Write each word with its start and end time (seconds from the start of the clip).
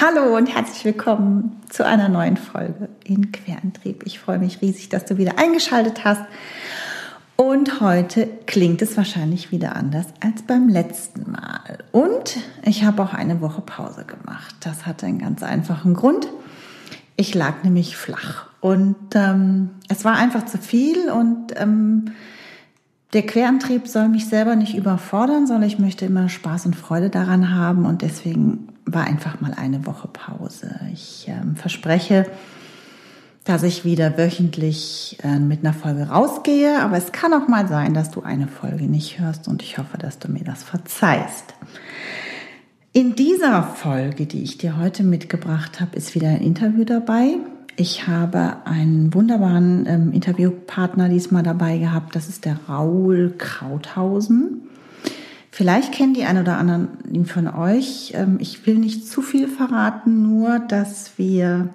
Hallo 0.00 0.36
und 0.36 0.46
herzlich 0.46 0.84
willkommen 0.84 1.60
zu 1.70 1.84
einer 1.84 2.08
neuen 2.08 2.36
Folge 2.36 2.88
in 3.02 3.32
Querantrieb. 3.32 4.04
Ich 4.06 4.20
freue 4.20 4.38
mich 4.38 4.62
riesig, 4.62 4.90
dass 4.90 5.04
du 5.06 5.18
wieder 5.18 5.40
eingeschaltet 5.40 6.04
hast. 6.04 6.22
Und 7.34 7.80
heute 7.80 8.28
klingt 8.46 8.80
es 8.80 8.96
wahrscheinlich 8.96 9.50
wieder 9.50 9.74
anders 9.74 10.06
als 10.20 10.42
beim 10.42 10.68
letzten 10.68 11.32
Mal. 11.32 11.78
Und 11.90 12.36
ich 12.62 12.84
habe 12.84 13.02
auch 13.02 13.12
eine 13.12 13.40
Woche 13.40 13.60
Pause 13.60 14.04
gemacht. 14.04 14.54
Das 14.60 14.86
hatte 14.86 15.06
einen 15.06 15.18
ganz 15.18 15.42
einfachen 15.42 15.94
Grund. 15.94 16.28
Ich 17.16 17.34
lag 17.34 17.64
nämlich 17.64 17.96
flach 17.96 18.46
und 18.60 18.94
ähm, 19.16 19.70
es 19.88 20.04
war 20.04 20.14
einfach 20.14 20.46
zu 20.46 20.58
viel 20.58 21.10
und 21.10 21.54
ähm, 21.56 22.12
der 23.14 23.22
Querantrieb 23.22 23.88
soll 23.88 24.08
mich 24.08 24.26
selber 24.26 24.54
nicht 24.54 24.76
überfordern, 24.76 25.48
sondern 25.48 25.68
ich 25.68 25.80
möchte 25.80 26.04
immer 26.04 26.28
Spaß 26.28 26.66
und 26.66 26.76
Freude 26.76 27.10
daran 27.10 27.52
haben 27.52 27.84
und 27.84 28.02
deswegen 28.02 28.68
war 28.92 29.04
einfach 29.04 29.40
mal 29.40 29.54
eine 29.54 29.86
Woche 29.86 30.08
Pause. 30.08 30.80
Ich 30.92 31.26
ähm, 31.28 31.56
verspreche, 31.56 32.26
dass 33.44 33.62
ich 33.62 33.84
wieder 33.84 34.18
wöchentlich 34.18 35.18
äh, 35.22 35.38
mit 35.38 35.64
einer 35.64 35.72
Folge 35.72 36.08
rausgehe, 36.08 36.80
aber 36.80 36.96
es 36.96 37.12
kann 37.12 37.32
auch 37.32 37.48
mal 37.48 37.66
sein, 37.68 37.94
dass 37.94 38.10
du 38.10 38.22
eine 38.22 38.48
Folge 38.48 38.84
nicht 38.84 39.18
hörst 39.18 39.48
und 39.48 39.62
ich 39.62 39.78
hoffe, 39.78 39.98
dass 39.98 40.18
du 40.18 40.30
mir 40.30 40.44
das 40.44 40.62
verzeihst. 40.62 41.54
In 42.92 43.14
dieser 43.14 43.62
Folge, 43.62 44.26
die 44.26 44.42
ich 44.42 44.58
dir 44.58 44.76
heute 44.76 45.02
mitgebracht 45.02 45.80
habe, 45.80 45.96
ist 45.96 46.14
wieder 46.14 46.28
ein 46.28 46.42
Interview 46.42 46.84
dabei. 46.84 47.36
Ich 47.76 48.08
habe 48.08 48.56
einen 48.64 49.14
wunderbaren 49.14 49.86
ähm, 49.86 50.12
Interviewpartner 50.12 51.08
diesmal 51.08 51.42
dabei 51.42 51.78
gehabt. 51.78 52.16
Das 52.16 52.28
ist 52.28 52.44
der 52.44 52.58
Raul 52.68 53.34
Krauthausen. 53.38 54.67
Vielleicht 55.50 55.92
kennen 55.92 56.14
die 56.14 56.24
ein 56.24 56.38
oder 56.38 56.58
anderen 56.58 57.26
von 57.26 57.48
euch. 57.48 58.12
Ähm, 58.14 58.36
ich 58.40 58.66
will 58.66 58.76
nicht 58.76 59.08
zu 59.08 59.22
viel 59.22 59.48
verraten, 59.48 60.22
nur 60.22 60.58
dass 60.58 61.12
wir 61.16 61.70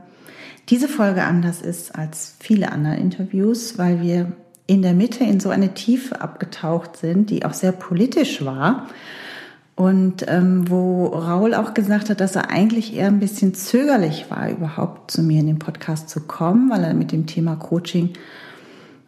diese 0.70 0.88
Folge 0.88 1.24
anders 1.24 1.62
ist 1.62 1.96
als 1.96 2.36
viele 2.40 2.72
andere 2.72 2.96
Interviews, 2.96 3.78
weil 3.78 4.02
wir 4.02 4.32
in 4.66 4.82
der 4.82 4.94
Mitte 4.94 5.24
in 5.24 5.40
so 5.40 5.50
eine 5.50 5.74
Tiefe 5.74 6.22
abgetaucht 6.22 6.98
sind, 6.98 7.30
die 7.30 7.44
auch 7.44 7.54
sehr 7.54 7.74
politisch 7.74 8.46
war 8.46 8.88
und 9.76 10.26
ähm, 10.28 10.70
wo 10.70 11.08
Raul 11.08 11.54
auch 11.54 11.74
gesagt 11.74 12.10
hat, 12.10 12.22
dass 12.22 12.36
er 12.36 12.50
eigentlich 12.50 12.96
eher 12.96 13.08
ein 13.08 13.20
bisschen 13.20 13.54
zögerlich 13.56 14.28
war, 14.30 14.50
überhaupt 14.50 15.12
zu 15.12 15.22
mir 15.24 15.40
in 15.40 15.48
den 15.48 15.60
Podcast 15.60 16.10
zu 16.10 16.22
kommen, 16.22 16.70
weil 16.70 16.84
er 16.84 16.94
mit 16.94 17.12
dem 17.12 17.26
Thema 17.26 17.56
Coaching 17.56 18.12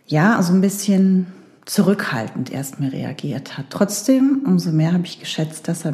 ja 0.08 0.42
so 0.42 0.54
ein 0.54 0.62
bisschen 0.62 1.28
zurückhaltend 1.66 2.52
erstmal 2.52 2.90
reagiert 2.90 3.58
hat. 3.58 3.66
Trotzdem, 3.70 4.42
umso 4.46 4.72
mehr 4.72 4.94
habe 4.94 5.06
ich 5.06 5.20
geschätzt, 5.20 5.68
dass 5.68 5.86
er 5.86 5.94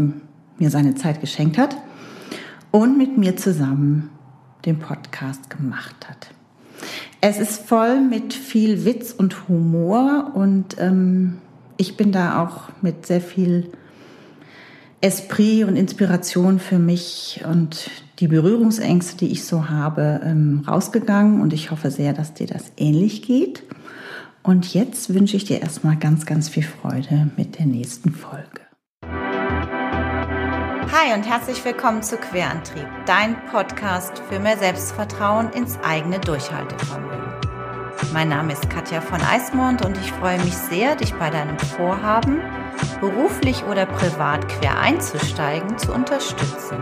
mir 0.57 0.69
seine 0.69 0.95
Zeit 0.95 1.21
geschenkt 1.21 1.57
hat 1.57 1.77
und 2.71 2.97
mit 2.97 3.17
mir 3.17 3.37
zusammen 3.37 4.09
den 4.65 4.79
Podcast 4.79 5.49
gemacht 5.49 6.07
hat. 6.07 6.29
Es 7.21 7.39
ist 7.39 7.67
voll 7.67 8.01
mit 8.01 8.33
viel 8.33 8.85
Witz 8.85 9.11
und 9.11 9.47
Humor 9.47 10.31
und 10.33 10.77
ähm, 10.79 11.37
ich 11.77 11.97
bin 11.97 12.11
da 12.11 12.43
auch 12.43 12.69
mit 12.81 13.05
sehr 13.05 13.21
viel 13.21 13.71
Esprit 15.01 15.65
und 15.65 15.75
Inspiration 15.75 16.59
für 16.59 16.79
mich 16.79 17.41
und 17.49 17.89
die 18.19 18.27
Berührungsängste, 18.27 19.17
die 19.17 19.31
ich 19.31 19.45
so 19.45 19.69
habe, 19.69 20.21
ähm, 20.23 20.63
rausgegangen 20.67 21.41
und 21.41 21.53
ich 21.53 21.71
hoffe 21.71 21.89
sehr, 21.89 22.13
dass 22.13 22.33
dir 22.33 22.45
das 22.45 22.71
ähnlich 22.77 23.23
geht. 23.23 23.63
Und 24.43 24.73
jetzt 24.73 25.13
wünsche 25.13 25.37
ich 25.37 25.45
dir 25.45 25.61
erstmal 25.61 25.97
ganz, 25.97 26.25
ganz 26.25 26.49
viel 26.49 26.63
Freude 26.63 27.29
mit 27.37 27.59
der 27.59 27.67
nächsten 27.67 28.11
Folge. 28.11 28.61
Hi 30.93 31.13
und 31.15 31.29
herzlich 31.29 31.63
willkommen 31.63 32.01
zu 32.01 32.17
Querantrieb, 32.17 32.87
dein 33.05 33.45
Podcast 33.45 34.19
für 34.29 34.39
mehr 34.39 34.57
Selbstvertrauen 34.57 35.51
ins 35.53 35.77
eigene 35.83 36.19
Durchhaltevermögen. 36.19 37.21
Mein 38.13 38.29
Name 38.29 38.53
ist 38.53 38.67
Katja 38.69 38.99
von 38.99 39.21
Eismond 39.21 39.85
und 39.85 39.95
ich 39.97 40.11
freue 40.11 40.39
mich 40.39 40.57
sehr, 40.57 40.95
dich 40.95 41.13
bei 41.13 41.29
deinem 41.29 41.59
Vorhaben, 41.59 42.41
beruflich 42.99 43.63
oder 43.65 43.85
privat 43.85 44.49
quer 44.49 44.79
einzusteigen, 44.79 45.77
zu 45.77 45.93
unterstützen 45.93 46.81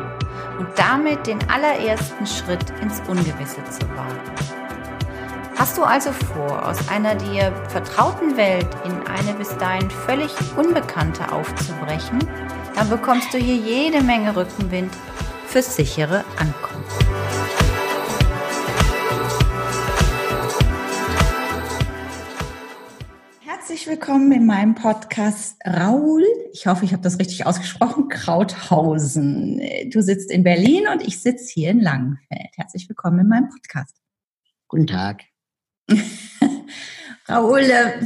und 0.59 0.67
damit 0.77 1.27
den 1.27 1.39
allerersten 1.49 2.25
Schritt 2.25 2.69
ins 2.81 3.01
Ungewisse 3.01 3.63
zu 3.69 3.87
wagen. 3.89 4.58
Hast 5.59 5.77
du 5.77 5.83
also 5.83 6.13
vor, 6.13 6.65
aus 6.65 6.87
einer 6.87 7.15
dir 7.15 7.51
vertrauten 7.67 8.37
Welt 8.37 8.65
in 8.85 8.93
eine 9.07 9.33
bis 9.33 9.49
dahin 9.57 9.91
völlig 9.91 10.31
unbekannte 10.55 11.33
aufzubrechen, 11.33 12.19
dann 12.75 12.89
bekommst 12.89 13.33
du 13.33 13.37
hier 13.37 13.57
jede 13.57 14.01
Menge 14.01 14.33
Rückenwind 14.33 14.89
fürs 15.47 15.75
sichere 15.75 16.23
Ankommen. 16.37 16.85
Herzlich 23.41 23.85
willkommen 23.85 24.31
in 24.31 24.45
meinem 24.45 24.75
Podcast 24.75 25.57
Raul. 25.67 26.23
Ich 26.53 26.67
hoffe, 26.67 26.85
ich 26.85 26.93
habe 26.93 27.03
das 27.03 27.19
richtig 27.19 27.45
ausgesprochen. 27.45 28.07
Krauthausen. 28.07 29.59
Du 29.91 29.99
sitzt 29.99 30.31
in 30.31 30.45
Berlin 30.45 30.87
und 30.87 31.05
ich 31.05 31.21
sitze 31.21 31.51
hier 31.53 31.71
in 31.71 31.81
Langenfeld. 31.81 32.47
Herzlich 32.55 32.87
willkommen 32.87 33.19
in 33.19 33.27
meinem 33.27 33.49
Podcast. 33.49 33.97
Guten 34.69 34.87
Tag. 34.87 35.25
Raul, 37.29 37.61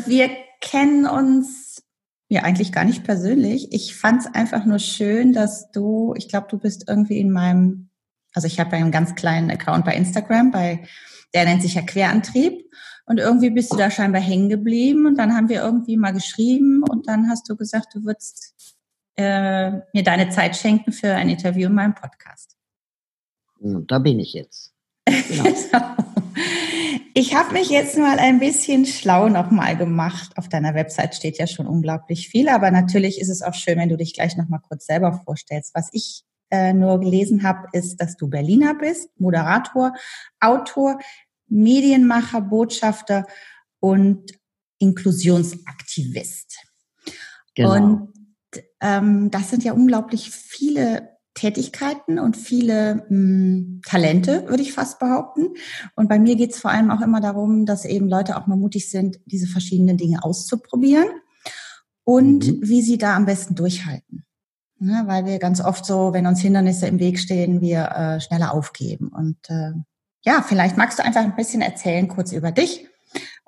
wir 0.05 0.29
kennen 0.61 1.05
uns 1.05 1.83
ja 2.29 2.43
eigentlich 2.43 2.71
gar 2.71 2.83
nicht 2.83 3.03
persönlich. 3.03 3.71
Ich 3.71 3.95
fand 3.95 4.21
es 4.21 4.33
einfach 4.33 4.65
nur 4.65 4.79
schön, 4.79 5.33
dass 5.33 5.71
du, 5.71 6.13
ich 6.17 6.29
glaube, 6.29 6.47
du 6.49 6.57
bist 6.57 6.85
irgendwie 6.87 7.19
in 7.19 7.31
meinem, 7.31 7.89
also 8.33 8.47
ich 8.47 8.59
habe 8.59 8.75
einen 8.75 8.91
ganz 8.91 9.15
kleinen 9.15 9.51
Account 9.51 9.85
bei 9.85 9.95
Instagram, 9.95 10.51
bei 10.51 10.87
der 11.33 11.45
nennt 11.45 11.61
sich 11.61 11.75
ja 11.75 11.81
Querantrieb. 11.81 12.63
Und 13.05 13.19
irgendwie 13.19 13.49
bist 13.49 13.73
du 13.73 13.77
da 13.77 13.91
scheinbar 13.91 14.21
hängen 14.21 14.47
geblieben 14.47 15.05
und 15.05 15.17
dann 15.17 15.35
haben 15.35 15.49
wir 15.49 15.61
irgendwie 15.61 15.97
mal 15.97 16.13
geschrieben 16.13 16.83
und 16.89 17.07
dann 17.07 17.29
hast 17.29 17.49
du 17.49 17.57
gesagt, 17.57 17.87
du 17.93 18.05
würdest 18.05 18.53
äh, 19.17 19.71
mir 19.93 20.03
deine 20.03 20.29
Zeit 20.29 20.55
schenken 20.55 20.93
für 20.93 21.13
ein 21.13 21.27
Interview 21.27 21.67
in 21.67 21.75
meinem 21.75 21.95
Podcast. 21.95 22.55
Da 23.59 23.99
bin 23.99 24.19
ich 24.19 24.33
jetzt. 24.33 24.73
Genau. 25.27 25.43
Ich 27.13 27.35
habe 27.35 27.53
mich 27.53 27.69
jetzt 27.69 27.97
mal 27.97 28.17
ein 28.17 28.39
bisschen 28.39 28.85
schlau 28.85 29.29
nochmal 29.29 29.77
gemacht. 29.77 30.35
Auf 30.37 30.49
deiner 30.49 30.73
Website 30.73 31.15
steht 31.15 31.37
ja 31.37 31.45
schon 31.45 31.67
unglaublich 31.67 32.27
viel, 32.27 32.49
aber 32.49 32.71
natürlich 32.71 33.21
ist 33.21 33.29
es 33.29 33.41
auch 33.41 33.53
schön, 33.53 33.77
wenn 33.77 33.89
du 33.89 33.97
dich 33.97 34.13
gleich 34.13 34.35
nochmal 34.35 34.61
kurz 34.67 34.85
selber 34.85 35.21
vorstellst. 35.23 35.75
Was 35.75 35.89
ich 35.91 36.23
äh, 36.49 36.73
nur 36.73 36.99
gelesen 36.99 37.43
habe, 37.43 37.67
ist, 37.71 37.97
dass 37.97 38.17
du 38.17 38.29
Berliner 38.29 38.73
bist, 38.75 39.09
Moderator, 39.19 39.93
Autor, 40.39 40.99
Medienmacher, 41.47 42.41
Botschafter 42.41 43.27
und 43.79 44.31
Inklusionsaktivist. 44.79 46.57
Genau. 47.53 47.73
Und 47.73 48.13
ähm, 48.81 49.29
das 49.29 49.51
sind 49.51 49.63
ja 49.63 49.73
unglaublich 49.73 50.31
viele 50.31 51.12
Tätigkeiten 51.33 52.19
und 52.19 52.37
viele 52.37 52.95
mh, 52.95 53.03
hm, 53.09 53.81
Talente, 53.85 54.47
würde 54.47 54.61
ich 54.61 54.73
fast 54.73 54.99
behaupten. 54.99 55.49
Und 55.95 56.07
bei 56.07 56.19
mir 56.19 56.35
geht 56.35 56.51
es 56.51 56.59
vor 56.59 56.71
allem 56.71 56.91
auch 56.91 57.01
immer 57.01 57.21
darum, 57.21 57.65
dass 57.65 57.85
eben 57.85 58.07
Leute 58.07 58.37
auch 58.37 58.47
mal 58.47 58.55
mutig 58.55 58.89
sind, 58.89 59.19
diese 59.25 59.47
verschiedenen 59.47 59.97
Dinge 59.97 60.23
auszuprobieren 60.23 61.07
und 62.03 62.47
mhm. 62.47 62.59
wie 62.61 62.81
sie 62.81 62.97
da 62.97 63.15
am 63.15 63.25
besten 63.25 63.55
durchhalten. 63.55 64.25
Ne, 64.79 65.03
weil 65.05 65.25
wir 65.25 65.39
ganz 65.39 65.61
oft 65.61 65.85
so, 65.85 66.11
wenn 66.11 66.27
uns 66.27 66.41
Hindernisse 66.41 66.87
im 66.87 66.99
Weg 66.99 67.17
stehen, 67.17 67.61
wir 67.61 67.89
äh, 67.91 68.19
schneller 68.19 68.53
aufgeben. 68.53 69.07
Und 69.07 69.37
äh, 69.49 69.71
ja, 70.25 70.41
vielleicht 70.41 70.75
magst 70.75 70.99
du 70.99 71.05
einfach 71.05 71.21
ein 71.21 71.37
bisschen 71.37 71.61
erzählen, 71.61 72.07
kurz 72.09 72.33
über 72.33 72.51
dich. 72.51 72.87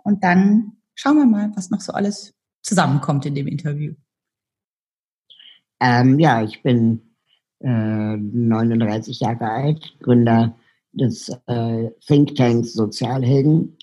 Und 0.04 0.24
dann 0.24 0.78
schauen 0.94 1.18
wir 1.18 1.26
mal, 1.26 1.52
was 1.56 1.72
noch 1.72 1.82
so 1.82 1.92
alles 1.92 2.34
zusammenkommt 2.62 3.26
in 3.26 3.36
dem 3.36 3.48
Interview. 3.48 3.96
Ähm, 5.82 6.20
ja, 6.20 6.42
ich 6.42 6.64
bin 6.64 7.05
äh, 7.66 8.18
39 8.18 9.20
Jahre 9.20 9.50
alt, 9.50 9.96
Gründer 10.02 10.56
des 10.94 11.30
äh, 11.48 11.90
Thinktanks 12.06 12.74
Sozialhelden. 12.74 13.76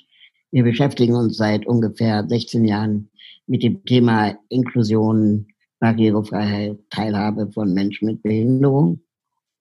Wir 0.53 0.63
beschäftigen 0.63 1.17
uns 1.17 1.37
seit 1.37 1.67
ungefähr 1.67 2.25
16 2.27 2.65
Jahren 2.65 3.11
mit 3.47 3.63
dem 3.63 3.85
Thema 3.85 4.39
Inklusion, 4.49 5.47
Barrierefreiheit, 5.81 6.79
Teilhabe 6.91 7.51
von 7.51 7.75
Menschen 7.75 8.07
mit 8.07 8.23
Behinderung, 8.23 9.01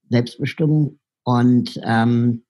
Selbstbestimmung. 0.09 1.00
Und 1.23 1.79
ähm, 1.83 2.44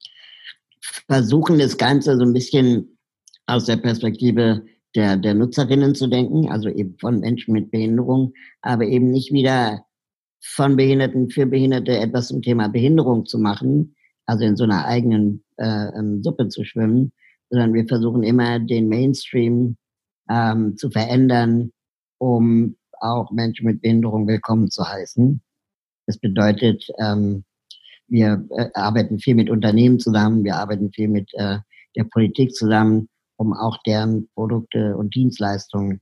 versuchen 0.81 1.57
das 1.57 1.77
Ganze 1.77 2.17
so 2.17 2.23
ein 2.23 2.33
bisschen 2.33 2.97
aus 3.45 3.65
der 3.65 3.77
Perspektive 3.77 4.65
der, 4.95 5.15
der 5.15 5.33
Nutzerinnen 5.33 5.95
zu 5.95 6.07
denken, 6.07 6.49
also 6.49 6.67
eben 6.67 6.97
von 6.99 7.19
Menschen 7.19 7.53
mit 7.53 7.71
Behinderung, 7.71 8.33
aber 8.61 8.85
eben 8.85 9.09
nicht 9.11 9.31
wieder 9.31 9.85
von 10.41 10.75
Behinderten 10.75 11.29
für 11.29 11.45
Behinderte 11.45 11.97
etwas 11.97 12.27
zum 12.27 12.41
Thema 12.41 12.67
Behinderung 12.67 13.25
zu 13.25 13.37
machen, 13.37 13.95
also 14.25 14.43
in 14.43 14.55
so 14.55 14.63
einer 14.63 14.85
eigenen 14.85 15.43
äh, 15.57 15.87
ähm, 15.97 16.23
Suppe 16.23 16.49
zu 16.49 16.63
schwimmen, 16.63 17.11
sondern 17.49 17.73
wir 17.73 17.85
versuchen 17.87 18.23
immer 18.23 18.59
den 18.59 18.87
Mainstream 18.87 19.77
ähm, 20.29 20.75
zu 20.77 20.89
verändern, 20.89 21.71
um 22.17 22.75
auch 22.99 23.31
Menschen 23.31 23.67
mit 23.67 23.81
Behinderung 23.81 24.27
willkommen 24.27 24.69
zu 24.69 24.87
heißen. 24.87 25.41
Das 26.07 26.17
bedeutet, 26.17 26.87
ähm, 26.99 27.43
wir 28.07 28.45
äh, 28.49 28.69
arbeiten 28.73 29.19
viel 29.19 29.35
mit 29.35 29.49
Unternehmen 29.49 29.99
zusammen, 29.99 30.43
wir 30.43 30.55
arbeiten 30.55 30.91
viel 30.91 31.07
mit 31.07 31.29
äh, 31.35 31.59
der 31.95 32.03
Politik 32.05 32.53
zusammen, 32.53 33.09
um 33.37 33.53
auch 33.53 33.77
deren 33.85 34.27
Produkte 34.33 34.97
und 34.97 35.13
Dienstleistungen 35.15 36.01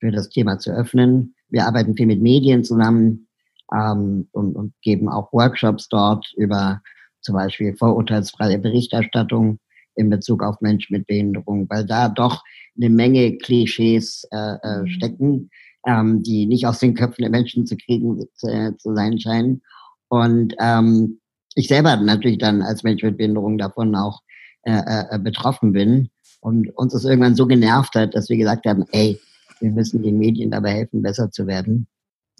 für 0.00 0.10
das 0.10 0.28
Thema 0.28 0.58
zu 0.58 0.70
öffnen. 0.70 1.34
Wir 1.48 1.66
arbeiten 1.66 1.96
viel 1.96 2.06
mit 2.06 2.20
Medien 2.20 2.62
zusammen 2.62 3.28
ähm, 3.72 4.28
und, 4.32 4.56
und 4.56 4.74
geben 4.82 5.08
auch 5.08 5.32
Workshops 5.32 5.88
dort 5.88 6.32
über 6.36 6.80
zum 7.20 7.34
Beispiel 7.34 7.76
vorurteilsfreie 7.76 8.58
Berichterstattung 8.58 9.58
in 9.94 10.10
Bezug 10.10 10.42
auf 10.42 10.60
Menschen 10.60 10.96
mit 10.96 11.06
Behinderung, 11.06 11.68
weil 11.68 11.84
da 11.84 12.08
doch 12.08 12.42
eine 12.76 12.90
Menge 12.90 13.36
Klischees 13.36 14.26
äh, 14.30 14.56
äh, 14.62 14.80
mhm. 14.80 14.86
stecken, 14.88 15.50
ähm, 15.86 16.22
die 16.22 16.46
nicht 16.46 16.66
aus 16.66 16.78
den 16.78 16.94
Köpfen 16.94 17.22
der 17.22 17.30
Menschen 17.30 17.66
zu 17.66 17.76
kriegen 17.76 18.20
zu, 18.34 18.76
zu 18.78 18.94
sein 18.94 19.18
scheinen. 19.18 19.62
Und 20.08 20.54
ähm, 20.60 21.20
ich 21.54 21.68
selber 21.68 21.96
natürlich 21.96 22.38
dann 22.38 22.62
als 22.62 22.82
Mensch 22.82 23.02
mit 23.02 23.18
Behinderung 23.18 23.58
davon 23.58 23.94
auch 23.94 24.22
äh, 24.62 24.82
äh, 25.10 25.18
betroffen 25.18 25.72
bin 25.72 26.10
und 26.40 26.70
uns 26.76 26.92
das 26.92 27.04
irgendwann 27.04 27.34
so 27.34 27.46
genervt 27.46 27.94
hat, 27.94 28.14
dass 28.14 28.28
wir 28.28 28.36
gesagt 28.36 28.66
haben, 28.66 28.84
ey, 28.92 29.18
wir 29.60 29.70
müssen 29.70 30.02
den 30.02 30.18
Medien 30.18 30.50
dabei 30.50 30.72
helfen, 30.72 31.02
besser 31.02 31.30
zu 31.30 31.46
werden. 31.46 31.86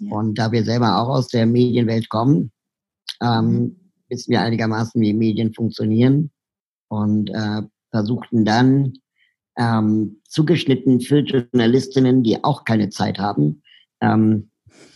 Ja. 0.01 0.15
Und 0.15 0.35
da 0.35 0.51
wir 0.51 0.63
selber 0.63 0.97
auch 0.97 1.09
aus 1.09 1.27
der 1.27 1.45
Medienwelt 1.45 2.09
kommen, 2.09 2.51
ähm, 3.21 3.45
mhm. 3.45 3.75
wissen 4.09 4.31
wir 4.31 4.41
einigermaßen, 4.41 4.99
wie 5.01 5.13
Medien 5.13 5.53
funktionieren 5.53 6.31
und 6.89 7.29
äh, 7.29 7.61
versuchten 7.91 8.45
dann 8.45 8.93
ähm, 9.57 10.21
zugeschnitten 10.27 11.01
für 11.01 11.19
Journalistinnen, 11.19 12.23
die 12.23 12.43
auch 12.43 12.63
keine 12.65 12.89
Zeit 12.89 13.19
haben, 13.19 13.61
ähm, 14.01 14.49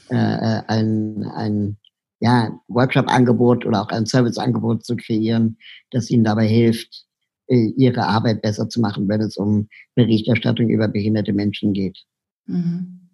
äh, 0.10 0.16
äh 0.16 0.62
ein, 0.68 1.24
ein 1.24 1.78
ja, 2.20 2.60
Workshop-Angebot 2.68 3.66
oder 3.66 3.82
auch 3.82 3.90
ein 3.90 4.06
Service-Angebot 4.06 4.86
zu 4.86 4.96
kreieren, 4.96 5.58
das 5.92 6.10
ihnen 6.10 6.24
dabei 6.24 6.48
hilft, 6.48 7.06
äh, 7.48 7.74
ihre 7.78 8.08
Arbeit 8.08 8.42
besser 8.42 8.70
zu 8.70 8.80
machen, 8.80 9.08
wenn 9.08 9.22
es 9.22 9.38
um 9.38 9.68
Berichterstattung 9.96 10.70
über 10.70 10.88
behinderte 10.88 11.34
Menschen 11.34 11.74
geht. 11.74 12.00
Mhm. 12.48 13.05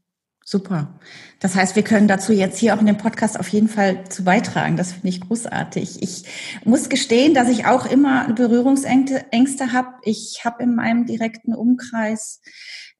Super. 0.44 1.00
Das 1.40 1.56
heißt, 1.56 1.76
wir 1.76 1.84
können 1.84 2.08
dazu 2.08 2.34
jetzt 2.34 2.58
hier 2.58 2.76
auch 2.76 2.80
in 2.80 2.88
dem 2.88 2.98
Podcast 2.98 3.40
auf 3.40 3.48
jeden 3.50 3.68
Fall 3.68 4.10
zu 4.10 4.24
beitragen. 4.24 4.76
Das 4.76 4.94
finde 4.94 5.10
ich 5.10 5.22
großartig. 5.22 6.02
Ich 6.02 6.24
muss 6.66 6.90
gestehen, 6.90 7.34
dass 7.34 7.48
ich 7.48 7.66
auch 7.68 7.86
immer 7.86 8.34
Berührungsängste 8.34 9.72
habe. 9.72 9.94
Ich 10.04 10.42
habe 10.44 10.64
in 10.64 10.76
meinem 10.76 11.06
direkten 11.06 11.54
Umkreis 11.54 12.42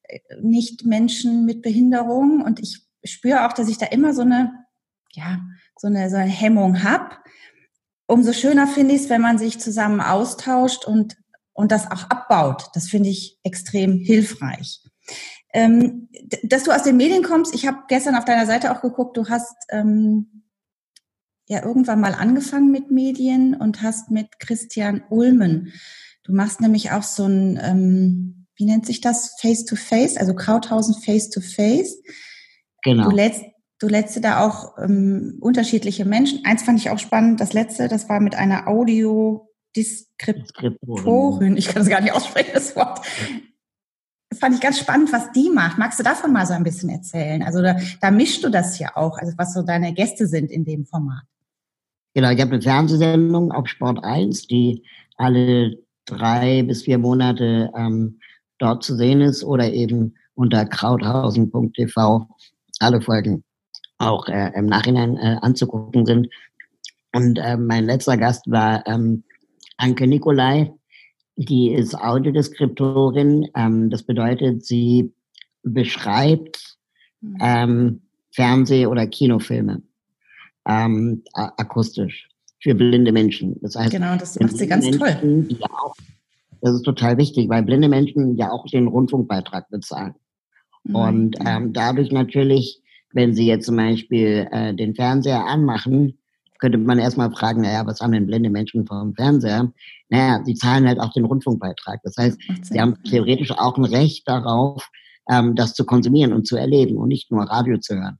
äh, 0.04 0.20
nicht 0.42 0.86
Menschen 0.86 1.46
mit 1.46 1.62
Behinderung 1.62 2.42
und 2.42 2.60
ich 2.60 2.86
spüre 3.04 3.48
auch, 3.48 3.54
dass 3.54 3.70
ich 3.70 3.80
da 3.80 3.88
immer 3.88 4.14
so 4.14 4.22
eine, 4.22 4.52
ja, 5.14 5.40
so 5.78 5.88
eine, 5.88 6.10
so 6.10 6.18
eine 6.18 6.30
Hemmung 6.30 6.84
habe. 6.84 7.18
Umso 8.06 8.34
schöner 8.34 8.68
finde 8.68 8.94
ich 8.94 9.02
es, 9.02 9.10
wenn 9.10 9.22
man 9.22 9.40
sich 9.40 9.60
zusammen 9.60 10.00
austauscht 10.00 10.86
und, 10.86 11.18
und 11.54 11.72
das 11.72 11.90
auch 11.90 12.04
abbaut. 12.04 12.70
Das 12.76 12.88
finde 12.88 13.10
ich 13.10 13.40
extrem 13.44 13.98
hilfreich. 13.98 14.82
Ähm, 15.54 16.08
dass 16.44 16.64
du 16.64 16.72
aus 16.72 16.84
den 16.84 16.98
Medien 16.98 17.24
kommst, 17.24 17.54
ich 17.54 17.68
habe 17.68 17.80
gestern 17.88 18.16
auf 18.16 18.26
deiner 18.26 18.46
Seite 18.46 18.72
auch 18.72 18.82
geguckt, 18.82 19.18
du 19.18 19.28
hast 19.28 19.56
ähm, 19.70 20.44
ja 21.48 21.64
irgendwann 21.64 22.00
mal 22.00 22.14
angefangen 22.14 22.72
mit 22.72 22.92
Medien 22.92 23.56
und 23.56 23.82
hast 23.82 24.12
mit 24.12 24.40
Christian 24.40 25.04
Ulmen. 25.10 25.74
Du 26.24 26.34
machst 26.34 26.62
nämlich 26.62 26.92
auch 26.92 27.04
so 27.04 27.26
ein, 27.26 27.60
ähm, 27.62 28.48
wie 28.56 28.64
nennt 28.66 28.86
sich 28.86 29.02
das, 29.02 29.36
Face-to-Face, 29.40 30.16
-face, 30.16 30.20
also 30.20 30.34
Krauthausen 30.34 30.96
Face-to-Face. 30.96 31.58
-face. 31.58 31.96
Genau. 32.84 33.10
Du 33.10 33.16
lädst, 33.16 33.44
du 33.80 33.88
lädst 33.88 34.24
da 34.24 34.46
auch 34.46 34.78
ähm, 34.78 35.40
unterschiedliche 35.42 36.06
Menschen. 36.06 36.46
Eins 36.46 36.64
fand 36.64 36.80
ich 36.80 36.90
auch 36.90 37.00
spannend, 37.00 37.42
das 37.42 37.52
letzte, 37.54 37.90
das 37.90 38.08
war 38.08 38.22
mit 38.22 38.36
einer 38.36 38.68
Audiodeskriptorin. 38.68 41.58
Ich 41.58 41.68
kann 41.68 41.82
es 41.82 41.90
gar 41.90 42.02
nicht 42.02 42.14
aussprechen, 42.14 42.52
das 42.54 42.76
Wort 42.76 43.02
fand 44.40 44.56
ich 44.56 44.62
ganz 44.62 44.80
spannend, 44.80 45.12
was 45.12 45.32
die 45.32 45.50
macht. 45.50 45.78
Magst 45.78 46.00
du 46.00 46.04
davon 46.04 46.32
mal 46.32 46.46
so 46.46 46.54
ein 46.54 46.64
bisschen 46.64 46.90
erzählen? 46.90 47.44
Also 47.44 47.62
da, 47.62 47.76
da 48.00 48.12
mischst 48.12 48.44
du 48.44 48.50
das 48.50 48.80
ja 48.80 48.96
auch, 48.96 49.18
also 49.18 49.34
was 49.38 49.54
so 49.54 49.62
deine 49.62 49.94
Gäste 49.94 50.28
sind 50.28 50.52
in 50.52 50.66
dem 50.66 50.86
Format. 50.86 51.24
Genau, 52.14 52.30
ich 52.30 52.42
habe 52.42 52.52
eine 52.52 52.62
Fernsehsendung 52.62 53.52
auf 53.52 53.68
Sport 53.68 54.04
1, 54.04 54.48
die 54.48 54.84
alle 55.18 55.78
drei 56.06 56.64
bis 56.64 56.84
vier 56.84 56.98
Monate 56.98 57.72
ähm, 57.76 58.20
dort 58.58 58.84
zu 58.84 58.96
sehen 58.96 59.22
ist 59.22 59.44
oder 59.44 59.72
eben 59.72 60.16
unter 60.34 60.66
krauthausen.tv 60.66 62.28
alle 62.80 63.02
Folgen 63.02 63.44
auch 63.98 64.28
äh, 64.28 64.52
im 64.56 64.66
Nachhinein 64.66 65.16
äh, 65.18 65.38
anzugucken 65.42 66.06
sind. 66.06 66.28
Und 67.14 67.38
äh, 67.38 67.58
mein 67.58 67.86
letzter 67.86 68.18
Gast 68.18 68.50
war 68.50 68.86
ähm, 68.88 69.24
Anke 69.78 70.08
Nikolai, 70.08 70.74
die 71.36 71.72
ist 71.72 71.96
Audiodeskriptorin. 71.96 73.48
Ähm, 73.56 73.90
das 73.90 74.04
bedeutet, 74.04 74.66
sie 74.66 75.14
beschreibt 75.64 76.78
mhm. 77.22 77.38
ähm, 77.42 78.02
Fernseh- 78.32 78.88
oder 78.88 79.08
Kinofilme 79.08 79.82
ähm, 80.68 81.24
akustisch 81.34 82.30
für 82.60 82.76
blinde 82.76 83.12
Menschen. 83.12 83.58
Das 83.62 83.76
heißt, 83.76 83.92
genau, 83.92 84.16
das 84.16 84.40
macht 84.40 84.58
sie 84.58 84.68
ganz 84.68 84.86
Menschen, 84.86 85.00
toll. 85.50 85.58
Auch, 85.72 85.96
das 86.62 86.76
ist 86.76 86.84
total 86.84 87.18
wichtig, 87.18 87.50
weil 87.50 87.64
blinde 87.64 87.90
Menschen 87.90 88.38
ja 88.38 88.52
auch 88.52 88.66
den 88.68 88.88
Rundfunkbeitrag 88.88 89.70
bezahlen. 89.70 90.14
Mhm. 90.84 90.96
Und 90.96 91.36
ähm, 91.46 91.74
dadurch 91.74 92.12
natürlich, 92.12 92.82
wenn 93.14 93.34
sie 93.34 93.48
jetzt 93.48 93.66
zum 93.66 93.76
Beispiel 93.76 94.48
äh, 94.52 94.74
den 94.74 94.96
Fernseher 94.96 95.46
anmachen, 95.46 96.18
könnte 96.62 96.78
man 96.78 97.00
erstmal 97.00 97.32
fragen, 97.32 97.62
naja, 97.62 97.86
was 97.86 98.00
haben 98.00 98.14
denn 98.14 98.28
blinde 98.28 98.50
Menschen 98.50 98.86
vom 98.86 99.14
Fernseher? 99.16 99.74
Naja, 100.10 100.42
sie 100.46 100.54
zahlen 100.54 100.88
halt 100.88 101.00
auch 101.00 101.12
den 101.12 101.26
Rundfunkbeitrag. 101.26 102.00
Das 102.04 102.16
heißt, 102.18 102.40
sie 102.62 102.80
haben 102.80 103.02
theoretisch 103.04 103.52
auch 103.52 103.78
ein 103.78 103.86
Recht 103.86 104.28
darauf, 104.28 104.88
ähm, 105.30 105.56
das 105.56 105.74
zu 105.74 105.86
konsumieren 105.86 106.34
und 106.34 106.48
zu 106.48 106.56
erleben 106.56 106.98
und 106.98 107.10
nicht 107.10 107.32
nur 107.32 107.44
Radio 107.44 107.80
zu 107.80 107.96
hören. 107.96 108.20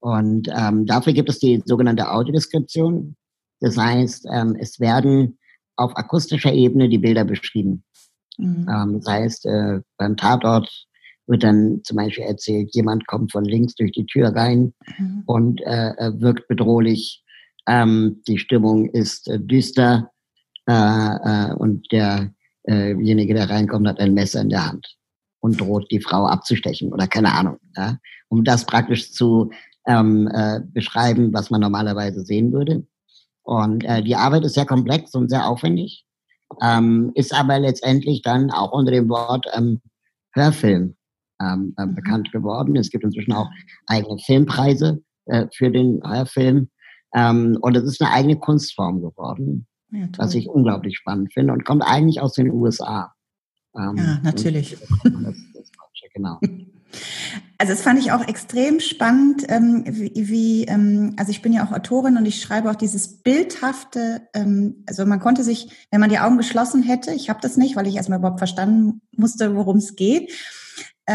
Und 0.00 0.48
ähm, 0.54 0.86
dafür 0.86 1.12
gibt 1.14 1.30
es 1.30 1.38
die 1.38 1.62
sogenannte 1.64 2.10
Audiodeskription. 2.12 3.16
Das 3.60 3.76
heißt, 3.76 4.26
ähm, 4.30 4.56
es 4.60 4.78
werden 4.78 5.38
auf 5.76 5.96
akustischer 5.96 6.52
Ebene 6.52 6.88
die 6.88 6.98
Bilder 6.98 7.24
beschrieben. 7.24 7.82
Mhm. 8.36 8.68
Ähm, 8.70 9.00
das 9.00 9.12
heißt, 9.12 9.46
äh, 9.46 9.80
beim 9.96 10.16
Tatort 10.16 10.86
wird 11.26 11.42
dann 11.42 11.80
zum 11.84 11.96
Beispiel 11.96 12.24
erzählt, 12.24 12.70
jemand 12.74 13.06
kommt 13.06 13.32
von 13.32 13.44
links 13.44 13.74
durch 13.74 13.92
die 13.92 14.06
Tür 14.06 14.28
rein 14.34 14.74
mhm. 14.98 15.22
und 15.26 15.60
äh, 15.62 16.12
wirkt 16.20 16.46
bedrohlich. 16.48 17.24
Ähm, 17.68 18.22
die 18.26 18.38
Stimmung 18.38 18.86
ist 18.90 19.28
äh, 19.28 19.38
düster 19.38 20.10
äh, 20.68 20.72
äh, 20.72 21.52
und 21.54 21.86
derjenige, 21.92 23.34
der 23.34 23.50
reinkommt, 23.50 23.86
hat 23.86 24.00
ein 24.00 24.14
Messer 24.14 24.40
in 24.40 24.48
der 24.48 24.66
Hand 24.66 24.96
und 25.40 25.60
droht 25.60 25.90
die 25.90 26.00
Frau 26.00 26.26
abzustechen 26.26 26.92
oder 26.92 27.06
keine 27.06 27.32
Ahnung. 27.32 27.58
Ja? 27.76 27.98
Um 28.28 28.44
das 28.44 28.64
praktisch 28.66 29.12
zu 29.12 29.50
ähm, 29.86 30.28
äh, 30.32 30.60
beschreiben, 30.64 31.32
was 31.32 31.50
man 31.50 31.60
normalerweise 31.60 32.24
sehen 32.24 32.52
würde. 32.52 32.86
Und 33.42 33.84
äh, 33.84 34.02
die 34.02 34.16
Arbeit 34.16 34.44
ist 34.44 34.54
sehr 34.54 34.66
komplex 34.66 35.14
und 35.14 35.30
sehr 35.30 35.46
aufwendig, 35.46 36.04
ähm, 36.62 37.12
ist 37.14 37.34
aber 37.34 37.58
letztendlich 37.58 38.22
dann 38.22 38.50
auch 38.50 38.72
unter 38.72 38.92
dem 38.92 39.08
Wort 39.08 39.46
ähm, 39.54 39.80
Hörfilm 40.32 40.96
ähm, 41.40 41.74
äh, 41.78 41.86
bekannt 41.86 42.30
geworden. 42.32 42.76
Es 42.76 42.90
gibt 42.90 43.04
inzwischen 43.04 43.32
auch 43.32 43.48
eigene 43.86 44.18
Filmpreise 44.18 45.02
äh, 45.26 45.46
für 45.54 45.70
den 45.70 46.02
Hörfilm. 46.04 46.68
Ähm, 47.14 47.58
und 47.60 47.76
es 47.76 47.84
ist 47.84 48.02
eine 48.02 48.12
eigene 48.12 48.36
Kunstform 48.36 49.00
geworden, 49.00 49.66
ja, 49.90 50.08
was 50.16 50.34
ich 50.34 50.48
unglaublich 50.48 50.96
spannend 50.96 51.32
finde 51.32 51.52
und 51.52 51.64
kommt 51.64 51.82
eigentlich 51.82 52.20
aus 52.20 52.34
den 52.34 52.50
USA. 52.50 53.14
Ähm, 53.76 53.96
ja, 53.96 54.20
natürlich. 54.22 54.76
Das, 55.04 55.12
das 55.54 55.70
genau. 56.14 56.38
Also 57.58 57.72
das 57.72 57.82
fand 57.82 57.98
ich 57.98 58.12
auch 58.12 58.26
extrem 58.26 58.78
spannend, 58.80 59.44
ähm, 59.48 59.84
wie, 59.86 60.12
wie 60.14 60.64
ähm, 60.64 61.14
also 61.16 61.30
ich 61.30 61.42
bin 61.42 61.52
ja 61.52 61.66
auch 61.66 61.72
Autorin 61.72 62.16
und 62.16 62.24
ich 62.24 62.40
schreibe 62.40 62.70
auch 62.70 62.76
dieses 62.76 63.20
bildhafte, 63.20 64.22
ähm, 64.32 64.84
also 64.86 65.04
man 65.04 65.18
konnte 65.18 65.42
sich, 65.42 65.68
wenn 65.90 66.00
man 66.00 66.08
die 66.08 66.20
Augen 66.20 66.38
geschlossen 66.38 66.82
hätte, 66.82 67.12
ich 67.12 67.28
habe 67.28 67.40
das 67.42 67.56
nicht, 67.56 67.74
weil 67.76 67.86
ich 67.88 67.96
erstmal 67.96 68.20
überhaupt 68.20 68.38
verstanden 68.38 69.02
musste, 69.16 69.56
worum 69.56 69.78
es 69.78 69.96
geht, 69.96 70.32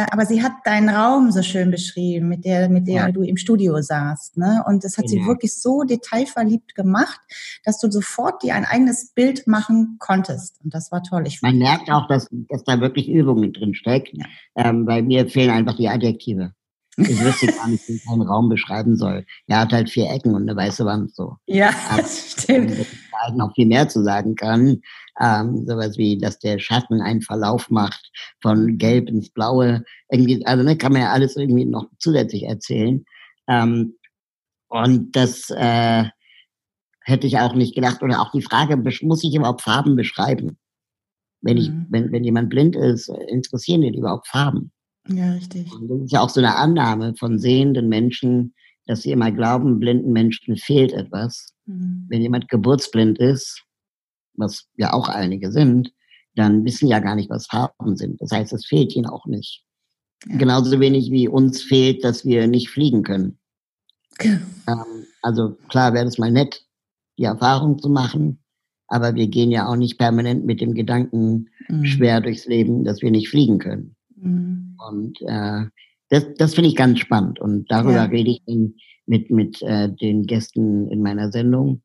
aber 0.10 0.26
sie 0.26 0.42
hat 0.42 0.54
deinen 0.66 0.90
Raum 0.90 1.32
so 1.32 1.44
schön 1.44 1.70
beschrieben, 1.70 2.28
mit 2.28 2.46
der, 2.46 2.68
mit 2.70 2.88
der 2.88 2.96
ja. 2.96 3.12
du 3.12 3.22
im 3.22 3.38
Studio 3.38 3.82
saßt. 3.82 4.38
Ne? 4.38 4.64
Und 4.68 4.84
das 4.84 4.98
hat 4.98 5.06
ja. 5.06 5.10
sie 5.10 5.26
wirklich 5.28 5.54
so 5.60 5.84
detailverliebt 5.84 6.74
gemacht, 6.74 7.20
dass 7.64 7.80
du 7.80 7.92
sofort 7.92 8.42
dir 8.42 8.56
ein 8.56 8.66
eigenes 8.66 9.12
Bild 9.14 9.46
machen 9.46 9.98
konntest. 10.00 10.60
Und 10.64 10.74
das 10.74 10.92
war 10.92 11.04
toll. 11.04 11.28
Ich 11.28 11.42
Man 11.42 11.58
merkt 11.58 11.92
auch, 11.92 12.08
dass, 12.08 12.28
dass 12.50 12.64
da 12.64 12.82
wirklich 12.82 13.08
Übungen 13.08 13.54
drin 13.54 13.76
steckt. 13.76 14.10
Ja. 14.14 14.26
Ähm, 14.56 14.86
bei 14.86 15.02
mir 15.02 15.28
fehlen 15.28 15.52
einfach 15.52 15.76
die 15.76 15.90
Adjektive. 15.90 16.54
Ich 16.98 17.20
wüsste 17.20 17.48
gar 17.48 17.68
nicht, 17.68 17.88
wie 17.88 17.94
ich 17.94 18.08
einen 18.08 18.22
Raum 18.22 18.50
beschreiben 18.50 18.96
soll. 18.96 19.26
Er 19.48 19.62
hat 19.62 19.74
halt 19.74 19.90
vier 19.90 20.10
Ecken 20.12 20.36
und 20.36 20.44
eine 20.44 20.56
weiße 20.56 20.86
Wand 20.86 21.14
so. 21.14 21.38
Ja, 21.48 21.72
das 21.96 22.32
stimmt. 22.32 22.86
Halt 23.24 23.36
noch 23.36 23.54
viel 23.56 23.68
mehr 23.68 23.88
zu 23.90 24.04
sagen 24.04 24.36
kann. 24.36 24.82
Ähm, 25.20 25.66
sowas 25.68 25.98
wie, 25.98 26.18
dass 26.18 26.40
der 26.40 26.60
Schatten 26.60 27.02
einen 27.02 27.22
Verlauf 27.22 27.70
macht 27.70 28.12
von 28.42 28.78
Gelb 28.78 29.10
ins 29.10 29.30
Blaue. 29.30 29.84
Irgendwie, 30.10 30.46
also 30.46 30.64
ne, 30.64 30.78
kann 30.78 30.94
man 30.94 31.02
ja 31.02 31.12
alles 31.12 31.36
irgendwie 31.36 31.66
noch 31.66 31.88
zusätzlich 32.00 32.44
erzählen. 32.44 33.06
Ähm, 33.48 33.96
und 34.70 35.16
das, 35.16 35.50
äh, 35.52 36.06
hätte 37.04 37.28
ich 37.28 37.38
auch 37.38 37.54
nicht 37.54 37.76
gedacht. 37.76 38.02
Oder 38.02 38.22
auch 38.22 38.32
die 38.32 38.42
Frage, 38.42 38.78
muss 38.78 39.24
ich 39.24 39.36
überhaupt 39.36 39.62
Farben 39.62 39.96
beschreiben? 39.96 40.58
Wenn 41.42 41.58
ich, 41.58 41.70
mhm. 41.70 41.88
wenn, 41.90 42.12
wenn 42.12 42.24
jemand 42.24 42.50
blind 42.50 42.76
ist, 42.76 43.10
interessieren 43.28 43.82
den 43.82 43.94
überhaupt 43.94 44.28
Farben? 44.28 44.72
Ja, 45.10 45.34
richtig. 45.34 45.72
Und 45.74 45.90
das 45.90 46.02
ist 46.02 46.12
ja 46.14 46.22
auch 46.22 46.30
so 46.30 46.40
eine 46.40 46.56
Annahme 46.56 47.14
von 47.16 47.38
sehenden 47.38 47.90
Menschen, 47.90 48.56
dass 48.86 49.02
sie 49.02 49.12
immer 49.12 49.32
glauben, 49.32 49.80
blinden 49.80 50.12
Menschen 50.12 50.58
fehlt 50.58 50.94
etwas. 50.94 51.54
Mhm. 51.66 52.06
Wenn 52.10 52.22
jemand 52.22 52.50
geburtsblind 52.50 53.20
ist, 53.20 53.64
was 54.36 54.68
ja 54.78 54.94
auch 54.94 55.10
einige 55.10 55.52
sind, 55.52 55.94
dann 56.36 56.66
wissen 56.66 56.88
ja 56.88 57.00
gar 57.00 57.16
nicht, 57.16 57.30
was 57.30 57.48
Farben 57.48 57.96
sind. 57.96 58.20
Das 58.22 58.32
heißt, 58.32 58.54
es 58.54 58.66
fehlt 58.66 58.96
ihnen 58.96 59.06
auch 59.06 59.26
nicht. 59.26 59.64
Ja. 60.28 60.38
Genauso 60.38 60.80
wenig 60.80 61.12
wie 61.12 61.28
uns 61.28 61.62
fehlt, 61.62 62.04
dass 62.04 62.26
wir 62.26 62.48
nicht 62.48 62.70
fliegen 62.70 63.04
können. 63.04 63.38
Ja. 64.22 64.40
Ähm, 64.68 65.06
also 65.22 65.58
klar 65.70 65.94
wäre 65.94 66.08
es 66.08 66.18
mal 66.18 66.32
nett, 66.32 66.66
die 67.18 67.24
Erfahrung 67.24 67.80
zu 67.80 67.90
machen, 67.90 68.40
aber 68.88 69.16
wir 69.16 69.28
gehen 69.28 69.52
ja 69.52 69.68
auch 69.68 69.76
nicht 69.76 69.98
permanent 69.98 70.46
mit 70.46 70.62
dem 70.62 70.74
Gedanken 70.74 71.50
mhm. 71.68 71.86
schwer 71.86 72.22
durchs 72.22 72.46
Leben, 72.46 72.84
dass 72.84 73.02
wir 73.02 73.12
nicht 73.12 73.30
fliegen 73.30 73.60
können. 73.60 73.96
Mhm. 74.16 74.78
Und 74.90 75.22
äh, 75.22 75.66
das, 76.14 76.28
das 76.38 76.54
finde 76.54 76.70
ich 76.70 76.76
ganz 76.76 77.00
spannend 77.00 77.40
und 77.40 77.72
darüber 77.72 77.96
ja. 77.96 78.04
rede 78.04 78.30
ich 78.30 78.44
mit, 79.08 79.32
mit 79.32 79.62
äh, 79.64 79.90
den 79.90 80.28
Gästen 80.28 80.88
in 80.90 81.02
meiner 81.02 81.32
Sendung, 81.32 81.82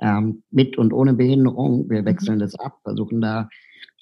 ähm, 0.00 0.42
mit 0.50 0.76
und 0.76 0.92
ohne 0.92 1.14
Behinderung. 1.14 1.88
Wir 1.88 2.02
mhm. 2.02 2.06
wechseln 2.06 2.38
das 2.40 2.56
ab, 2.56 2.80
versuchen 2.82 3.20
da 3.20 3.48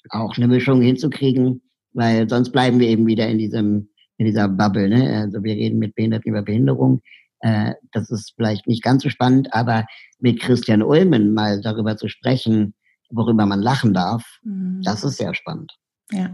auch 0.09 0.35
eine 0.35 0.47
Mischung 0.47 0.81
hinzukriegen, 0.81 1.61
weil 1.93 2.27
sonst 2.27 2.51
bleiben 2.51 2.79
wir 2.79 2.87
eben 2.87 3.05
wieder 3.05 3.27
in 3.27 3.37
diesem 3.37 3.89
in 4.17 4.25
dieser 4.25 4.47
Bubble. 4.47 4.89
Ne? 4.89 5.15
Also 5.15 5.43
wir 5.43 5.53
reden 5.53 5.77
mit 5.77 5.93
Behinderten 5.93 6.31
über 6.31 6.41
Behinderung. 6.41 7.01
Äh, 7.41 7.73
das 7.91 8.09
ist 8.09 8.33
vielleicht 8.35 8.65
nicht 8.65 8.81
ganz 8.81 9.03
so 9.03 9.09
spannend, 9.09 9.53
aber 9.53 9.85
mit 10.19 10.39
Christian 10.39 10.81
Ulmen 10.81 11.35
mal 11.35 11.61
darüber 11.61 11.97
zu 11.97 12.07
sprechen, 12.07 12.73
worüber 13.11 13.45
man 13.45 13.61
lachen 13.61 13.93
darf, 13.93 14.23
mhm. 14.41 14.81
das 14.83 15.03
ist 15.03 15.17
sehr 15.17 15.35
spannend. 15.35 15.71
Ja. 16.11 16.31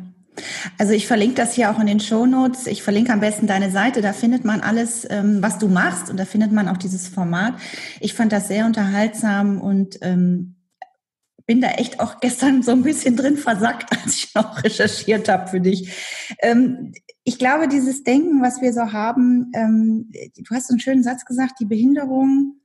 Also 0.78 0.94
ich 0.94 1.08
verlinke 1.08 1.36
das 1.36 1.54
hier 1.54 1.72
auch 1.72 1.80
in 1.80 1.88
den 1.88 2.00
Show 2.00 2.25
Notes. 2.25 2.68
Ich 2.68 2.84
verlinke 2.84 3.13
am 3.13 3.20
besten 3.20 3.48
deine 3.48 3.72
Seite. 3.72 4.02
Da 4.02 4.13
findet 4.13 4.46
man 4.46 4.62
alles, 4.62 5.08
ähm, 5.10 5.42
was 5.42 5.60
du 5.60 5.68
machst 5.68 6.10
und 6.10 6.18
da 6.18 6.25
findet 6.25 6.52
man 6.52 6.68
auch 6.68 6.78
dieses 6.78 7.08
Format. 7.08 7.56
Ich 8.00 8.13
fand 8.13 8.32
das 8.32 8.48
sehr 8.48 8.66
unterhaltsam 8.66 9.62
und 9.62 10.00
ähm, 10.02 10.56
bin 11.46 11.62
da 11.62 11.70
echt 11.72 12.00
auch 12.00 12.20
gestern 12.22 12.63
so 12.63 12.72
ein 12.72 12.84
bisschen 12.84 13.16
drin 13.16 13.38
versackt, 13.38 13.92
als 13.92 14.16
ich 14.16 14.36
noch 14.36 14.63
recherchiert 14.63 15.30
habe 15.30 15.48
für 15.48 15.62
dich. 15.62 15.92
Ähm, 16.40 16.94
ich 17.24 17.40
glaube, 17.40 17.68
dieses 17.68 18.04
Denken, 18.04 18.42
was 18.42 18.62
wir 18.62 18.74
so 18.74 18.92
haben, 18.92 19.52
ähm, 19.56 20.12
du 20.12 20.56
hast 20.56 20.70
einen 20.70 20.80
schönen 20.80 21.04
Satz 21.04 21.25
gesagt, 21.25 21.54
die 21.60 21.66
Behinderung 21.66 22.58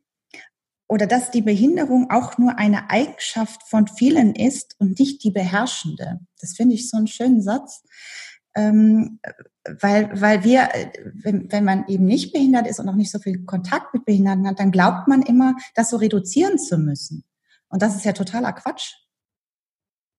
oder 0.89 1.07
dass 1.07 1.31
die 1.31 1.43
Behinderung 1.43 2.11
auch 2.11 2.39
nur 2.39 2.59
eine 2.59 2.91
Eigenschaft 2.91 3.63
von 3.69 3.87
vielen 3.87 4.35
ist 4.35 4.75
und 4.79 4.99
nicht 4.99 5.23
die 5.23 5.31
beherrschende. 5.31 6.21
Das 6.41 6.55
finde 6.55 6.75
ich 6.75 6.89
so 6.89 6.97
einen 6.97 7.07
schönen 7.07 7.43
Satz. 7.43 7.85
Ähm, 8.57 9.21
weil, 9.81 10.11
weil 10.21 10.45
wir, 10.45 10.69
wenn, 11.23 11.53
wenn 11.53 11.65
man 11.65 11.87
eben 11.89 12.07
nicht 12.07 12.33
behindert 12.33 12.67
ist 12.67 12.81
und 12.81 12.89
auch 12.89 12.95
nicht 12.95 13.11
so 13.11 13.19
viel 13.19 13.45
Kontakt 13.45 13.93
mit 13.93 14.07
Behinderten 14.07 14.49
hat, 14.49 14.59
dann 14.59 14.73
glaubt 14.73 15.07
man 15.07 15.21
immer, 15.21 15.55
das 15.75 15.91
so 15.91 15.99
reduzieren 15.99 16.59
zu 16.59 16.79
müssen. 16.79 17.25
Und 17.69 17.83
das 17.83 17.95
ist 17.95 18.07
ja 18.07 18.13
totaler 18.13 18.55
Quatsch. 18.55 18.95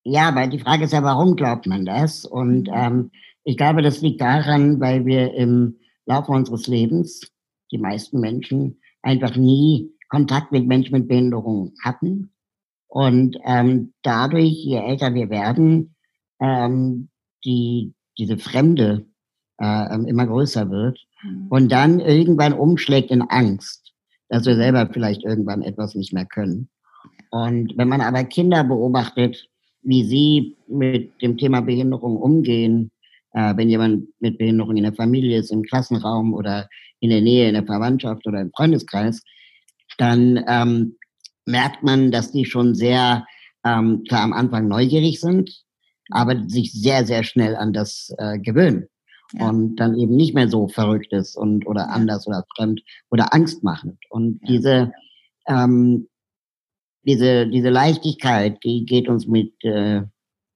Ja, 0.03 0.33
weil 0.35 0.49
die 0.49 0.59
Frage 0.59 0.85
ist 0.85 0.93
ja, 0.93 1.03
warum 1.03 1.35
glaubt 1.35 1.65
man 1.65 1.85
das? 1.85 2.25
Und 2.25 2.67
mhm. 2.67 2.73
ähm, 2.73 3.11
ich 3.43 3.57
glaube, 3.57 3.81
das 3.81 4.01
liegt 4.01 4.21
daran, 4.21 4.79
weil 4.79 5.05
wir 5.05 5.33
im 5.33 5.79
Laufe 6.05 6.31
unseres 6.31 6.67
Lebens, 6.67 7.21
die 7.71 7.79
meisten 7.79 8.19
Menschen, 8.19 8.79
einfach 9.01 9.35
nie 9.35 9.91
Kontakt 10.09 10.51
mit 10.51 10.67
Menschen 10.67 10.93
mit 10.93 11.07
Behinderung 11.07 11.73
hatten. 11.83 12.31
Und 12.87 13.37
ähm, 13.45 13.93
dadurch, 14.01 14.65
je 14.65 14.77
älter 14.77 15.13
wir 15.13 15.29
werden, 15.29 15.95
ähm, 16.39 17.09
die, 17.45 17.93
diese 18.17 18.37
Fremde 18.37 19.05
äh, 19.59 19.93
ähm, 19.93 20.07
immer 20.07 20.25
größer 20.25 20.69
wird 20.69 20.99
mhm. 21.23 21.47
und 21.49 21.71
dann 21.71 21.99
irgendwann 21.99 22.53
umschlägt 22.53 23.11
in 23.11 23.21
Angst, 23.21 23.93
dass 24.29 24.45
wir 24.45 24.55
selber 24.55 24.89
vielleicht 24.91 25.23
irgendwann 25.23 25.61
etwas 25.61 25.95
nicht 25.95 26.13
mehr 26.13 26.25
können. 26.25 26.69
Und 27.29 27.77
wenn 27.77 27.89
man 27.89 28.01
aber 28.01 28.23
Kinder 28.23 28.63
beobachtet, 28.63 29.47
wie 29.81 30.03
sie 30.03 30.55
mit 30.67 31.21
dem 31.21 31.37
Thema 31.37 31.61
Behinderung 31.61 32.17
umgehen, 32.17 32.91
äh, 33.33 33.55
wenn 33.55 33.69
jemand 33.69 34.07
mit 34.19 34.37
Behinderung 34.37 34.75
in 34.77 34.83
der 34.83 34.93
Familie 34.93 35.37
ist, 35.37 35.51
im 35.51 35.61
Klassenraum 35.61 36.33
oder 36.33 36.67
in 36.99 37.11
der 37.11 37.21
Nähe, 37.21 37.47
in 37.47 37.53
der 37.53 37.65
Verwandtschaft 37.65 38.25
oder 38.27 38.41
im 38.41 38.51
Freundeskreis, 38.51 39.21
dann 39.99 40.43
ähm, 40.47 40.97
merkt 41.45 41.83
man, 41.83 42.11
dass 42.11 42.31
die 42.31 42.45
schon 42.45 42.75
sehr 42.75 43.25
ähm, 43.63 44.03
klar 44.07 44.23
am 44.23 44.33
Anfang 44.33 44.67
neugierig 44.67 45.19
sind, 45.19 45.63
aber 46.09 46.47
sich 46.47 46.73
sehr, 46.73 47.05
sehr 47.05 47.23
schnell 47.23 47.55
an 47.55 47.73
das 47.73 48.13
äh, 48.17 48.39
gewöhnen. 48.39 48.87
Ja. 49.33 49.49
Und 49.49 49.75
dann 49.75 49.95
eben 49.95 50.15
nicht 50.15 50.33
mehr 50.33 50.49
so 50.49 50.67
verrückt 50.67 51.13
ist 51.13 51.35
und 51.35 51.67
oder 51.67 51.89
anders 51.89 52.25
oder 52.25 52.43
fremd 52.55 52.81
oder 53.11 53.31
angstmachend. 53.31 53.99
Und 54.09 54.39
diese 54.47 54.91
ähm, 55.47 56.07
diese, 57.05 57.47
diese 57.47 57.69
Leichtigkeit, 57.69 58.63
die 58.63 58.85
geht 58.85 59.09
uns 59.09 59.27
mit, 59.27 59.53
äh, 59.63 60.01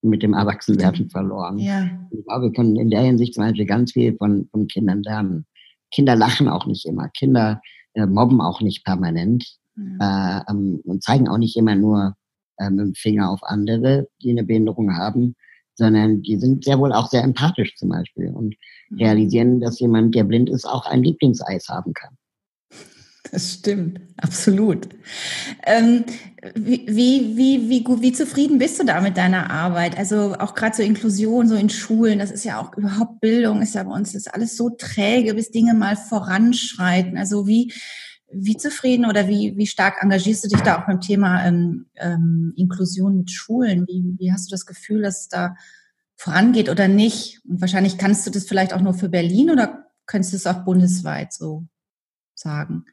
mit 0.01 0.23
dem 0.23 0.33
Erwachsenwerden 0.33 1.09
verloren. 1.09 1.57
Ja. 1.57 1.89
Ich 2.11 2.25
glaube, 2.25 2.45
wir 2.45 2.51
können 2.51 2.75
in 2.75 2.89
der 2.89 3.01
Hinsicht 3.01 3.33
zum 3.33 3.45
Beispiel 3.45 3.65
ganz 3.65 3.93
viel 3.93 4.15
von, 4.17 4.47
von 4.51 4.67
Kindern 4.67 5.01
lernen. 5.03 5.45
Kinder 5.91 6.15
lachen 6.15 6.47
auch 6.47 6.65
nicht 6.65 6.85
immer. 6.85 7.09
Kinder 7.09 7.61
äh, 7.93 8.05
mobben 8.05 8.41
auch 8.41 8.61
nicht 8.61 8.83
permanent 8.83 9.57
ja. 9.75 10.39
äh, 10.39 10.51
ähm, 10.51 10.81
und 10.85 11.03
zeigen 11.03 11.27
auch 11.27 11.37
nicht 11.37 11.55
immer 11.57 11.75
nur 11.75 12.15
äh, 12.57 12.69
mit 12.69 12.79
dem 12.79 12.93
Finger 12.93 13.29
auf 13.29 13.43
andere, 13.43 14.07
die 14.21 14.31
eine 14.31 14.43
Behinderung 14.43 14.95
haben, 14.95 15.35
sondern 15.75 16.21
die 16.21 16.37
sind 16.37 16.63
sehr 16.63 16.79
wohl 16.79 16.93
auch 16.93 17.07
sehr 17.07 17.23
empathisch 17.23 17.75
zum 17.75 17.89
Beispiel 17.89 18.29
und 18.29 18.55
mhm. 18.89 18.97
realisieren, 18.97 19.59
dass 19.59 19.79
jemand, 19.79 20.13
der 20.15 20.23
blind 20.23 20.49
ist, 20.49 20.65
auch 20.65 20.85
ein 20.85 21.03
Lieblingseis 21.03 21.67
haben 21.69 21.93
kann. 21.93 22.17
Das 23.33 23.51
stimmt, 23.51 23.99
absolut. 24.17 24.89
Ähm, 25.65 26.05
wie, 26.53 26.85
wie, 26.85 27.35
wie, 27.35 27.67
wie, 27.67 28.01
wie 28.01 28.11
zufrieden 28.11 28.59
bist 28.59 28.79
du 28.79 28.85
da 28.85 29.01
mit 29.01 29.17
deiner 29.17 29.49
Arbeit? 29.49 29.97
Also 29.97 30.35
auch 30.37 30.53
gerade 30.53 30.75
so 30.75 30.83
Inklusion, 30.83 31.47
so 31.47 31.55
in 31.55 31.71
Schulen, 31.71 32.19
das 32.19 32.29
ist 32.29 32.43
ja 32.43 32.61
auch 32.61 32.77
überhaupt 32.77 33.21
Bildung, 33.21 33.63
ist 33.63 33.73
ja 33.73 33.81
bei 33.81 33.91
uns 33.91 34.13
ist 34.13 34.31
alles 34.31 34.55
so 34.55 34.69
träge, 34.69 35.33
bis 35.33 35.49
Dinge 35.49 35.73
mal 35.73 35.95
voranschreiten. 35.95 37.17
Also 37.17 37.47
wie, 37.47 37.73
wie 38.31 38.55
zufrieden 38.55 39.05
oder 39.05 39.27
wie, 39.27 39.57
wie 39.57 39.65
stark 39.65 40.03
engagierst 40.03 40.43
du 40.43 40.49
dich 40.49 40.61
da 40.61 40.79
auch 40.79 40.85
beim 40.85 41.01
Thema 41.01 41.43
ähm, 41.43 41.87
ähm, 41.95 42.53
Inklusion 42.55 43.17
mit 43.17 43.31
Schulen? 43.31 43.87
Wie, 43.87 44.13
wie 44.19 44.31
hast 44.31 44.51
du 44.51 44.53
das 44.53 44.67
Gefühl, 44.67 45.01
dass 45.01 45.21
es 45.21 45.27
da 45.29 45.55
vorangeht 46.17 46.69
oder 46.69 46.87
nicht? 46.87 47.41
Und 47.49 47.61
wahrscheinlich 47.61 47.97
kannst 47.97 48.27
du 48.27 48.29
das 48.29 48.43
vielleicht 48.43 48.75
auch 48.75 48.81
nur 48.81 48.93
für 48.93 49.09
Berlin 49.09 49.49
oder 49.49 49.87
könntest 50.05 50.33
du 50.33 50.37
es 50.37 50.45
auch 50.45 50.63
bundesweit 50.63 51.33
so 51.33 51.65
sagen? 52.35 52.85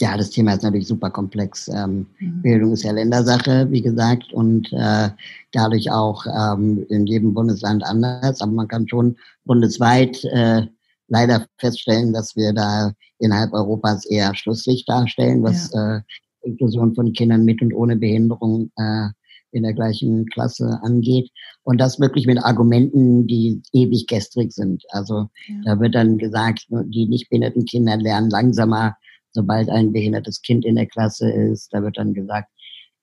Ja, 0.00 0.16
das 0.16 0.30
Thema 0.30 0.54
ist 0.54 0.62
natürlich 0.62 0.88
super 0.88 1.10
komplex. 1.10 1.68
Ähm, 1.68 2.06
mhm. 2.18 2.42
Bildung 2.42 2.72
ist 2.72 2.82
ja 2.82 2.92
Ländersache, 2.92 3.70
wie 3.70 3.82
gesagt, 3.82 4.32
und 4.32 4.72
äh, 4.72 5.10
dadurch 5.52 5.90
auch 5.90 6.26
ähm, 6.26 6.84
in 6.88 7.06
jedem 7.06 7.32
Bundesland 7.32 7.84
anders. 7.84 8.40
Aber 8.40 8.52
man 8.52 8.68
kann 8.68 8.88
schon 8.88 9.16
bundesweit 9.44 10.24
äh, 10.24 10.62
leider 11.08 11.46
feststellen, 11.58 12.12
dass 12.12 12.34
wir 12.34 12.52
da 12.52 12.92
innerhalb 13.18 13.52
Europas 13.52 14.04
eher 14.04 14.34
Schlusslicht 14.34 14.88
darstellen, 14.88 15.42
was 15.44 15.70
ja. 15.72 15.98
äh, 15.98 16.00
Inklusion 16.42 16.94
von 16.94 17.12
Kindern 17.12 17.44
mit 17.44 17.62
und 17.62 17.72
ohne 17.72 17.96
Behinderung 17.96 18.70
äh, 18.76 19.08
in 19.52 19.62
der 19.62 19.74
gleichen 19.74 20.26
Klasse 20.26 20.80
angeht. 20.82 21.30
Und 21.62 21.80
das 21.80 22.00
wirklich 22.00 22.26
mit 22.26 22.42
Argumenten, 22.42 23.28
die 23.28 23.62
ewig 23.72 24.08
gestrig 24.08 24.52
sind. 24.52 24.82
Also 24.90 25.28
ja. 25.46 25.54
da 25.64 25.80
wird 25.80 25.94
dann 25.94 26.18
gesagt, 26.18 26.66
die 26.68 27.06
nicht 27.06 27.30
behinderten 27.30 27.64
Kinder 27.64 27.96
lernen 27.96 28.30
langsamer 28.30 28.96
sobald 29.34 29.68
ein 29.68 29.92
behindertes 29.92 30.40
Kind 30.40 30.64
in 30.64 30.76
der 30.76 30.86
Klasse 30.86 31.30
ist. 31.30 31.72
Da 31.72 31.82
wird 31.82 31.98
dann 31.98 32.14
gesagt, 32.14 32.48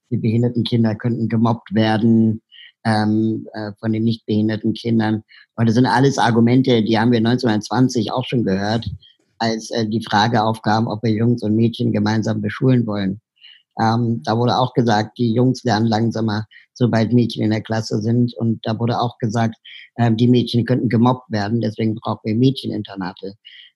die 0.10 0.18
behinderten 0.18 0.64
Kinder 0.64 0.96
könnten 0.96 1.30
gemobbt 1.30 1.74
werden 1.74 2.42
ähm, 2.86 3.48
äh, 3.54 3.72
von 3.80 3.94
den 3.94 4.04
nicht 4.04 4.26
behinderten 4.26 4.74
Kindern. 4.74 5.24
Und 5.56 5.68
das 5.68 5.76
sind 5.76 5.86
alles 5.86 6.18
Argumente, 6.18 6.84
die 6.84 6.98
haben 6.98 7.12
wir 7.12 7.20
1920 7.20 8.12
auch 8.12 8.26
schon 8.26 8.44
gehört, 8.44 8.90
als 9.38 9.72
äh, 9.72 9.88
die 9.88 10.04
Frage 10.04 10.44
aufkam, 10.44 10.88
ob 10.88 11.04
wir 11.04 11.12
Jungs 11.12 11.44
und 11.44 11.56
Mädchen 11.56 11.92
gemeinsam 11.92 12.42
beschulen 12.42 12.86
wollen. 12.88 13.22
Ähm, 13.80 14.22
da 14.24 14.38
wurde 14.38 14.58
auch 14.58 14.74
gesagt, 14.74 15.18
die 15.18 15.34
Jungs 15.34 15.64
lernen 15.64 15.88
langsamer, 15.88 16.46
sobald 16.74 17.14
Mädchen 17.14 17.44
in 17.44 17.52
der 17.52 17.62
Klasse 17.62 18.00
sind. 18.02 18.36
Und 18.36 18.60
da 18.64 18.78
wurde 18.78 19.00
auch 19.00 19.18
gesagt, 19.18 19.56
äh, 19.96 20.12
die 20.14 20.28
Mädchen 20.28 20.66
könnten 20.66 20.90
gemobbt 20.90 21.32
werden, 21.32 21.62
deswegen 21.62 21.96
brauchen 21.96 22.22
wir 22.24 22.36
Mädcheninternate. 22.36 23.36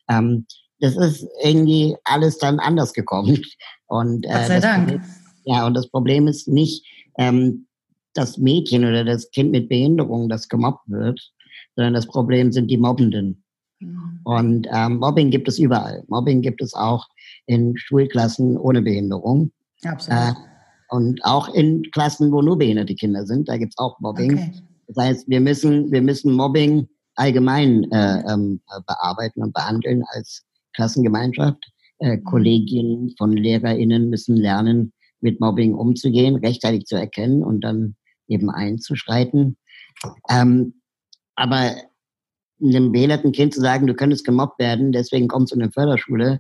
Ähm, 0.09 0.45
das 0.79 0.96
ist 0.96 1.27
irgendwie 1.44 1.96
alles 2.03 2.38
dann 2.38 2.60
anders 2.60 2.94
gekommen. 2.94 3.41
Und, 3.88 4.25
äh, 4.25 4.29
Gott 4.29 4.48
sei 4.48 4.60
Dank. 4.60 4.89
Problem, 4.89 5.10
ja, 5.46 5.67
und 5.67 5.75
das 5.75 5.88
Problem 5.89 6.27
ist 6.27 6.48
nicht 6.48 6.84
ähm, 7.20 7.67
das 8.15 8.39
Mädchen 8.39 8.84
oder 8.84 9.03
das 9.05 9.29
Kind 9.29 9.51
mit 9.51 9.70
Behinderung, 9.70 10.27
das 10.27 10.50
gemobbt 10.50 10.89
wird, 10.89 11.22
sondern 11.75 11.94
das 11.94 12.08
Problem 12.08 12.51
sind 12.51 12.72
die 12.72 12.77
Mobbenden. 12.77 13.44
Mhm. 13.79 14.22
Und 14.24 14.67
ähm, 14.72 14.98
Mobbing 14.98 15.29
gibt 15.29 15.48
es 15.48 15.60
überall. 15.60 16.03
Mobbing 16.08 16.41
gibt 16.41 16.63
es 16.63 16.74
auch 16.74 17.05
in 17.46 17.77
Schulklassen 17.77 18.58
ohne 18.58 18.82
Behinderung. 18.82 19.51
Absolut. 19.84 20.20
Äh, 20.20 20.34
und 20.89 21.24
auch 21.24 21.53
in 21.53 21.84
Klassen, 21.91 22.32
wo 22.32 22.41
nur 22.41 22.58
behinderte 22.58 22.96
Kinder 22.96 23.25
sind, 23.25 23.50
da 23.50 23.58
gibt 23.58 23.74
es 23.74 23.77
auch 23.77 24.00
Mobbing. 24.00 24.34
Okay. 24.34 24.51
Das 24.88 25.03
heißt, 25.03 25.29
wir 25.29 25.41
müssen, 25.41 25.91
wir 25.91 26.01
müssen 26.01 26.34
Mobbing 26.34 26.88
allgemein 27.15 27.84
äh, 27.91 28.24
ähm, 28.32 28.62
bearbeiten 28.86 29.41
und 29.41 29.53
behandeln 29.53 30.03
als 30.10 30.44
Klassengemeinschaft. 30.75 31.72
Äh, 32.00 32.17
mhm. 32.17 32.24
Kolleginnen 32.24 33.15
von 33.17 33.32
LehrerInnen 33.32 34.10
müssen 34.10 34.36
lernen, 34.36 34.94
mit 35.22 35.39
Mobbing 35.39 35.74
umzugehen, 35.74 36.36
rechtzeitig 36.36 36.86
zu 36.86 36.96
erkennen 36.96 37.44
und 37.44 37.62
dann 37.62 37.96
eben 38.27 38.50
einzuschreiten. 38.50 39.58
Ähm, 40.29 40.82
aber 41.36 41.75
einem 42.62 42.91
behinderten 42.91 43.32
Kind 43.32 43.53
zu 43.53 43.62
sagen, 43.62 43.88
du 43.88 43.94
könntest 43.94 44.25
gemobbt 44.25 44.60
werden, 44.60 44.91
deswegen 44.91 45.27
kommst 45.27 45.51
du 45.51 45.55
in 45.55 45.63
eine 45.63 45.72
Förderschule, 45.72 46.39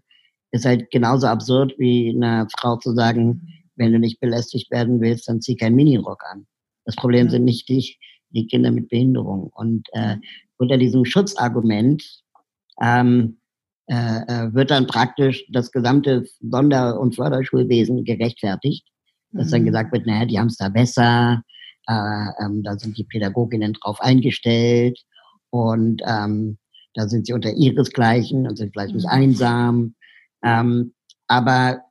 ist 0.51 0.65
halt 0.65 0.89
genauso 0.91 1.27
absurd 1.27 1.73
wie 1.77 2.13
einer 2.15 2.47
Frau 2.57 2.77
zu 2.77 2.93
sagen, 2.93 3.47
wenn 3.75 3.91
du 3.91 3.99
nicht 3.99 4.19
belästigt 4.19 4.71
werden 4.71 5.01
willst, 5.01 5.27
dann 5.27 5.41
zieh 5.41 5.55
keinen 5.55 5.75
Minirock 5.75 6.23
an. 6.31 6.47
Das 6.85 6.95
Problem 6.95 7.29
sind 7.29 7.43
nicht 7.43 7.67
die, 7.67 7.97
die 8.29 8.47
Kinder 8.47 8.71
mit 8.71 8.89
Behinderung. 8.89 9.51
Und 9.53 9.87
äh, 9.93 10.17
unter 10.57 10.77
diesem 10.77 11.03
Schutzargument 11.03 12.03
ähm, 12.81 13.37
äh, 13.87 13.95
äh, 13.95 14.53
wird 14.53 14.71
dann 14.71 14.87
praktisch 14.87 15.45
das 15.51 15.71
gesamte 15.71 16.25
Sonder- 16.39 16.99
und 16.99 17.15
Förderschulwesen 17.15 18.03
gerechtfertigt, 18.03 18.87
dass 19.31 19.51
dann 19.51 19.61
mhm. 19.61 19.65
gesagt 19.65 19.93
wird, 19.93 20.07
naja, 20.07 20.25
die 20.25 20.39
haben 20.39 20.47
es 20.47 20.57
da 20.57 20.69
besser, 20.69 21.43
äh, 21.87 22.43
ähm, 22.43 22.63
da 22.63 22.77
sind 22.77 22.97
die 22.97 23.03
Pädagoginnen 23.03 23.73
drauf 23.73 24.01
eingestellt 24.01 24.99
und 25.51 26.01
ähm, 26.05 26.57
da 26.95 27.07
sind 27.07 27.27
sie 27.27 27.33
unter 27.33 27.51
ihresgleichen 27.51 28.47
und 28.47 28.57
sind 28.57 28.71
vielleicht 28.73 28.95
nicht 28.95 29.05
mhm. 29.05 29.11
einsam. 29.11 29.95
Ähm, 30.43 30.93
aber 31.27 31.81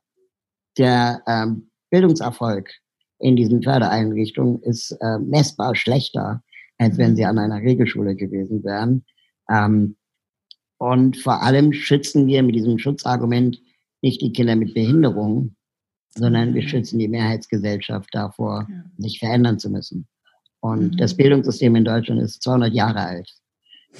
der 0.77 1.21
ähm, 1.27 1.69
Bildungserfolg 1.91 2.69
in 3.19 3.35
diesen 3.35 3.63
Fördereinrichtungen 3.63 4.61
ist 4.63 4.91
äh, 4.99 5.19
messbar 5.19 5.75
schlechter, 5.75 6.43
als 6.77 6.97
wenn 6.97 7.11
mhm. 7.11 7.15
sie 7.15 7.25
an 7.25 7.39
einer 7.39 7.61
Regelschule 7.61 8.15
gewesen 8.15 8.63
wären. 8.63 9.05
Ähm, 9.49 9.95
und 10.77 11.17
vor 11.17 11.41
allem 11.41 11.73
schützen 11.73 12.27
wir 12.27 12.43
mit 12.43 12.55
diesem 12.55 12.77
Schutzargument 12.77 13.61
nicht 14.01 14.21
die 14.21 14.33
Kinder 14.33 14.55
mit 14.55 14.73
Behinderung, 14.73 15.55
sondern 16.09 16.53
wir 16.53 16.67
schützen 16.67 16.99
die 16.99 17.07
Mehrheitsgesellschaft 17.07 18.09
davor, 18.13 18.67
ja. 18.69 18.83
sich 18.97 19.19
verändern 19.19 19.59
zu 19.59 19.69
müssen. 19.69 20.07
Und 20.59 20.93
mhm. 20.93 20.97
das 20.97 21.15
Bildungssystem 21.15 21.75
in 21.75 21.85
Deutschland 21.85 22.21
ist 22.21 22.41
200 22.43 22.73
Jahre 22.73 22.99
alt 22.99 23.29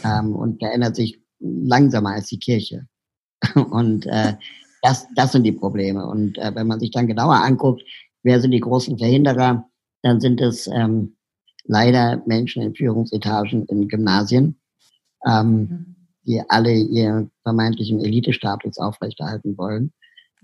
ähm, 0.03 0.35
und 0.35 0.59
verändert 0.59 0.95
sich 0.95 1.19
langsamer 1.39 2.11
als 2.11 2.27
die 2.27 2.39
Kirche. 2.39 2.87
Und 3.55 4.05
äh, 4.05 4.33
das, 4.81 5.07
das 5.15 5.33
sind 5.33 5.43
die 5.43 5.51
Probleme. 5.51 6.07
Und 6.07 6.37
äh, 6.37 6.55
wenn 6.55 6.67
man 6.67 6.79
sich 6.79 6.91
dann 6.91 7.07
genauer 7.07 7.35
anguckt, 7.35 7.83
wer 8.23 8.39
sind 8.39 8.51
die 8.51 8.61
großen 8.61 8.97
Verhinderer, 8.97 9.69
dann 10.01 10.21
sind 10.21 10.39
es 10.39 10.67
ähm, 10.67 11.15
leider 11.65 12.23
Menschen 12.25 12.63
in 12.63 12.73
Führungsetagen 12.73 13.65
in 13.65 13.87
Gymnasien. 13.87 14.59
Ähm, 15.27 15.57
mhm 15.57 15.94
die 16.25 16.41
alle 16.49 16.73
ihren 16.73 17.31
vermeintlichen 17.43 17.99
Elitestatus 17.99 18.77
aufrechterhalten 18.77 19.57
wollen. 19.57 19.93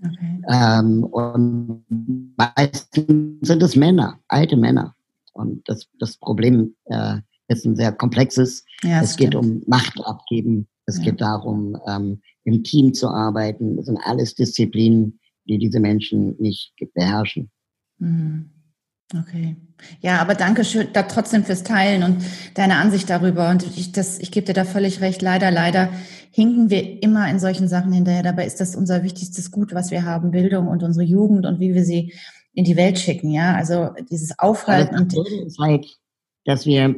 Okay. 0.04 0.42
Ähm, 0.50 1.04
und 1.04 1.84
meistens 2.36 3.46
sind 3.46 3.62
es 3.62 3.76
Männer, 3.76 4.18
alte 4.28 4.56
Männer. 4.56 4.94
Und 5.32 5.68
das, 5.68 5.88
das 5.98 6.16
Problem 6.16 6.74
äh, 6.86 7.18
ist 7.48 7.64
ein 7.64 7.76
sehr 7.76 7.92
komplexes. 7.92 8.64
Ja, 8.82 9.02
es 9.02 9.14
stimmt. 9.14 9.32
geht 9.32 9.34
um 9.34 9.62
Macht 9.66 10.00
abgeben. 10.04 10.68
Es 10.86 10.98
ja. 10.98 11.04
geht 11.04 11.20
darum, 11.20 11.78
ähm, 11.86 12.20
im 12.44 12.64
Team 12.64 12.94
zu 12.94 13.08
arbeiten. 13.08 13.76
Das 13.76 13.86
sind 13.86 13.98
alles 14.02 14.34
Disziplinen, 14.34 15.20
die 15.44 15.58
diese 15.58 15.80
Menschen 15.80 16.36
nicht 16.38 16.74
beherrschen. 16.94 17.50
Mhm. 17.98 18.50
Okay. 19.18 19.56
Ja, 20.00 20.20
aber 20.20 20.34
danke 20.34 20.64
schön 20.64 20.88
da 20.92 21.02
trotzdem 21.02 21.44
fürs 21.44 21.64
Teilen 21.64 22.02
und 22.02 22.24
deine 22.54 22.76
Ansicht 22.76 23.10
darüber. 23.10 23.50
Und 23.50 23.64
ich, 23.76 23.92
das, 23.92 24.18
ich 24.18 24.30
gebe 24.30 24.46
dir 24.46 24.54
da 24.54 24.64
völlig 24.64 25.00
recht. 25.00 25.22
Leider, 25.22 25.50
leider 25.50 25.90
hinken 26.30 26.70
wir 26.70 27.02
immer 27.02 27.28
in 27.28 27.38
solchen 27.38 27.68
Sachen 27.68 27.92
hinterher. 27.92 28.22
Dabei 28.22 28.46
ist 28.46 28.60
das 28.60 28.76
unser 28.76 29.02
wichtigstes 29.02 29.50
Gut, 29.50 29.74
was 29.74 29.90
wir 29.90 30.04
haben, 30.04 30.30
Bildung 30.30 30.68
und 30.68 30.82
unsere 30.82 31.04
Jugend 31.04 31.46
und 31.46 31.60
wie 31.60 31.74
wir 31.74 31.84
sie 31.84 32.14
in 32.54 32.64
die 32.64 32.76
Welt 32.76 32.98
schicken. 32.98 33.30
Ja, 33.30 33.54
also 33.54 33.90
dieses 34.10 34.38
Aufhalten 34.38 34.94
also 34.94 35.20
und 35.20 35.46
ist 35.46 35.58
halt, 35.58 35.86
dass 36.44 36.64
wir. 36.64 36.96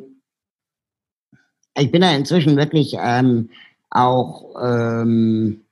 Ich 1.76 1.90
bin 1.90 2.02
da 2.02 2.14
inzwischen 2.14 2.56
wirklich 2.56 2.94
ähm, 3.00 3.50
auch 3.90 4.54
ähm, 4.62 5.64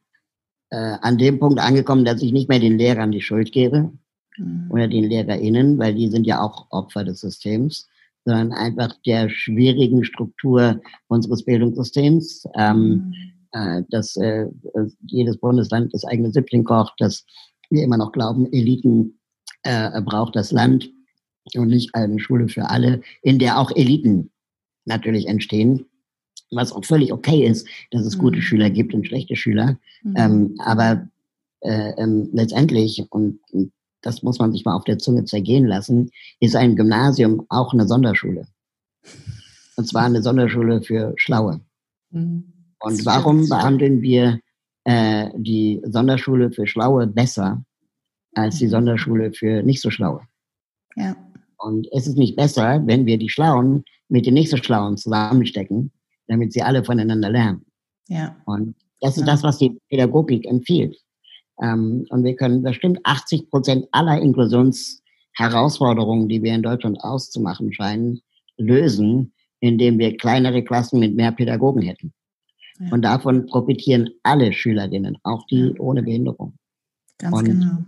äh, 0.70 0.96
an 1.00 1.16
dem 1.16 1.38
Punkt 1.38 1.60
angekommen, 1.60 2.04
dass 2.04 2.22
ich 2.22 2.32
nicht 2.32 2.48
mehr 2.48 2.58
den 2.58 2.76
Lehrern 2.76 3.12
die 3.12 3.20
Schuld 3.20 3.52
gebe 3.52 3.92
mhm. 4.38 4.68
oder 4.70 4.88
den 4.88 5.04
LehrerInnen, 5.04 5.78
weil 5.78 5.94
die 5.94 6.08
sind 6.08 6.26
ja 6.26 6.42
auch 6.42 6.66
Opfer 6.70 7.04
des 7.04 7.20
Systems, 7.20 7.88
sondern 8.24 8.52
einfach 8.52 8.94
der 9.04 9.28
schwierigen 9.28 10.04
Struktur 10.04 10.80
unseres 11.08 11.44
Bildungssystems, 11.44 12.46
ähm, 12.56 12.88
mhm. 12.88 13.14
äh, 13.52 13.82
dass 13.90 14.16
äh, 14.16 14.46
jedes 15.06 15.38
Bundesland 15.38 15.92
das 15.92 16.04
eigene 16.04 16.30
Süppling 16.30 16.64
kocht, 16.64 16.94
dass 16.98 17.24
wir 17.70 17.82
immer 17.82 17.96
noch 17.96 18.12
glauben, 18.12 18.52
Eliten 18.52 19.18
äh, 19.62 20.00
braucht 20.02 20.36
das 20.36 20.52
Land 20.52 20.90
und 21.56 21.68
nicht 21.68 21.94
eine 21.94 22.18
Schule 22.20 22.48
für 22.48 22.70
alle, 22.70 23.00
in 23.22 23.38
der 23.38 23.58
auch 23.58 23.70
Eliten 23.74 24.30
natürlich 24.84 25.26
entstehen 25.26 25.86
was 26.52 26.72
auch 26.72 26.84
völlig 26.84 27.12
okay 27.12 27.44
ist, 27.46 27.66
dass 27.90 28.04
es 28.04 28.18
gute 28.18 28.36
mhm. 28.36 28.42
Schüler 28.42 28.70
gibt 28.70 28.94
und 28.94 29.06
schlechte 29.06 29.36
Schüler. 29.36 29.78
Mhm. 30.02 30.14
Ähm, 30.16 30.54
aber 30.58 31.08
äh, 31.60 31.92
ähm, 31.96 32.28
letztendlich, 32.32 33.04
und, 33.10 33.40
und 33.50 33.72
das 34.02 34.22
muss 34.22 34.38
man 34.38 34.52
sich 34.52 34.64
mal 34.64 34.74
auf 34.74 34.84
der 34.84 34.98
Zunge 34.98 35.24
zergehen 35.24 35.66
lassen, 35.66 36.10
ist 36.40 36.56
ein 36.56 36.76
Gymnasium 36.76 37.46
auch 37.48 37.72
eine 37.72 37.86
Sonderschule. 37.86 38.46
Und 39.76 39.88
zwar 39.88 40.04
eine 40.04 40.22
Sonderschule 40.22 40.82
für 40.82 41.14
Schlaue. 41.16 41.60
Mhm. 42.10 42.52
Und 42.80 43.06
warum 43.06 43.48
behandeln 43.48 44.02
wir 44.02 44.40
äh, 44.84 45.30
die 45.36 45.80
Sonderschule 45.84 46.50
für 46.50 46.66
Schlaue 46.66 47.06
besser 47.06 47.64
als 48.34 48.58
die 48.58 48.66
mhm. 48.66 48.70
Sonderschule 48.70 49.32
für 49.32 49.62
nicht 49.62 49.80
so 49.80 49.90
Schlaue? 49.90 50.22
Ja. 50.96 51.16
Und 51.58 51.86
es 51.92 52.06
ist 52.06 52.18
nicht 52.18 52.36
besser, 52.36 52.82
wenn 52.86 53.06
wir 53.06 53.18
die 53.18 53.28
Schlauen 53.28 53.84
mit 54.08 54.26
den 54.26 54.34
nicht 54.34 54.50
so 54.50 54.56
Schlauen 54.56 54.96
zusammenstecken, 54.96 55.92
damit 56.26 56.52
sie 56.52 56.62
alle 56.62 56.84
voneinander 56.84 57.30
lernen. 57.30 57.64
Ja. 58.08 58.36
Und 58.44 58.74
das 59.00 59.16
ist 59.16 59.26
ja. 59.26 59.26
das, 59.26 59.42
was 59.42 59.58
die 59.58 59.78
Pädagogik 59.88 60.44
empfiehlt. 60.46 60.96
Ähm, 61.62 62.04
und 62.10 62.24
wir 62.24 62.36
können 62.36 62.62
bestimmt 62.62 63.00
80 63.04 63.48
Prozent 63.50 63.86
aller 63.92 64.20
Inklusionsherausforderungen, 64.20 66.28
die 66.28 66.42
wir 66.42 66.54
in 66.54 66.62
Deutschland 66.62 67.02
auszumachen 67.02 67.72
scheinen, 67.72 68.20
lösen, 68.58 69.32
indem 69.60 69.98
wir 69.98 70.14
kleinere 70.16 70.64
Klassen 70.64 70.98
mit 70.98 71.14
mehr 71.14 71.32
Pädagogen 71.32 71.82
hätten. 71.82 72.12
Ja. 72.80 72.90
Und 72.90 73.02
davon 73.02 73.44
profitieren 73.46 74.10
alle 74.22 74.52
Schülerinnen, 74.52 75.18
auch 75.22 75.46
die 75.46 75.74
ohne 75.78 76.02
Behinderung. 76.02 76.54
Ganz 77.18 77.36
und 77.36 77.44
genau. 77.44 77.78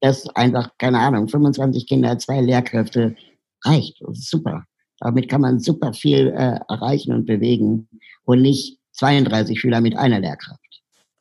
Das 0.00 0.18
ist 0.18 0.36
einfach, 0.36 0.76
keine 0.76 0.98
Ahnung, 0.98 1.28
25 1.28 1.86
Kinder, 1.86 2.18
zwei 2.18 2.42
Lehrkräfte 2.42 3.16
reicht. 3.64 4.02
Das 4.02 4.18
ist 4.18 4.28
super. 4.28 4.66
Damit 5.00 5.30
kann 5.30 5.40
man 5.40 5.60
super 5.60 5.94
viel 5.94 6.28
äh, 6.28 6.60
erreichen 6.68 7.14
und 7.14 7.24
bewegen 7.24 7.88
und 8.24 8.42
nicht 8.42 8.78
32 8.92 9.58
Schüler 9.58 9.80
mit 9.80 9.96
einer 9.96 10.20
Lehrkraft. 10.20 10.60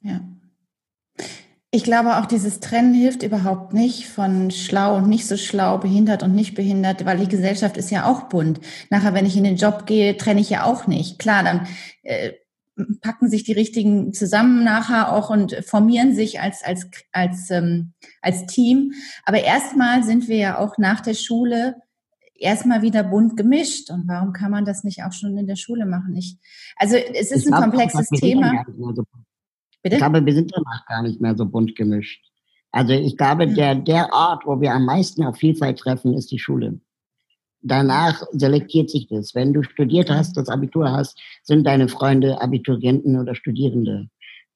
Ja. 0.02 0.20
Ich 1.76 1.84
glaube 1.84 2.18
auch, 2.18 2.28
dieses 2.28 2.60
Trennen 2.60 2.94
hilft 2.94 3.24
überhaupt 3.24 3.74
nicht 3.74 4.08
von 4.08 4.52
schlau 4.52 4.96
und 4.98 5.10
nicht 5.10 5.28
so 5.28 5.38
schlau, 5.38 5.80
behindert 5.80 6.22
und 6.22 6.36
nicht 6.36 6.54
behindert, 6.54 7.04
weil 7.04 7.18
die 7.18 7.28
Gesellschaft 7.28 7.78
ist 7.78 7.90
ja 7.90 8.06
auch 8.06 8.30
bunt. 8.30 8.60
Nachher, 8.92 9.16
wenn 9.16 9.26
ich 9.26 9.36
in 9.36 9.44
den 9.44 9.56
Job 9.56 9.88
gehe, 9.88 10.16
trenne 10.16 10.40
ich 10.40 10.52
ja 10.52 10.66
auch 10.66 10.86
nicht. 10.86 11.18
Klar, 11.18 11.42
dann 11.44 11.66
äh, 12.04 12.34
packen 13.02 13.28
sich 13.28 13.44
die 13.44 13.54
Richtigen 13.54 14.14
zusammen 14.14 14.64
nachher 14.64 15.12
auch 15.14 15.32
und 15.32 15.66
formieren 15.66 16.14
sich 16.14 16.40
als, 16.40 16.64
als, 16.64 16.92
als, 17.12 17.50
ähm, 17.50 17.94
als 18.22 18.46
Team. 18.46 18.94
Aber 19.26 19.44
erstmal 19.44 20.04
sind 20.04 20.28
wir 20.28 20.38
ja 20.38 20.60
auch 20.60 20.78
nach 20.78 21.02
der 21.02 21.16
Schule 21.16 21.78
erstmal 22.36 22.84
wieder 22.84 23.02
bunt 23.04 23.36
gemischt. 23.36 23.90
Und 23.90 24.08
warum 24.08 24.32
kann 24.32 24.52
man 24.52 24.64
das 24.64 24.84
nicht 24.84 25.02
auch 25.06 25.12
schon 25.12 25.36
in 25.40 25.48
der 25.48 25.56
Schule 25.56 25.88
machen? 25.88 26.16
Ich, 26.16 26.38
also 26.76 26.98
es 26.98 27.32
ist 27.32 27.48
ich 27.48 27.52
ein 27.52 27.60
komplexes 27.60 28.10
Thema. 28.10 28.64
Bitte? 29.84 29.96
Ich 29.96 30.02
glaube, 30.02 30.26
wir 30.26 30.34
sind 30.34 30.52
danach 30.56 30.86
gar 30.88 31.04
nicht 31.04 31.22
mehr 31.22 31.36
so 31.36 31.46
bunt 31.46 31.76
gemischt. 31.76 32.24
Also 32.72 32.94
ich 32.94 33.18
glaube, 33.18 33.48
der, 33.48 33.76
der 33.76 34.10
Ort, 34.12 34.46
wo 34.46 34.60
wir 34.60 34.74
am 34.74 34.86
meisten 34.86 35.24
auf 35.24 35.38
Vielfalt 35.38 35.78
treffen, 35.78 36.16
ist 36.16 36.32
die 36.32 36.40
Schule. 36.40 36.80
Danach 37.62 38.24
selektiert 38.32 38.90
sich 38.90 39.08
das. 39.08 39.36
Wenn 39.36 39.54
du 39.54 39.62
studiert 39.64 40.10
hast, 40.10 40.36
das 40.36 40.50
Abitur 40.50 40.92
hast, 40.92 41.20
sind 41.44 41.66
deine 41.66 41.88
Freunde 41.88 42.42
Abiturienten 42.42 43.20
oder 43.20 43.36
Studierende. 43.36 44.10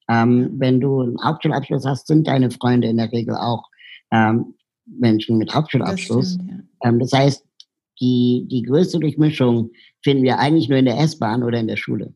Ähm, 0.08 0.50
wenn 0.56 0.80
du 0.80 1.00
einen 1.00 1.22
Hauptschulabschluss 1.22 1.86
hast, 1.86 2.06
sind 2.06 2.26
deine 2.26 2.50
Freunde 2.50 2.88
in 2.88 2.96
der 2.96 3.12
Regel 3.12 3.36
auch 3.36 3.64
ähm, 4.10 4.54
Menschen 4.84 5.38
mit 5.38 5.54
Hauptschulabschluss. 5.54 6.38
Das, 6.38 6.44
stimmt, 6.44 6.68
ja. 6.82 6.88
ähm, 6.88 6.98
das 6.98 7.12
heißt, 7.12 7.44
die, 8.00 8.46
die 8.50 8.62
größte 8.62 8.98
Durchmischung 8.98 9.70
finden 10.02 10.22
wir 10.22 10.38
eigentlich 10.38 10.68
nur 10.68 10.78
in 10.78 10.86
der 10.86 10.98
S-Bahn 10.98 11.42
oder 11.42 11.58
in 11.60 11.68
der 11.68 11.76
Schule. 11.76 12.14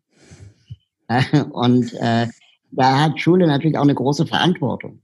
und 1.53 1.93
äh, 1.95 2.27
da 2.73 3.01
hat 3.01 3.21
Schule 3.21 3.47
natürlich 3.47 3.79
auch 3.79 3.83
eine 3.83 3.95
große 3.95 4.27
Verantwortung. 4.27 5.03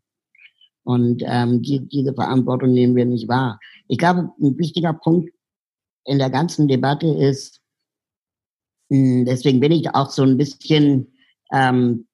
Und 0.84 1.22
ähm, 1.26 1.62
die, 1.62 1.86
diese 1.86 2.14
Verantwortung 2.14 2.72
nehmen 2.72 2.96
wir 2.96 3.04
nicht 3.04 3.28
wahr. 3.28 3.60
Ich 3.88 3.98
glaube, 3.98 4.32
ein 4.40 4.58
wichtiger 4.58 4.94
Punkt 4.94 5.30
in 6.04 6.18
der 6.18 6.30
ganzen 6.30 6.66
Debatte 6.66 7.06
ist, 7.06 7.60
mh, 8.88 8.98
hm, 8.98 9.24
deswegen 9.26 9.60
bin 9.60 9.72
ich 9.72 9.94
auch 9.94 10.10
so 10.10 10.22
ein 10.22 10.38
bisschen, 10.38 11.12
ähm, 11.52 12.06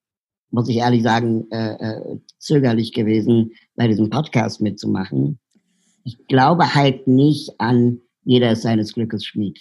muss 0.50 0.68
ich 0.68 0.76
ehrlich 0.76 1.04
sagen, 1.04 1.48
äh, 1.52 1.74
äh, 1.74 2.18
zögerlich 2.38 2.92
gewesen, 2.92 3.52
bei 3.76 3.86
diesem 3.86 4.10
Podcast 4.10 4.60
mitzumachen. 4.60 5.38
Ich 6.02 6.26
glaube 6.26 6.74
halt 6.74 7.06
nicht 7.06 7.52
an 7.60 8.00
jeder 8.24 8.52
ist 8.52 8.62
seines 8.62 8.92
Glückes 8.92 9.24
Schmied. 9.24 9.60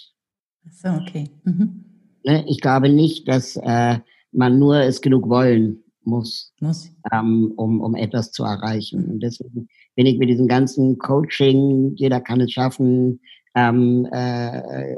Ach 0.66 0.72
so, 0.72 0.88
okay. 0.88 1.30
Mhm. 1.44 1.84
Ne, 2.24 2.44
ich 2.48 2.60
glaube 2.60 2.88
nicht, 2.88 3.28
dass 3.28 3.56
äh, 3.56 3.98
man 4.32 4.58
nur 4.58 4.80
es 4.80 5.00
genug 5.00 5.28
wollen 5.28 5.83
muss, 6.06 6.52
muss. 6.60 6.90
Ähm, 7.12 7.52
um, 7.56 7.80
um 7.80 7.94
etwas 7.94 8.32
zu 8.32 8.44
erreichen. 8.44 9.04
Und 9.06 9.20
deswegen 9.20 9.68
bin 9.94 10.06
ich 10.06 10.18
mit 10.18 10.28
diesem 10.28 10.48
ganzen 10.48 10.98
Coaching, 10.98 11.94
jeder 11.96 12.20
kann 12.20 12.40
es 12.40 12.52
schaffen, 12.52 13.20
ähm, 13.54 14.06
äh, 14.12 14.96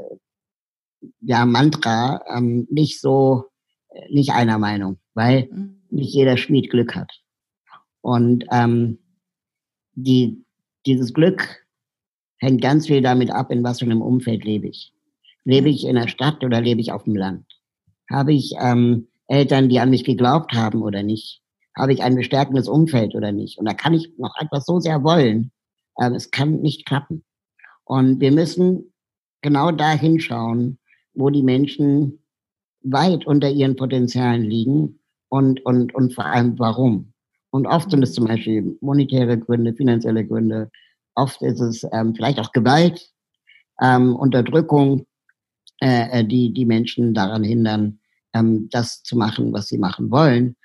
ja, 1.21 1.45
Mantra 1.45 2.21
ähm, 2.35 2.67
nicht 2.69 2.99
so, 2.99 3.45
nicht 4.09 4.31
einer 4.31 4.57
Meinung, 4.57 4.97
weil 5.13 5.49
mhm. 5.51 5.81
nicht 5.89 6.13
jeder 6.13 6.37
Schmied 6.37 6.69
Glück 6.69 6.95
hat. 6.95 7.11
Und 8.01 8.45
ähm, 8.51 8.99
die, 9.93 10.43
dieses 10.85 11.13
Glück 11.13 11.65
hängt 12.37 12.61
ganz 12.61 12.87
viel 12.87 13.01
damit 13.01 13.31
ab, 13.31 13.51
in 13.51 13.63
was 13.63 13.79
für 13.79 13.85
einem 13.85 14.01
Umfeld 14.01 14.43
lebe 14.43 14.67
ich. 14.67 14.93
Lebe 15.43 15.69
ich 15.69 15.85
in 15.85 15.95
der 15.95 16.07
Stadt 16.07 16.43
oder 16.43 16.61
lebe 16.61 16.81
ich 16.81 16.91
auf 16.91 17.03
dem 17.03 17.15
Land? 17.15 17.45
Habe 18.09 18.33
ich 18.33 18.53
ähm, 18.59 19.07
Eltern, 19.27 19.69
die 19.69 19.79
an 19.79 19.89
mich 19.89 20.03
geglaubt 20.03 20.53
haben 20.53 20.81
oder 20.81 21.03
nicht? 21.03 21.41
Habe 21.75 21.93
ich 21.93 22.01
ein 22.01 22.15
bestärkendes 22.15 22.67
Umfeld 22.67 23.15
oder 23.15 23.31
nicht? 23.31 23.59
Und 23.59 23.65
da 23.65 23.73
kann 23.73 23.93
ich 23.93 24.11
noch 24.17 24.35
etwas 24.39 24.65
so 24.65 24.79
sehr 24.79 25.03
wollen, 25.03 25.51
aber 25.95 26.15
es 26.15 26.31
kann 26.31 26.61
nicht 26.61 26.85
klappen. 26.85 27.23
Und 27.85 28.19
wir 28.19 28.31
müssen 28.31 28.93
genau 29.41 29.71
da 29.71 29.91
hinschauen, 29.91 30.79
wo 31.13 31.29
die 31.29 31.43
Menschen 31.43 32.23
weit 32.81 33.25
unter 33.25 33.49
ihren 33.49 33.75
Potenzialen 33.75 34.43
liegen 34.43 34.99
und, 35.29 35.65
und, 35.65 35.93
und 35.93 36.13
vor 36.13 36.25
allem 36.25 36.57
warum. 36.59 37.13
Und 37.49 37.65
oft 37.65 37.91
sind 37.91 38.03
es 38.03 38.13
zum 38.13 38.25
Beispiel 38.25 38.77
monetäre 38.81 39.37
Gründe, 39.37 39.73
finanzielle 39.73 40.25
Gründe. 40.25 40.69
Oft 41.15 41.41
ist 41.41 41.59
es 41.59 41.85
ähm, 41.91 42.13
vielleicht 42.15 42.39
auch 42.39 42.51
Gewalt, 42.51 43.09
ähm, 43.81 44.15
Unterdrückung, 44.15 45.05
äh, 45.81 46.19
äh 46.19 46.23
die 46.25 46.53
die 46.53 46.65
Menschen 46.65 47.13
daran 47.13 47.43
hindern, 47.43 47.96
ähm, 48.33 48.67
das 48.71 49.03
zu 49.03 49.17
machen, 49.17 49.53
was 49.53 49.67
sie 49.67 49.77
machen 49.77 50.11
wollen. 50.11 50.55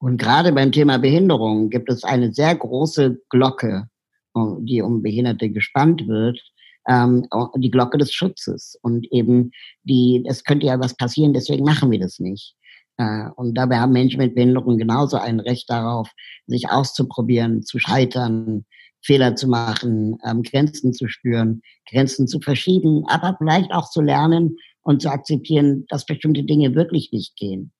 Und 0.00 0.16
gerade 0.16 0.52
beim 0.52 0.72
Thema 0.72 0.98
Behinderung 0.98 1.70
gibt 1.70 1.88
es 1.88 2.02
eine 2.04 2.32
sehr 2.32 2.54
große 2.54 3.20
Glocke, 3.30 3.88
äh, 4.34 4.40
die 4.60 4.82
um 4.82 5.02
Behinderte 5.02 5.50
gespannt 5.50 6.08
wird, 6.08 6.40
ähm, 6.88 7.26
die 7.56 7.70
Glocke 7.70 7.98
des 7.98 8.12
Schutzes 8.12 8.76
und 8.82 9.06
eben 9.12 9.52
die, 9.84 10.24
es 10.26 10.44
könnte 10.44 10.66
ja 10.66 10.80
was 10.80 10.96
passieren, 10.96 11.32
deswegen 11.32 11.64
machen 11.64 11.90
wir 11.90 12.00
das 12.00 12.18
nicht. 12.18 12.56
Äh, 12.96 13.28
und 13.36 13.54
dabei 13.54 13.78
haben 13.78 13.92
Menschen 13.92 14.18
mit 14.18 14.34
Behinderung 14.34 14.78
genauso 14.78 15.16
ein 15.16 15.40
Recht 15.40 15.70
darauf, 15.70 16.10
sich 16.46 16.70
auszuprobieren, 16.70 17.62
zu 17.62 17.78
scheitern, 17.78 18.64
Fehler 19.04 19.34
zu 19.36 19.48
machen, 19.48 20.18
ähm, 20.24 20.42
Grenzen 20.42 20.92
zu 20.92 21.08
spüren, 21.08 21.62
Grenzen 21.90 22.28
zu 22.28 22.40
verschieben, 22.40 23.04
aber 23.08 23.36
vielleicht 23.38 23.72
auch 23.72 23.90
zu 23.90 24.00
lernen 24.00 24.56
und 24.82 25.02
zu 25.02 25.10
akzeptieren, 25.10 25.84
dass 25.88 26.06
bestimmte 26.06 26.44
Dinge 26.44 26.74
wirklich 26.74 27.10
nicht 27.12 27.36
gehen. 27.36 27.72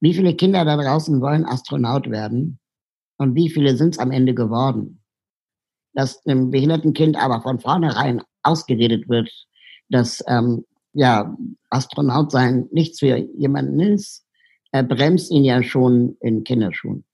Wie 0.00 0.14
viele 0.14 0.34
Kinder 0.34 0.64
da 0.64 0.76
draußen 0.76 1.20
wollen 1.20 1.44
Astronaut 1.44 2.10
werden 2.10 2.58
und 3.18 3.34
wie 3.34 3.50
viele 3.50 3.76
sind 3.76 3.94
es 3.94 3.98
am 3.98 4.10
Ende 4.10 4.34
geworden? 4.34 5.02
Dass 5.94 6.24
einem 6.26 6.50
behinderten 6.50 6.94
Kind 6.94 7.16
aber 7.16 7.42
von 7.42 7.60
vornherein 7.60 8.22
ausgeredet 8.42 9.08
wird, 9.08 9.30
dass 9.88 10.22
ähm, 10.26 10.64
ja 10.92 11.36
Astronaut 11.70 12.32
sein 12.32 12.68
nichts 12.72 12.98
für 12.98 13.16
jemanden 13.16 13.80
ist, 13.80 14.26
er 14.72 14.82
bremst 14.82 15.30
ihn 15.30 15.44
ja 15.44 15.62
schon 15.62 16.16
in 16.20 16.44
Kinderschuhen. 16.44 17.04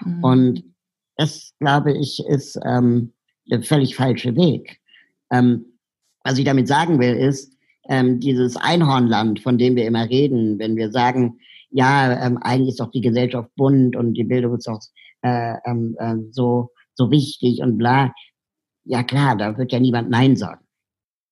Mhm. 0.00 0.24
Und 0.24 0.64
das, 1.16 1.54
glaube 1.58 1.96
ich, 1.96 2.22
ist 2.26 2.58
ähm, 2.66 3.12
der 3.50 3.62
völlig 3.62 3.96
falsche 3.96 4.34
Weg. 4.36 4.80
Ähm, 5.30 5.78
was 6.24 6.38
ich 6.38 6.44
damit 6.44 6.68
sagen 6.68 6.98
will, 6.98 7.14
ist, 7.14 7.55
ähm, 7.88 8.20
dieses 8.20 8.56
Einhornland, 8.56 9.40
von 9.40 9.58
dem 9.58 9.76
wir 9.76 9.86
immer 9.86 10.08
reden, 10.08 10.58
wenn 10.58 10.76
wir 10.76 10.90
sagen, 10.90 11.38
ja, 11.70 12.24
ähm, 12.24 12.38
eigentlich 12.38 12.70
ist 12.70 12.80
doch 12.80 12.90
die 12.90 13.00
Gesellschaft 13.00 13.50
bunt 13.56 13.96
und 13.96 14.14
die 14.14 14.24
Bildung 14.24 14.56
ist 14.56 14.68
doch 14.68 14.80
äh, 15.22 15.54
ähm, 15.64 15.96
äh, 15.98 16.16
so, 16.30 16.70
so 16.94 17.10
wichtig 17.10 17.60
und 17.60 17.78
bla. 17.78 18.12
Ja 18.84 19.02
klar, 19.02 19.36
da 19.36 19.58
wird 19.58 19.72
ja 19.72 19.80
niemand 19.80 20.10
Nein 20.10 20.36
sagen. 20.36 20.64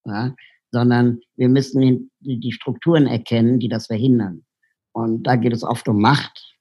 Ja? 0.04 0.34
Sondern 0.70 1.20
wir 1.36 1.48
müssen 1.48 2.10
die 2.20 2.52
Strukturen 2.52 3.06
erkennen, 3.06 3.60
die 3.60 3.68
das 3.68 3.86
verhindern. 3.86 4.44
Und 4.92 5.24
da 5.24 5.36
geht 5.36 5.52
es 5.52 5.62
oft 5.62 5.88
um 5.88 6.00
Macht. 6.00 6.54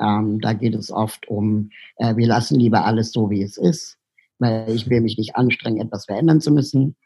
Ähm, 0.00 0.40
da 0.40 0.52
geht 0.52 0.74
es 0.74 0.90
oft 0.90 1.28
um, 1.28 1.70
äh, 1.96 2.16
wir 2.16 2.26
lassen 2.26 2.58
lieber 2.58 2.84
alles 2.84 3.12
so, 3.12 3.30
wie 3.30 3.42
es 3.42 3.56
ist, 3.56 3.96
weil 4.38 4.68
ich 4.70 4.88
will 4.88 5.00
mich 5.00 5.16
nicht 5.18 5.36
anstrengen, 5.36 5.80
etwas 5.80 6.06
verändern 6.06 6.40
zu 6.40 6.50
müssen. 6.50 6.96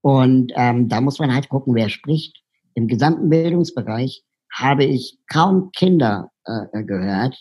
Und 0.00 0.52
ähm, 0.54 0.88
da 0.88 1.00
muss 1.00 1.18
man 1.18 1.34
halt 1.34 1.48
gucken, 1.48 1.74
wer 1.74 1.88
spricht. 1.88 2.42
Im 2.74 2.86
gesamten 2.86 3.28
Bildungsbereich 3.28 4.22
habe 4.52 4.84
ich 4.84 5.18
kaum 5.28 5.70
Kinder 5.72 6.30
äh, 6.44 6.82
gehört, 6.84 7.36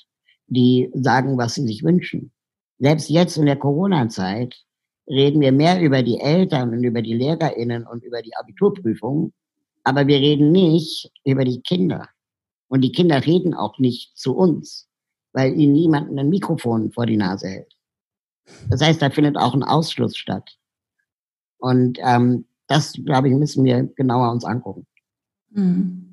die 0.47 0.89
sagen, 0.93 1.37
was 1.37 1.55
sie 1.55 1.67
sich 1.67 1.83
wünschen. 1.83 2.31
Selbst 2.79 3.09
jetzt 3.09 3.37
in 3.37 3.45
der 3.45 3.55
Corona-Zeit 3.55 4.55
reden 5.07 5.41
wir 5.41 5.51
mehr 5.51 5.81
über 5.81 6.03
die 6.03 6.19
Eltern 6.19 6.71
und 6.73 6.83
über 6.83 7.01
die 7.01 7.13
LehrerInnen 7.13 7.85
und 7.87 8.03
über 8.03 8.21
die 8.21 8.35
Abiturprüfungen, 8.35 9.33
aber 9.83 10.05
wir 10.07 10.17
reden 10.17 10.51
nicht 10.51 11.11
über 11.23 11.45
die 11.45 11.61
Kinder. 11.61 12.09
Und 12.67 12.81
die 12.81 12.91
Kinder 12.91 13.25
reden 13.25 13.53
auch 13.53 13.79
nicht 13.79 14.17
zu 14.17 14.35
uns, 14.35 14.89
weil 15.31 15.57
ihnen 15.57 15.73
niemand 15.73 16.17
ein 16.17 16.29
Mikrofon 16.29 16.91
vor 16.91 17.05
die 17.05 17.15
Nase 17.15 17.47
hält. 17.47 17.73
Das 18.69 18.81
heißt, 18.81 19.01
da 19.01 19.09
findet 19.09 19.37
auch 19.37 19.53
ein 19.53 19.63
Ausschluss 19.63 20.17
statt. 20.17 20.57
Und 21.57 21.99
ähm, 22.01 22.45
das, 22.67 22.93
glaube 22.93 23.29
ich, 23.29 23.35
müssen 23.35 23.63
wir 23.63 23.83
genauer 23.95 24.31
uns 24.31 24.45
angucken. 24.45 24.85
Mhm. 25.51 26.03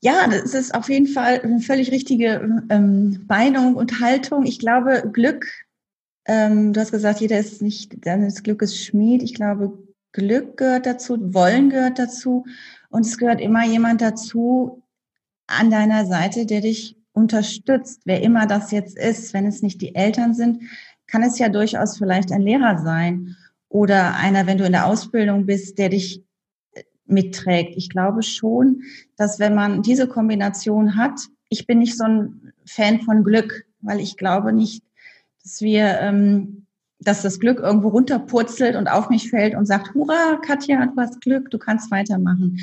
Ja, 0.00 0.26
das 0.28 0.52
ist 0.52 0.74
auf 0.74 0.90
jeden 0.90 1.06
Fall 1.06 1.40
eine 1.40 1.60
völlig 1.60 1.90
richtige 1.90 2.62
ähm, 2.68 3.24
Meinung 3.26 3.74
und 3.74 4.00
Haltung. 4.00 4.44
Ich 4.44 4.58
glaube, 4.58 5.08
Glück, 5.10 5.46
ähm, 6.26 6.74
du 6.74 6.80
hast 6.80 6.90
gesagt, 6.90 7.20
jeder 7.20 7.38
ist 7.38 7.62
nicht 7.62 8.04
deines 8.04 8.42
Glückes 8.42 8.78
Schmied. 8.78 9.22
Ich 9.22 9.32
glaube, 9.32 9.78
Glück 10.12 10.58
gehört 10.58 10.84
dazu, 10.84 11.16
Wollen 11.32 11.70
gehört 11.70 11.98
dazu 11.98 12.44
und 12.90 13.06
es 13.06 13.16
gehört 13.16 13.40
immer 13.40 13.64
jemand 13.64 14.02
dazu 14.02 14.82
an 15.46 15.70
deiner 15.70 16.04
Seite, 16.04 16.44
der 16.44 16.60
dich 16.60 16.98
unterstützt. 17.12 18.02
Wer 18.04 18.22
immer 18.22 18.46
das 18.46 18.72
jetzt 18.72 18.98
ist, 18.98 19.32
wenn 19.32 19.46
es 19.46 19.62
nicht 19.62 19.80
die 19.80 19.94
Eltern 19.94 20.34
sind, 20.34 20.64
kann 21.06 21.22
es 21.22 21.38
ja 21.38 21.48
durchaus 21.48 21.96
vielleicht 21.96 22.30
ein 22.30 22.42
Lehrer 22.42 22.78
sein 22.78 23.36
oder 23.74 24.14
einer, 24.14 24.46
wenn 24.46 24.56
du 24.56 24.64
in 24.64 24.70
der 24.70 24.86
Ausbildung 24.86 25.46
bist, 25.46 25.78
der 25.78 25.88
dich 25.88 26.22
äh, 26.74 26.84
mitträgt. 27.06 27.76
Ich 27.76 27.90
glaube 27.90 28.22
schon, 28.22 28.82
dass 29.16 29.40
wenn 29.40 29.56
man 29.56 29.82
diese 29.82 30.06
Kombination 30.06 30.94
hat, 30.96 31.18
ich 31.48 31.66
bin 31.66 31.80
nicht 31.80 31.98
so 31.98 32.04
ein 32.04 32.52
Fan 32.66 33.00
von 33.00 33.24
Glück, 33.24 33.66
weil 33.80 33.98
ich 33.98 34.16
glaube 34.16 34.52
nicht, 34.52 34.84
dass 35.42 35.60
wir, 35.60 35.98
ähm, 36.00 36.66
dass 37.00 37.22
das 37.22 37.40
Glück 37.40 37.58
irgendwo 37.58 37.88
runterpurzelt 37.88 38.76
und 38.76 38.86
auf 38.86 39.10
mich 39.10 39.28
fällt 39.28 39.56
und 39.56 39.66
sagt, 39.66 39.92
hurra, 39.92 40.36
Katja, 40.46 40.86
du 40.86 40.96
hast 40.96 41.20
Glück, 41.20 41.50
du 41.50 41.58
kannst 41.58 41.90
weitermachen. 41.90 42.60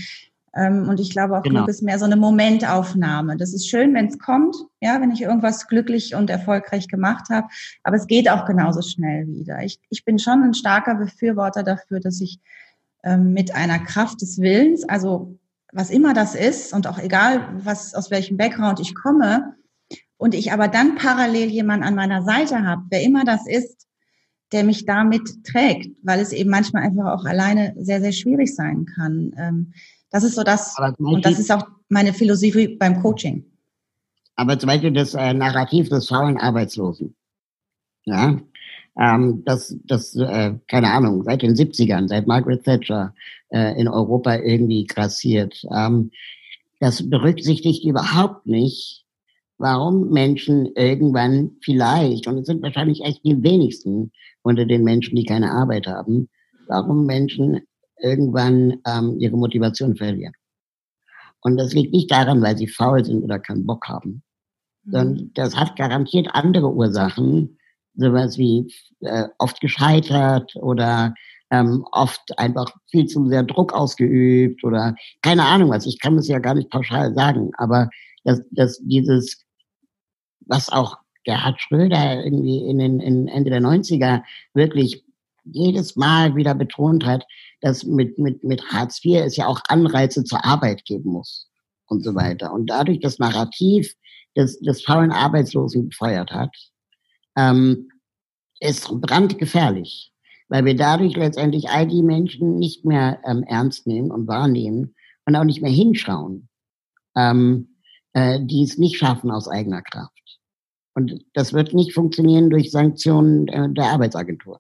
Ähm, 0.55 0.89
und 0.89 0.99
ich 0.99 1.11
glaube 1.11 1.37
auch, 1.37 1.43
genau. 1.43 1.59
Glück 1.59 1.69
ist 1.69 1.81
mehr 1.81 1.99
so 1.99 2.05
eine 2.05 2.17
Momentaufnahme. 2.17 3.37
Das 3.37 3.53
ist 3.53 3.69
schön, 3.69 3.93
wenn 3.93 4.07
es 4.07 4.19
kommt, 4.19 4.55
ja, 4.81 4.99
wenn 4.99 5.11
ich 5.11 5.21
irgendwas 5.21 5.67
glücklich 5.67 6.15
und 6.15 6.29
erfolgreich 6.29 6.87
gemacht 6.87 7.29
habe. 7.29 7.47
Aber 7.83 7.95
es 7.95 8.07
geht 8.07 8.29
auch 8.29 8.45
genauso 8.45 8.81
schnell 8.81 9.27
wieder. 9.27 9.63
Ich, 9.63 9.79
ich 9.89 10.03
bin 10.03 10.19
schon 10.19 10.43
ein 10.43 10.53
starker 10.53 10.95
Befürworter 10.95 11.63
dafür, 11.63 11.99
dass 11.99 12.19
ich 12.19 12.39
ähm, 13.03 13.33
mit 13.33 13.55
einer 13.55 13.79
Kraft 13.79 14.21
des 14.21 14.39
Willens, 14.39 14.87
also 14.87 15.37
was 15.73 15.89
immer 15.89 16.13
das 16.13 16.35
ist 16.35 16.73
und 16.73 16.85
auch 16.85 16.99
egal, 16.99 17.47
was 17.63 17.93
aus 17.93 18.11
welchem 18.11 18.35
Background 18.35 18.81
ich 18.81 18.93
komme, 18.93 19.55
und 20.21 20.35
ich 20.35 20.51
aber 20.51 20.67
dann 20.67 20.93
parallel 20.93 21.49
jemanden 21.49 21.83
an 21.83 21.95
meiner 21.95 22.21
Seite 22.21 22.63
habe, 22.63 22.83
wer 22.91 23.01
immer 23.01 23.25
das 23.25 23.47
ist, 23.47 23.87
der 24.51 24.63
mich 24.63 24.85
damit 24.85 25.43
trägt, 25.43 25.97
weil 26.03 26.19
es 26.19 26.31
eben 26.31 26.51
manchmal 26.51 26.83
einfach 26.83 27.11
auch 27.11 27.25
alleine 27.25 27.73
sehr, 27.79 28.01
sehr 28.01 28.11
schwierig 28.11 28.53
sein 28.53 28.85
kann. 28.85 29.33
Ähm, 29.35 29.73
das 30.11 30.23
ist 30.23 30.35
so 30.35 30.43
das, 30.43 30.75
und 30.97 31.25
das 31.25 31.39
ist 31.39 31.51
auch 31.51 31.65
meine 31.89 32.13
Philosophie 32.13 32.75
beim 32.77 33.01
Coaching. 33.01 33.45
Aber 34.35 34.57
zum 34.59 34.67
Beispiel 34.67 34.91
das 34.91 35.13
äh, 35.13 35.33
Narrativ 35.33 35.89
des 35.89 36.07
faulen 36.07 36.37
Arbeitslosen. 36.37 37.15
Ja, 38.05 38.39
ähm, 38.99 39.43
das, 39.45 39.75
das 39.85 40.15
äh, 40.15 40.55
keine 40.67 40.91
Ahnung, 40.91 41.23
seit 41.23 41.41
den 41.41 41.53
70ern, 41.53 42.07
seit 42.07 42.27
Margaret 42.27 42.63
Thatcher 42.63 43.13
äh, 43.49 43.79
in 43.79 43.87
Europa 43.87 44.35
irgendwie 44.35 44.85
grassiert. 44.85 45.63
Ähm, 45.73 46.11
das 46.79 47.07
berücksichtigt 47.09 47.85
überhaupt 47.85 48.47
nicht, 48.47 49.05
warum 49.57 50.09
Menschen 50.09 50.65
irgendwann 50.75 51.51
vielleicht, 51.61 52.27
und 52.27 52.39
es 52.39 52.47
sind 52.47 52.63
wahrscheinlich 52.63 53.01
echt 53.01 53.23
die 53.23 53.43
wenigsten 53.43 54.11
unter 54.41 54.65
den 54.65 54.83
Menschen, 54.83 55.15
die 55.15 55.25
keine 55.25 55.51
Arbeit 55.51 55.85
haben, 55.85 56.27
warum 56.67 57.05
Menschen 57.05 57.61
irgendwann 58.01 58.79
ähm, 58.85 59.17
ihre 59.19 59.37
Motivation 59.37 59.95
verlieren. 59.95 60.33
Und 61.41 61.57
das 61.57 61.73
liegt 61.73 61.93
nicht 61.93 62.11
daran, 62.11 62.41
weil 62.41 62.57
sie 62.57 62.67
faul 62.67 63.03
sind 63.03 63.23
oder 63.23 63.39
keinen 63.39 63.65
Bock 63.65 63.87
haben, 63.87 64.23
mhm. 64.83 64.91
sondern 64.91 65.31
das 65.33 65.55
hat 65.55 65.75
garantiert 65.75 66.29
andere 66.31 66.71
Ursachen, 66.71 67.57
sowas 67.95 68.37
wie 68.37 68.73
äh, 69.01 69.27
oft 69.37 69.59
gescheitert 69.59 70.55
oder 70.55 71.13
ähm, 71.51 71.85
oft 71.91 72.37
einfach 72.37 72.71
viel 72.89 73.05
zu 73.07 73.27
sehr 73.27 73.43
Druck 73.43 73.73
ausgeübt 73.73 74.63
oder 74.63 74.95
keine 75.21 75.45
Ahnung 75.45 75.69
was. 75.71 75.85
Ich 75.85 75.99
kann 75.99 76.15
das 76.15 76.27
ja 76.27 76.39
gar 76.39 76.53
nicht 76.53 76.69
pauschal 76.69 77.13
sagen, 77.13 77.51
aber 77.57 77.89
dass, 78.23 78.41
dass 78.51 78.79
dieses, 78.83 79.43
was 80.41 80.69
auch 80.69 80.97
Gerhard 81.23 81.61
Schröder 81.61 82.23
irgendwie 82.23 82.65
in 82.65 82.79
den 82.79 82.99
in 82.99 83.27
Ende 83.27 83.51
der 83.51 83.61
90er 83.61 84.23
wirklich 84.53 85.03
jedes 85.43 85.95
Mal 85.95 86.35
wieder 86.35 86.55
betont 86.55 87.05
hat, 87.05 87.25
dass 87.61 87.83
mit, 87.83 88.17
mit, 88.17 88.43
mit 88.43 88.63
Hartz 88.71 89.03
IV 89.03 89.21
es 89.25 89.35
ja 89.35 89.47
auch 89.47 89.61
Anreize 89.67 90.23
zur 90.23 90.43
Arbeit 90.45 90.85
geben 90.85 91.11
muss 91.11 91.49
und 91.87 92.03
so 92.03 92.15
weiter. 92.15 92.53
Und 92.53 92.69
dadurch 92.69 92.99
das 92.99 93.19
Narrativ 93.19 93.93
des, 94.35 94.59
des 94.59 94.83
faulen 94.83 95.11
Arbeitslosen 95.11 95.89
gefeuert 95.89 96.31
hat, 96.31 96.55
ähm, 97.37 97.89
ist 98.59 98.87
brandgefährlich, 99.01 100.13
weil 100.47 100.65
wir 100.65 100.75
dadurch 100.75 101.15
letztendlich 101.15 101.69
all 101.69 101.87
die 101.87 102.03
Menschen 102.03 102.57
nicht 102.57 102.85
mehr 102.85 103.19
ähm, 103.25 103.43
ernst 103.43 103.87
nehmen 103.87 104.11
und 104.11 104.27
wahrnehmen 104.27 104.95
und 105.25 105.35
auch 105.35 105.43
nicht 105.43 105.61
mehr 105.61 105.71
hinschauen, 105.71 106.49
ähm, 107.15 107.75
äh, 108.13 108.39
die 108.41 108.63
es 108.63 108.77
nicht 108.77 108.97
schaffen 108.97 109.31
aus 109.31 109.47
eigener 109.47 109.81
Kraft. 109.81 110.11
Und 110.93 111.23
das 111.33 111.53
wird 111.53 111.73
nicht 111.73 111.93
funktionieren 111.93 112.49
durch 112.49 112.69
Sanktionen 112.69 113.47
äh, 113.47 113.69
der 113.73 113.85
Arbeitsagentur 113.85 114.59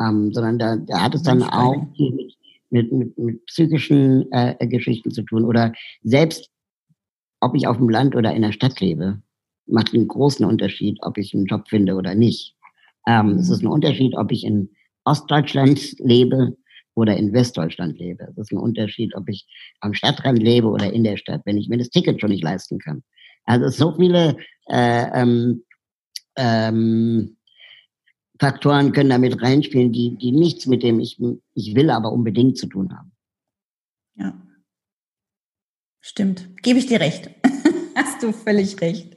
ähm, 0.00 0.32
sondern 0.32 0.58
da, 0.58 0.76
da 0.76 1.02
hat 1.02 1.14
es 1.14 1.22
dann 1.22 1.42
auch 1.42 1.76
mit, 1.98 2.36
mit, 2.70 2.92
mit, 2.92 3.18
mit 3.18 3.46
psychischen 3.46 4.30
äh, 4.32 4.66
Geschichten 4.66 5.10
zu 5.10 5.22
tun. 5.22 5.44
Oder 5.44 5.72
selbst, 6.02 6.50
ob 7.40 7.54
ich 7.54 7.66
auf 7.66 7.78
dem 7.78 7.88
Land 7.88 8.16
oder 8.16 8.34
in 8.34 8.42
der 8.42 8.52
Stadt 8.52 8.80
lebe, 8.80 9.22
macht 9.66 9.94
einen 9.94 10.08
großen 10.08 10.44
Unterschied, 10.44 10.98
ob 11.02 11.18
ich 11.18 11.34
einen 11.34 11.46
Job 11.46 11.68
finde 11.68 11.94
oder 11.94 12.14
nicht. 12.14 12.54
Ähm, 13.06 13.32
mhm. 13.32 13.38
Es 13.38 13.50
ist 13.50 13.62
ein 13.62 13.68
Unterschied, 13.68 14.16
ob 14.16 14.32
ich 14.32 14.44
in 14.44 14.70
Ostdeutschland 15.04 15.98
lebe 15.98 16.56
oder 16.94 17.16
in 17.16 17.32
Westdeutschland 17.32 17.98
lebe. 17.98 18.28
Es 18.32 18.38
ist 18.38 18.52
ein 18.52 18.58
Unterschied, 18.58 19.14
ob 19.14 19.28
ich 19.28 19.46
am 19.80 19.94
Stadtrand 19.94 20.42
lebe 20.42 20.68
oder 20.68 20.92
in 20.92 21.04
der 21.04 21.16
Stadt, 21.16 21.42
wenn 21.44 21.56
ich 21.56 21.68
mir 21.68 21.78
das 21.78 21.90
Ticket 21.90 22.20
schon 22.20 22.30
nicht 22.30 22.42
leisten 22.42 22.78
kann. 22.78 23.02
Also 23.44 23.68
so 23.68 23.96
viele 23.96 24.36
äh, 24.68 25.06
ähm, 25.14 25.62
ähm, 26.36 27.37
Faktoren 28.38 28.92
können 28.92 29.10
damit 29.10 29.42
reinspielen, 29.42 29.92
die, 29.92 30.16
die 30.16 30.32
nichts 30.32 30.66
mit 30.66 30.82
dem 30.82 31.00
ich, 31.00 31.20
ich 31.54 31.74
will 31.74 31.90
aber 31.90 32.12
unbedingt 32.12 32.56
zu 32.56 32.66
tun 32.66 32.96
haben. 32.96 33.12
Ja. 34.14 34.40
Stimmt. 36.00 36.48
Gebe 36.62 36.78
ich 36.78 36.86
dir 36.86 37.00
recht. 37.00 37.30
Hast 37.94 38.22
du 38.22 38.32
völlig 38.32 38.80
recht. 38.80 39.14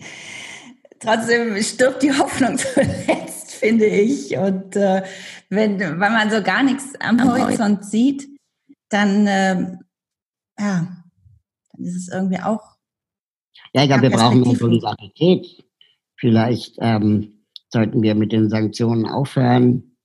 Trotzdem 0.99 1.61
stirbt 1.61 2.03
die 2.03 2.11
Hoffnung 2.11 2.57
zuletzt, 2.57 3.51
finde 3.53 3.85
ich. 3.85 4.37
Und 4.37 4.75
äh, 4.75 5.03
wenn, 5.49 5.79
wenn 5.79 5.99
man 5.99 6.31
so 6.31 6.41
gar 6.41 6.63
nichts 6.63 6.95
am 6.99 7.23
Horizont 7.23 7.85
sieht, 7.85 8.27
dann, 8.89 9.27
äh, 9.27 9.77
ja, 10.59 11.03
dann 11.71 11.85
ist 11.85 11.95
es 11.95 12.07
irgendwie 12.09 12.39
auch. 12.39 12.77
Ja, 13.73 13.83
ich 13.83 13.87
glaube, 13.87 14.03
wir 14.03 14.09
brauchen 14.11 14.41
mehr 14.41 14.55
Solidarität. 14.55 15.63
Vielleicht 16.17 16.75
ähm, 16.79 17.40
sollten 17.71 18.01
wir 18.01 18.15
mit 18.15 18.31
den 18.31 18.49
Sanktionen 18.49 19.05
aufhören. 19.05 19.95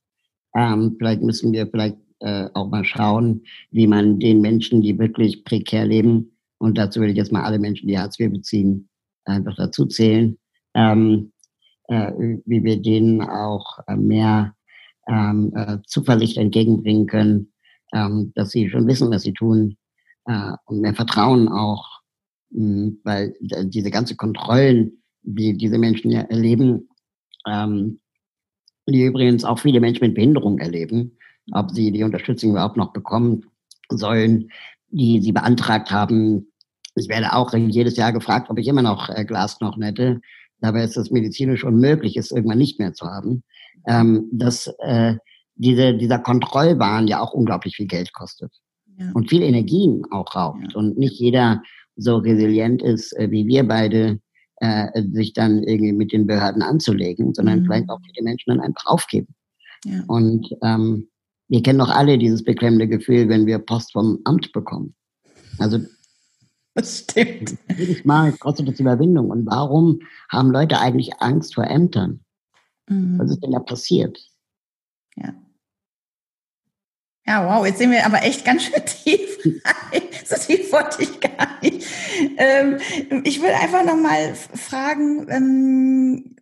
Ähm, 0.54 0.96
vielleicht 0.98 1.22
müssen 1.22 1.52
wir 1.52 1.66
vielleicht 1.66 1.96
äh, 2.20 2.48
auch 2.54 2.70
mal 2.70 2.84
schauen, 2.84 3.42
wie 3.70 3.86
man 3.86 4.18
den 4.18 4.40
Menschen, 4.40 4.82
die 4.82 4.98
wirklich 4.98 5.44
prekär 5.44 5.84
leben, 5.84 6.36
und 6.58 6.78
dazu 6.78 7.00
will 7.00 7.10
ich 7.10 7.16
jetzt 7.16 7.32
mal 7.32 7.42
alle 7.44 7.58
Menschen, 7.58 7.88
die 7.88 7.98
Hartz 7.98 8.18
IV 8.18 8.32
beziehen, 8.32 8.88
einfach 9.24 9.54
dazu 9.56 9.86
zählen, 9.86 10.38
ähm, 10.74 11.32
äh, 11.88 12.12
wie 12.46 12.64
wir 12.64 12.80
denen 12.80 13.20
auch 13.20 13.78
äh, 13.86 13.96
mehr 13.96 14.54
ähm, 15.08 15.52
äh, 15.54 15.78
Zuversicht 15.86 16.36
entgegenbringen 16.36 17.06
können, 17.06 17.52
ähm, 17.92 18.32
dass 18.34 18.50
sie 18.50 18.68
schon 18.70 18.86
wissen, 18.86 19.10
was 19.10 19.22
sie 19.22 19.32
tun 19.32 19.76
äh, 20.24 20.52
und 20.66 20.80
mehr 20.80 20.94
Vertrauen 20.94 21.48
auch, 21.48 22.00
mh, 22.50 22.62
hm, 22.62 23.00
weil 23.04 23.34
diese 23.40 23.90
ganze 23.90 24.16
Kontrollen, 24.16 25.02
die 25.22 25.56
diese 25.56 25.78
Menschen 25.78 26.10
ja 26.10 26.22
erleben, 26.22 26.88
ähm, 27.46 28.00
die 28.88 29.04
übrigens 29.04 29.44
auch 29.44 29.58
viele 29.58 29.80
Menschen 29.80 30.06
mit 30.06 30.14
Behinderung 30.14 30.58
erleben, 30.58 31.18
ob 31.52 31.70
sie 31.70 31.90
die 31.90 32.04
Unterstützung 32.04 32.50
überhaupt 32.50 32.76
noch 32.76 32.92
bekommen 32.92 33.44
sollen, 33.88 34.50
die 34.88 35.20
sie 35.20 35.32
beantragt 35.32 35.90
haben. 35.90 36.52
Ich 36.94 37.08
werde 37.08 37.32
auch 37.34 37.52
jedes 37.52 37.96
Jahr 37.96 38.12
gefragt, 38.12 38.48
ob 38.50 38.58
ich 38.58 38.68
immer 38.68 38.82
noch 38.82 39.08
äh, 39.08 39.24
Glasknochen 39.24 39.82
hätte. 39.82 40.20
Dabei 40.60 40.84
ist 40.84 40.96
es 40.96 41.10
medizinisch 41.10 41.64
unmöglich, 41.64 42.16
es 42.16 42.30
irgendwann 42.30 42.58
nicht 42.58 42.78
mehr 42.78 42.94
zu 42.94 43.06
haben. 43.06 43.42
Ähm, 43.86 44.28
dass 44.32 44.72
äh, 44.78 45.16
diese, 45.54 45.94
dieser 45.94 46.18
Kontrollwahn 46.18 47.08
ja 47.08 47.20
auch 47.20 47.32
unglaublich 47.32 47.76
viel 47.76 47.86
Geld 47.86 48.12
kostet 48.12 48.52
ja. 48.98 49.10
und 49.14 49.28
viel 49.28 49.42
Energien 49.42 50.02
auch 50.10 50.34
raubt. 50.34 50.72
Ja. 50.72 50.78
Und 50.78 50.98
nicht 50.98 51.18
jeder 51.18 51.62
so 51.96 52.16
resilient 52.16 52.82
ist 52.82 53.16
äh, 53.16 53.30
wie 53.30 53.46
wir 53.46 53.66
beide, 53.66 54.20
äh, 54.60 55.02
sich 55.12 55.32
dann 55.32 55.62
irgendwie 55.62 55.92
mit 55.92 56.12
den 56.12 56.26
Behörden 56.26 56.62
anzulegen, 56.62 57.34
sondern 57.34 57.60
mhm. 57.60 57.64
vielleicht 57.64 57.88
auch 57.90 58.00
viele 58.04 58.24
Menschen 58.24 58.50
dann 58.50 58.60
einfach 58.60 58.86
aufgeben. 58.86 59.34
Ja. 59.84 60.02
Und 60.06 60.48
ähm, 60.62 61.08
wir 61.48 61.62
kennen 61.62 61.78
doch 61.78 61.90
alle 61.90 62.18
dieses 62.18 62.42
beklemmende 62.42 62.88
Gefühl, 62.88 63.28
wenn 63.28 63.46
wir 63.46 63.58
Post 63.58 63.92
vom 63.92 64.20
Amt 64.24 64.52
bekommen. 64.52 64.94
Also 65.58 65.78
das 66.74 67.00
stimmt. 67.00 67.56
Jedes 67.76 68.04
Mal 68.04 68.32
kostet 68.32 68.68
es 68.68 68.80
Überwindung. 68.80 69.30
Und 69.30 69.46
warum 69.46 70.00
haben 70.30 70.50
Leute 70.50 70.80
eigentlich 70.80 71.20
Angst 71.20 71.54
vor 71.54 71.64
Ämtern? 71.64 72.20
Mhm. 72.88 73.18
Was 73.18 73.30
ist 73.30 73.42
denn 73.42 73.52
da 73.52 73.60
passiert? 73.60 74.18
Ja. 75.16 75.34
Ja, 77.28 77.44
wow, 77.44 77.66
jetzt 77.66 77.78
sind 77.78 77.90
wir 77.90 78.06
aber 78.06 78.22
echt 78.22 78.44
ganz 78.44 78.62
schön 78.62 78.84
tief. 78.84 79.38
so 80.24 80.36
tief 80.36 80.70
wollte 80.70 81.02
ich 81.02 81.18
gar 81.18 81.60
nicht. 81.60 81.88
Ähm, 82.36 82.78
ich 83.24 83.42
will 83.42 83.50
einfach 83.50 83.84
nochmal 83.84 84.34
fragen, 84.34 85.26
ähm, 85.28 86.36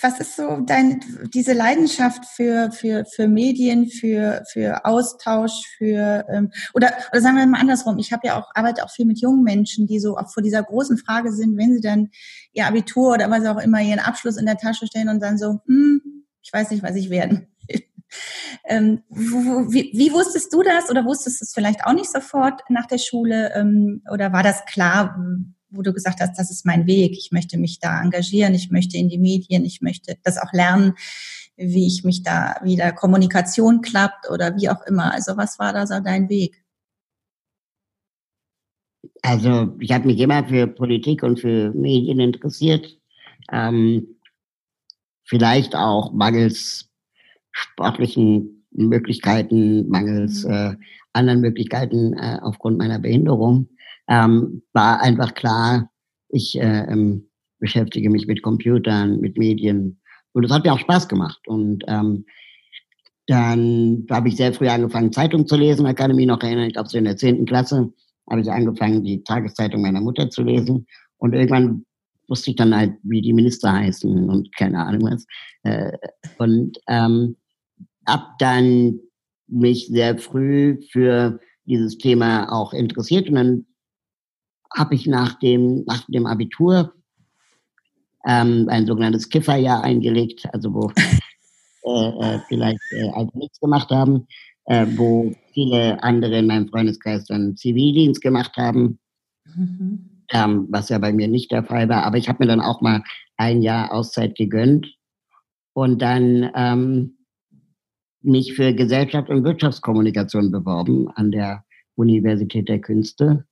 was 0.00 0.20
ist 0.20 0.36
so 0.36 0.60
dein, 0.60 1.00
diese 1.34 1.52
Leidenschaft 1.52 2.24
für, 2.26 2.70
für, 2.70 3.04
für 3.06 3.26
Medien, 3.26 3.88
für, 3.88 4.44
für 4.52 4.84
Austausch, 4.84 5.66
für, 5.76 6.24
ähm, 6.30 6.52
oder, 6.74 6.92
oder 7.10 7.20
sagen 7.20 7.36
wir 7.36 7.46
mal 7.46 7.60
andersrum, 7.60 7.98
ich 7.98 8.12
habe 8.12 8.28
ja 8.28 8.38
auch, 8.38 8.50
arbeite 8.54 8.84
auch 8.84 8.90
viel 8.90 9.06
mit 9.06 9.20
jungen 9.20 9.42
Menschen, 9.42 9.88
die 9.88 9.98
so 9.98 10.16
auch 10.16 10.30
vor 10.32 10.44
dieser 10.44 10.62
großen 10.62 10.98
Frage 10.98 11.32
sind, 11.32 11.56
wenn 11.56 11.74
sie 11.74 11.80
dann 11.80 12.10
ihr 12.52 12.66
Abitur 12.66 13.14
oder 13.14 13.30
was 13.30 13.44
auch 13.46 13.58
immer, 13.58 13.80
ihren 13.80 13.98
Abschluss 13.98 14.36
in 14.36 14.46
der 14.46 14.58
Tasche 14.58 14.86
stellen 14.86 15.08
und 15.08 15.20
dann 15.20 15.38
so, 15.38 15.60
hm, 15.66 16.24
ich 16.42 16.52
weiß 16.52 16.70
nicht, 16.70 16.84
was 16.84 16.94
ich 16.94 17.10
werden. 17.10 17.48
Ähm, 18.64 19.02
wo, 19.08 19.72
wie, 19.72 19.90
wie, 19.92 20.12
wusstest 20.12 20.52
du 20.52 20.62
das 20.62 20.90
oder 20.90 21.04
wusstest 21.04 21.40
du 21.40 21.44
es 21.44 21.52
vielleicht 21.52 21.84
auch 21.84 21.92
nicht 21.92 22.10
sofort 22.10 22.62
nach 22.68 22.86
der 22.86 22.98
Schule 22.98 23.52
ähm, 23.54 24.02
oder 24.10 24.32
war 24.32 24.42
das 24.42 24.64
klar, 24.66 25.18
wo 25.70 25.82
du 25.82 25.92
gesagt 25.92 26.20
hast, 26.20 26.38
das 26.38 26.50
ist 26.50 26.64
mein 26.64 26.86
Weg, 26.86 27.12
ich 27.12 27.30
möchte 27.32 27.58
mich 27.58 27.78
da 27.80 28.00
engagieren, 28.00 28.54
ich 28.54 28.70
möchte 28.70 28.96
in 28.96 29.08
die 29.08 29.18
Medien, 29.18 29.64
ich 29.64 29.82
möchte 29.82 30.16
das 30.22 30.38
auch 30.38 30.52
lernen, 30.52 30.94
wie 31.56 31.86
ich 31.86 32.04
mich 32.04 32.22
da 32.22 32.56
wieder 32.62 32.92
Kommunikation 32.92 33.82
klappt 33.82 34.30
oder 34.30 34.56
wie 34.56 34.68
auch 34.68 34.82
immer. 34.86 35.12
Also 35.12 35.36
was 35.36 35.58
war 35.58 35.72
da 35.72 35.86
so 35.86 36.00
dein 36.00 36.28
Weg? 36.28 36.64
Also 39.22 39.74
ich 39.80 39.92
habe 39.92 40.06
mich 40.06 40.18
immer 40.20 40.46
für 40.46 40.66
Politik 40.66 41.22
und 41.22 41.40
für 41.40 41.72
Medien 41.72 42.20
interessiert. 42.20 42.98
Ähm, 43.50 44.16
vielleicht 45.24 45.74
auch 45.74 46.12
mangels 46.12 46.87
sportlichen 47.52 48.66
Möglichkeiten, 48.70 49.88
mangels 49.88 50.44
mhm. 50.44 50.52
äh, 50.52 50.76
anderen 51.12 51.40
Möglichkeiten 51.40 52.14
äh, 52.14 52.38
aufgrund 52.42 52.78
meiner 52.78 52.98
Behinderung, 52.98 53.68
ähm, 54.08 54.62
war 54.72 55.00
einfach 55.00 55.34
klar, 55.34 55.90
ich 56.28 56.58
äh, 56.60 56.86
ähm, 56.88 57.28
beschäftige 57.58 58.10
mich 58.10 58.26
mit 58.26 58.42
Computern, 58.42 59.20
mit 59.20 59.36
Medien. 59.36 60.00
Und 60.32 60.44
es 60.44 60.52
hat 60.52 60.64
mir 60.64 60.72
auch 60.72 60.78
Spaß 60.78 61.08
gemacht. 61.08 61.40
Und 61.46 61.84
ähm, 61.88 62.24
dann 63.26 64.06
habe 64.10 64.28
ich 64.28 64.36
sehr 64.36 64.52
früh 64.52 64.68
angefangen, 64.68 65.12
Zeitung 65.12 65.46
zu 65.46 65.56
lesen. 65.56 65.84
Da 65.84 65.92
kann 65.92 66.10
ich 66.10 66.16
mich 66.16 66.26
noch 66.26 66.42
erinnern, 66.42 66.66
ich 66.66 66.74
glaube 66.74 66.88
so 66.88 66.98
in 66.98 67.04
der 67.04 67.16
zehnten 67.16 67.46
Klasse 67.46 67.92
habe 68.30 68.40
ich 68.42 68.50
angefangen, 68.50 69.04
die 69.04 69.22
Tageszeitung 69.24 69.82
meiner 69.82 70.00
Mutter 70.00 70.30
zu 70.30 70.42
lesen. 70.42 70.86
Und 71.16 71.34
irgendwann 71.34 71.84
wusste 72.28 72.50
ich 72.50 72.56
dann 72.56 72.76
halt, 72.76 72.94
wie 73.02 73.22
die 73.22 73.32
Minister 73.32 73.72
heißen 73.72 74.28
und 74.28 74.54
keine 74.54 74.84
Ahnung 74.84 75.10
was. 75.10 75.26
Äh, 75.62 75.96
und 76.38 76.78
ähm, 76.86 77.36
hab 78.06 78.38
dann 78.38 79.00
mich 79.46 79.88
sehr 79.88 80.18
früh 80.18 80.78
für 80.90 81.40
dieses 81.64 81.98
Thema 81.98 82.52
auch 82.52 82.72
interessiert 82.72 83.28
und 83.28 83.34
dann 83.34 83.66
habe 84.74 84.94
ich 84.94 85.06
nach 85.06 85.38
dem, 85.38 85.84
nach 85.86 86.04
dem 86.06 86.26
Abitur 86.26 86.94
ähm, 88.26 88.66
ein 88.68 88.86
sogenanntes 88.86 89.28
Kifferjahr 89.28 89.82
eingelegt, 89.82 90.46
also 90.52 90.74
wo 90.74 90.92
äh, 91.84 92.34
äh, 92.34 92.40
vielleicht 92.48 92.80
äh, 92.92 93.10
also 93.10 93.30
nichts 93.34 93.60
gemacht 93.60 93.90
haben, 93.90 94.26
äh, 94.66 94.86
wo 94.96 95.32
viele 95.52 96.02
andere 96.02 96.38
in 96.38 96.46
meinem 96.46 96.68
Freundeskreis 96.68 97.24
dann 97.24 97.56
Zivildienst 97.56 98.20
gemacht 98.20 98.56
haben, 98.56 98.98
mhm. 99.44 100.17
Ähm, 100.32 100.66
was 100.70 100.88
ja 100.88 100.98
bei 100.98 101.12
mir 101.12 101.28
nicht 101.28 101.50
der 101.50 101.64
Fall 101.64 101.88
war. 101.88 102.04
Aber 102.04 102.16
ich 102.18 102.28
habe 102.28 102.42
mir 102.42 102.48
dann 102.48 102.60
auch 102.60 102.80
mal 102.80 103.02
ein 103.36 103.62
Jahr 103.62 103.92
Auszeit 103.92 104.36
gegönnt 104.36 104.94
und 105.72 106.02
dann 106.02 106.50
ähm, 106.54 107.18
mich 108.20 108.54
für 108.54 108.74
Gesellschaft 108.74 109.30
und 109.30 109.44
Wirtschaftskommunikation 109.44 110.50
beworben 110.50 111.08
an 111.08 111.30
der 111.30 111.64
Universität 111.94 112.68
der 112.68 112.80
Künste. 112.80 113.46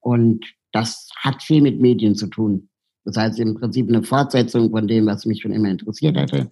Und 0.00 0.44
das 0.72 1.08
hat 1.16 1.42
viel 1.42 1.62
mit 1.62 1.80
Medien 1.80 2.14
zu 2.14 2.28
tun. 2.28 2.68
Das 3.04 3.16
heißt 3.16 3.38
im 3.40 3.54
Prinzip 3.54 3.88
eine 3.88 4.02
Fortsetzung 4.02 4.70
von 4.70 4.88
dem, 4.88 5.06
was 5.06 5.26
mich 5.26 5.40
schon 5.40 5.52
immer 5.52 5.70
interessiert 5.70 6.16
hatte. 6.16 6.48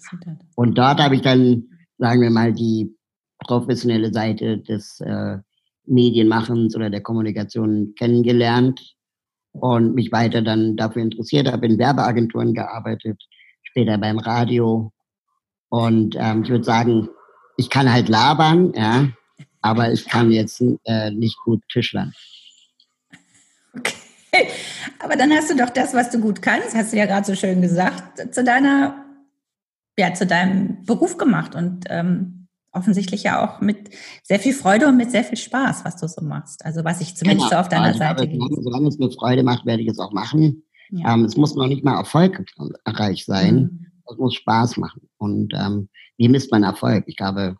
Und 0.55 0.79
dort 0.79 1.00
habe 1.00 1.16
ich 1.16 1.22
dann, 1.22 1.64
sagen 1.98 2.20
wir 2.20 2.31
mal, 2.31 2.53
die 2.53 2.96
professionelle 3.40 4.12
Seite 4.12 4.59
des 4.59 5.00
äh, 5.00 5.38
Medienmachens 5.87 6.74
oder 6.77 6.90
der 6.90 7.03
Kommunikation 7.03 7.94
kennengelernt 7.96 8.81
und 9.55 9.95
mich 9.95 10.12
weiter 10.12 10.43
dann 10.43 10.77
dafür 10.77 11.03
interessiert, 11.03 11.51
habe 11.51 11.67
in 11.67 11.79
Werbeagenturen 11.79 12.55
gearbeitet, 12.55 13.23
später 13.62 13.97
beim 13.99 14.19
Radio. 14.19 14.93
Und 15.69 16.17
ähm, 16.19 16.43
ich 16.43 16.51
würde 16.51 16.64
sagen, 16.64 17.09
ich 17.57 17.71
kann 17.71 17.93
halt 17.93 18.09
labern, 18.09 18.73
ja, 18.75 19.09
aber 19.62 19.93
ich 19.93 20.07
kann 20.07 20.31
jetzt 20.31 20.62
äh, 20.85 21.11
nicht 21.11 21.38
gut 21.45 21.62
Tischlern. 21.71 22.12
Okay. 23.77 23.95
Aber 24.99 25.17
dann 25.17 25.33
hast 25.33 25.51
du 25.51 25.57
doch 25.57 25.71
das, 25.71 25.95
was 25.95 26.11
du 26.11 26.21
gut 26.21 26.43
kannst, 26.43 26.75
hast 26.75 26.93
du 26.93 26.97
ja 26.97 27.07
gerade 27.07 27.27
so 27.27 27.35
schön 27.35 27.62
gesagt, 27.62 28.35
zu 28.35 28.43
deiner, 28.43 29.05
ja, 29.97 30.12
zu 30.12 30.27
deinem 30.27 30.85
Beruf 30.85 31.17
gemacht 31.17 31.55
und 31.55 31.85
ähm, 31.88 32.44
offensichtlich 32.75 33.23
ja 33.23 33.45
auch 33.45 33.61
mit 33.61 33.91
sehr 34.23 34.39
viel 34.39 34.53
Freude 34.53 34.89
und 34.89 34.97
mit 34.97 35.11
sehr 35.11 35.25
viel 35.25 35.39
Spaß, 35.39 35.85
was 35.85 35.97
du 35.97 36.09
so 36.09 36.25
machst. 36.25 36.65
Also 36.65 36.85
was 36.85 37.01
ich 37.01 37.17
zumindest 37.17 37.51
genau. 37.51 37.61
so 37.61 37.61
auf 37.61 37.69
deiner 37.69 37.87
also, 37.87 37.99
Seite 37.99 38.29
gehe. 38.29 38.41
Solange 38.61 38.89
es 38.89 38.99
mir 38.99 39.11
Freude 39.11 39.43
macht, 39.43 39.65
werde 39.65 39.83
ich 39.83 39.89
es 39.89 39.99
auch 39.99 40.13
machen. 40.13 40.63
Ja. 40.91 41.15
Ähm, 41.15 41.25
es 41.25 41.37
muss 41.37 41.55
noch 41.55 41.67
nicht 41.67 41.85
mal 41.85 41.97
erfolgreich 41.97 43.25
sein. 43.25 43.55
Mhm. 43.55 43.87
Es 44.11 44.19
muss 44.19 44.35
Spaß 44.35 44.77
machen. 44.77 45.09
Und 45.19 45.55
ähm, 45.55 45.89
wie 46.17 46.29
misst 46.29 46.51
man 46.51 46.63
Erfolg? 46.63 47.05
Ich 47.07 47.17
glaube, 47.17 47.57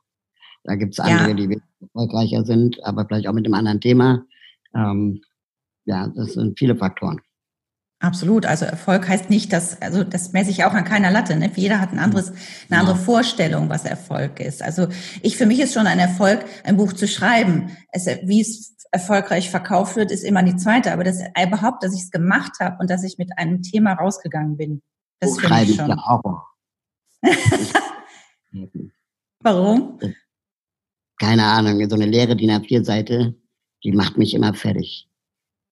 da 0.65 0.77
gibt 0.77 0.93
es 0.95 1.01
andere, 1.01 1.29
ja. 1.29 1.35
die 1.35 1.61
erfolgreicher 1.81 2.45
sind, 2.45 2.83
aber 2.85 3.07
vielleicht 3.07 3.29
auch 3.29 3.33
mit 3.33 3.47
einem 3.47 3.55
anderen 3.55 3.81
Thema. 3.81 4.25
Ähm, 4.75 5.23
ja, 5.85 6.09
das 6.09 6.35
sind 6.35 6.59
viele 6.59 6.77
Faktoren. 6.77 7.21
Absolut. 8.01 8.45
Also 8.45 8.67
Erfolg 8.67 9.09
heißt 9.09 9.31
nicht, 9.31 9.53
dass, 9.53 9.81
also 9.81 10.05
das 10.05 10.33
messe 10.33 10.51
ich 10.51 10.65
auch 10.65 10.75
an 10.75 10.85
keiner 10.85 11.11
Latte. 11.11 11.37
Ne? 11.37 11.51
Jeder 11.55 11.81
hat 11.81 11.93
ein 11.93 11.99
anderes, 11.99 12.33
eine 12.69 12.81
andere 12.81 12.97
Vorstellung, 12.97 13.71
was 13.71 13.85
Erfolg 13.85 14.41
ist. 14.41 14.63
Also 14.63 14.89
ich, 15.23 15.37
für 15.37 15.47
mich 15.47 15.61
ist 15.61 15.73
schon 15.73 15.87
ein 15.87 15.99
Erfolg, 15.99 16.45
ein 16.65 16.77
Buch 16.77 16.93
zu 16.93 17.09
schreiben. 17.09 17.77
Es, 17.93 18.07
wie 18.07 18.43
es 18.43 18.77
erfolgreich 18.91 19.51
verkauft 19.51 19.97
wird, 19.97 20.11
ist 20.11 20.23
immer 20.23 20.43
die 20.43 20.57
zweite. 20.57 20.93
Aber 20.93 21.03
das 21.03 21.21
überhaupt, 21.43 21.83
dass 21.83 21.95
ich 21.95 22.03
es 22.03 22.11
gemacht 22.11 22.53
habe 22.61 22.77
und 22.79 22.91
dass 22.91 23.05
ich 23.05 23.17
mit 23.17 23.31
einem 23.39 23.63
Thema 23.63 23.95
rausgegangen 23.95 24.57
bin, 24.57 24.83
das 25.21 25.39
finde 25.39 25.63
ich 25.63 25.77
schon. 25.77 25.89
Ja 25.89 25.97
auch. 25.97 26.43
Warum? 29.41 29.99
Keine 31.19 31.45
Ahnung, 31.45 31.89
so 31.89 31.97
eine 31.97 32.07
leere 32.07 32.37
DIN 32.37 32.51
A4-Seite, 32.51 33.35
die 33.83 33.93
macht 33.93 34.19
mich 34.19 34.35
immer 34.35 34.53
fertig. 34.55 35.09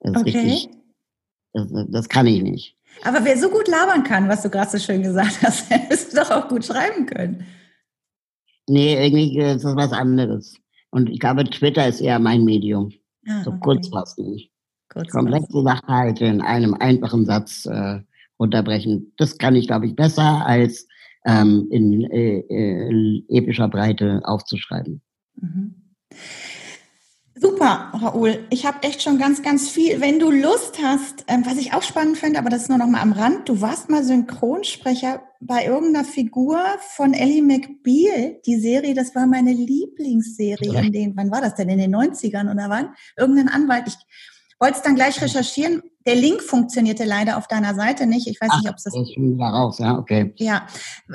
Das 0.01 0.17
okay. 0.17 0.39
richtig. 0.39 0.82
Das, 1.53 1.69
das, 1.89 2.09
kann 2.09 2.27
ich 2.27 2.43
nicht. 2.43 2.77
Aber 3.05 3.25
wer 3.25 3.37
so 3.37 3.49
gut 3.51 3.69
labern 3.69 4.05
kann, 4.05 4.29
was 4.29 4.43
du 4.43 4.51
gerade 4.51 4.71
so 4.71 4.79
schön 4.79 5.03
gesagt 5.03 5.43
hast, 5.43 5.71
ist 5.91 6.17
doch 6.17 6.31
auch 6.31 6.49
gut 6.49 6.65
schreiben 6.65 7.07
können. 7.07 7.47
Nee, 8.69 8.95
irgendwie 8.95 9.39
ist 9.39 9.65
das 9.65 9.77
was 9.77 9.93
anderes. 9.93 10.57
Und 10.91 11.11
ich 11.11 11.21
glaube, 11.21 11.45
Twitter 11.45 11.87
ist 11.89 12.01
eher 12.01 12.19
mein 12.19 12.45
Medium. 12.45 12.93
Ah, 13.29 13.43
so 13.45 13.51
okay. 13.51 13.61
kurzfassend. 13.61 14.43
Komplexe 15.11 15.63
Sachverhalte 15.63 16.27
in 16.27 16.43
einem 16.43 16.75
einfachen 16.75 17.25
Satz 17.25 17.67
äh, 17.67 18.01
runterbrechen. 18.39 19.13
Das 19.17 19.39
kann 19.39 19.57
ich, 19.57 19.67
glaube 19.67 19.87
ich, 19.87 19.97
besser 19.97 20.45
als 20.45 20.87
ähm, 21.25 21.69
in 21.71 22.05
äh, 22.11 22.41
äh, 22.41 23.25
epischer 23.29 23.69
Breite 23.69 24.21
aufzuschreiben. 24.25 25.01
Mhm. 25.37 25.75
Super, 27.43 27.91
Raoul. 27.93 28.47
Ich 28.51 28.67
habe 28.67 28.85
echt 28.85 29.03
schon 29.03 29.19
ganz, 29.19 29.43
ganz 29.43 29.69
viel. 29.69 30.01
Wenn 30.01 30.21
du 30.21 30.31
Lust 30.31 30.79
hast, 30.81 31.25
ähm, 31.27 31.45
was 31.45 31.59
ich 31.59 31.75
auch 31.75 31.83
spannend 31.83 32.17
finde, 32.17 32.39
aber 32.39 32.51
das 32.51 32.63
ist 32.63 32.69
nur 32.69 32.79
noch 32.79 32.87
mal 32.87 33.01
am 33.01 33.11
Rand, 33.11 33.49
du 33.49 33.61
warst 33.61 33.91
mal 33.91 34.05
Synchronsprecher 34.05 35.25
bei 35.41 35.67
irgendeiner 35.67 36.05
Figur 36.05 36.61
von 36.95 37.15
Ellie 37.15 37.43
McBeal. 37.43 38.41
Die 38.47 38.61
Serie, 38.61 38.95
das 38.95 39.17
war 39.17 39.27
meine 39.27 39.53
Lieblingsserie 39.53 40.83
in 40.83 40.93
den, 40.93 41.17
wann 41.17 41.33
war 41.33 41.41
das 41.41 41.57
denn, 41.57 41.69
in 41.69 41.79
den 41.79 41.93
90ern 41.93 42.49
oder 42.49 42.71
wann? 42.71 42.91
Irgendein 43.17 43.49
Anwalt. 43.49 43.89
Ich 43.89 43.97
wollte 44.61 44.77
es 44.77 44.83
dann 44.83 44.95
gleich 44.95 45.21
recherchieren. 45.21 45.83
Der 46.07 46.15
Link 46.15 46.43
funktionierte 46.43 47.05
leider 47.05 47.39
auf 47.39 47.49
deiner 47.49 47.75
Seite 47.75 48.07
nicht. 48.07 48.29
Ich 48.29 48.41
weiß 48.41 48.51
Ach, 48.53 48.59
nicht, 48.61 48.71
ob 48.71 48.77
es 48.77 48.85
das. 48.85 48.95
Ich 48.95 49.17
bin 49.17 49.37
da 49.37 49.51
raus, 49.51 49.81
ja, 49.81 49.99
okay. 49.99 50.33
Ja, 50.37 50.69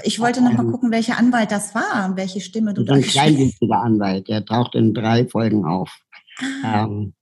ich 0.03 0.19
wollte 0.19 0.41
noch 0.41 0.51
mal 0.51 0.65
gucken, 0.65 0.91
welcher 0.91 1.17
Anwalt 1.17 1.51
das 1.51 1.73
war, 1.73 2.17
welche 2.17 2.41
Stimme 2.41 2.73
du 2.73 2.83
da 2.83 2.93
Ein 2.95 3.01
kleinwüchsiger 3.01 3.77
Anwalt, 3.77 4.27
der 4.27 4.43
taucht 4.43 4.75
in 4.75 4.93
drei 4.93 5.25
Folgen 5.25 5.63
auf. 5.63 6.01
Ah. 6.63 6.83
Ähm, 6.83 7.13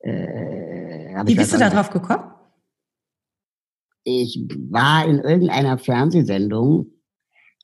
äh, 0.00 1.26
Wie 1.26 1.34
bist 1.34 1.52
du 1.52 1.58
da 1.58 1.70
drauf 1.70 1.90
gekommen? 1.90 2.32
Ich 4.04 4.40
war 4.70 5.04
in 5.06 5.18
irgendeiner 5.18 5.78
Fernsehsendung 5.78 6.86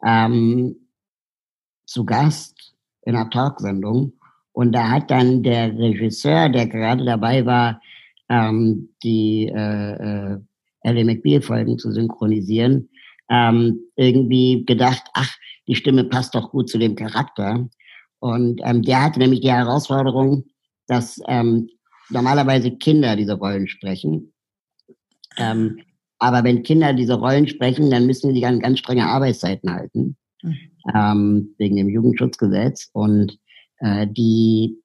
ähm, 0.04 0.76
zu 1.86 2.04
Gast 2.04 2.74
in 3.02 3.16
einer 3.16 3.30
Talksendung 3.30 4.12
und 4.52 4.72
da 4.72 4.90
hat 4.90 5.10
dann 5.10 5.42
der 5.42 5.76
Regisseur, 5.78 6.48
der 6.48 6.66
gerade 6.66 7.04
dabei 7.04 7.46
war, 7.46 7.80
ähm, 8.28 8.90
die 9.02 9.48
äh, 9.54 9.92
äh, 9.92 10.38
Ellie 10.80 11.04
McBeal-Folgen 11.04 11.78
zu 11.78 11.90
synchronisieren, 11.92 12.88
ähm, 13.30 13.80
irgendwie 13.96 14.64
gedacht, 14.64 15.02
ach, 15.14 15.36
die 15.66 15.74
Stimme 15.74 16.04
passt 16.04 16.34
doch 16.34 16.50
gut 16.50 16.68
zu 16.68 16.78
dem 16.78 16.94
Charakter. 16.96 17.68
Und 18.18 18.60
ähm, 18.64 18.82
der 18.82 19.02
hatte 19.02 19.18
nämlich 19.18 19.40
die 19.40 19.52
Herausforderung, 19.52 20.44
dass 20.86 21.20
ähm, 21.28 21.68
normalerweise 22.10 22.70
Kinder 22.72 23.16
diese 23.16 23.34
Rollen 23.34 23.68
sprechen. 23.68 24.32
Ähm, 25.36 25.80
aber 26.18 26.44
wenn 26.44 26.62
Kinder 26.62 26.92
diese 26.94 27.14
Rollen 27.14 27.46
sprechen, 27.46 27.90
dann 27.90 28.06
müssen 28.06 28.34
sie 28.34 28.46
an 28.46 28.60
ganz 28.60 28.78
strenge 28.78 29.06
Arbeitszeiten 29.06 29.70
halten, 29.72 30.16
mhm. 30.42 30.56
ähm, 30.94 31.54
wegen 31.58 31.76
dem 31.76 31.88
Jugendschutzgesetz. 31.88 32.88
Und 32.92 33.38
äh, 33.78 34.06
die, 34.06 34.80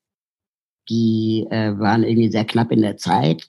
die 0.89 1.47
äh, 1.49 1.77
waren 1.79 2.03
irgendwie 2.03 2.31
sehr 2.31 2.45
knapp 2.45 2.71
in 2.71 2.81
der 2.81 2.97
Zeit 2.97 3.47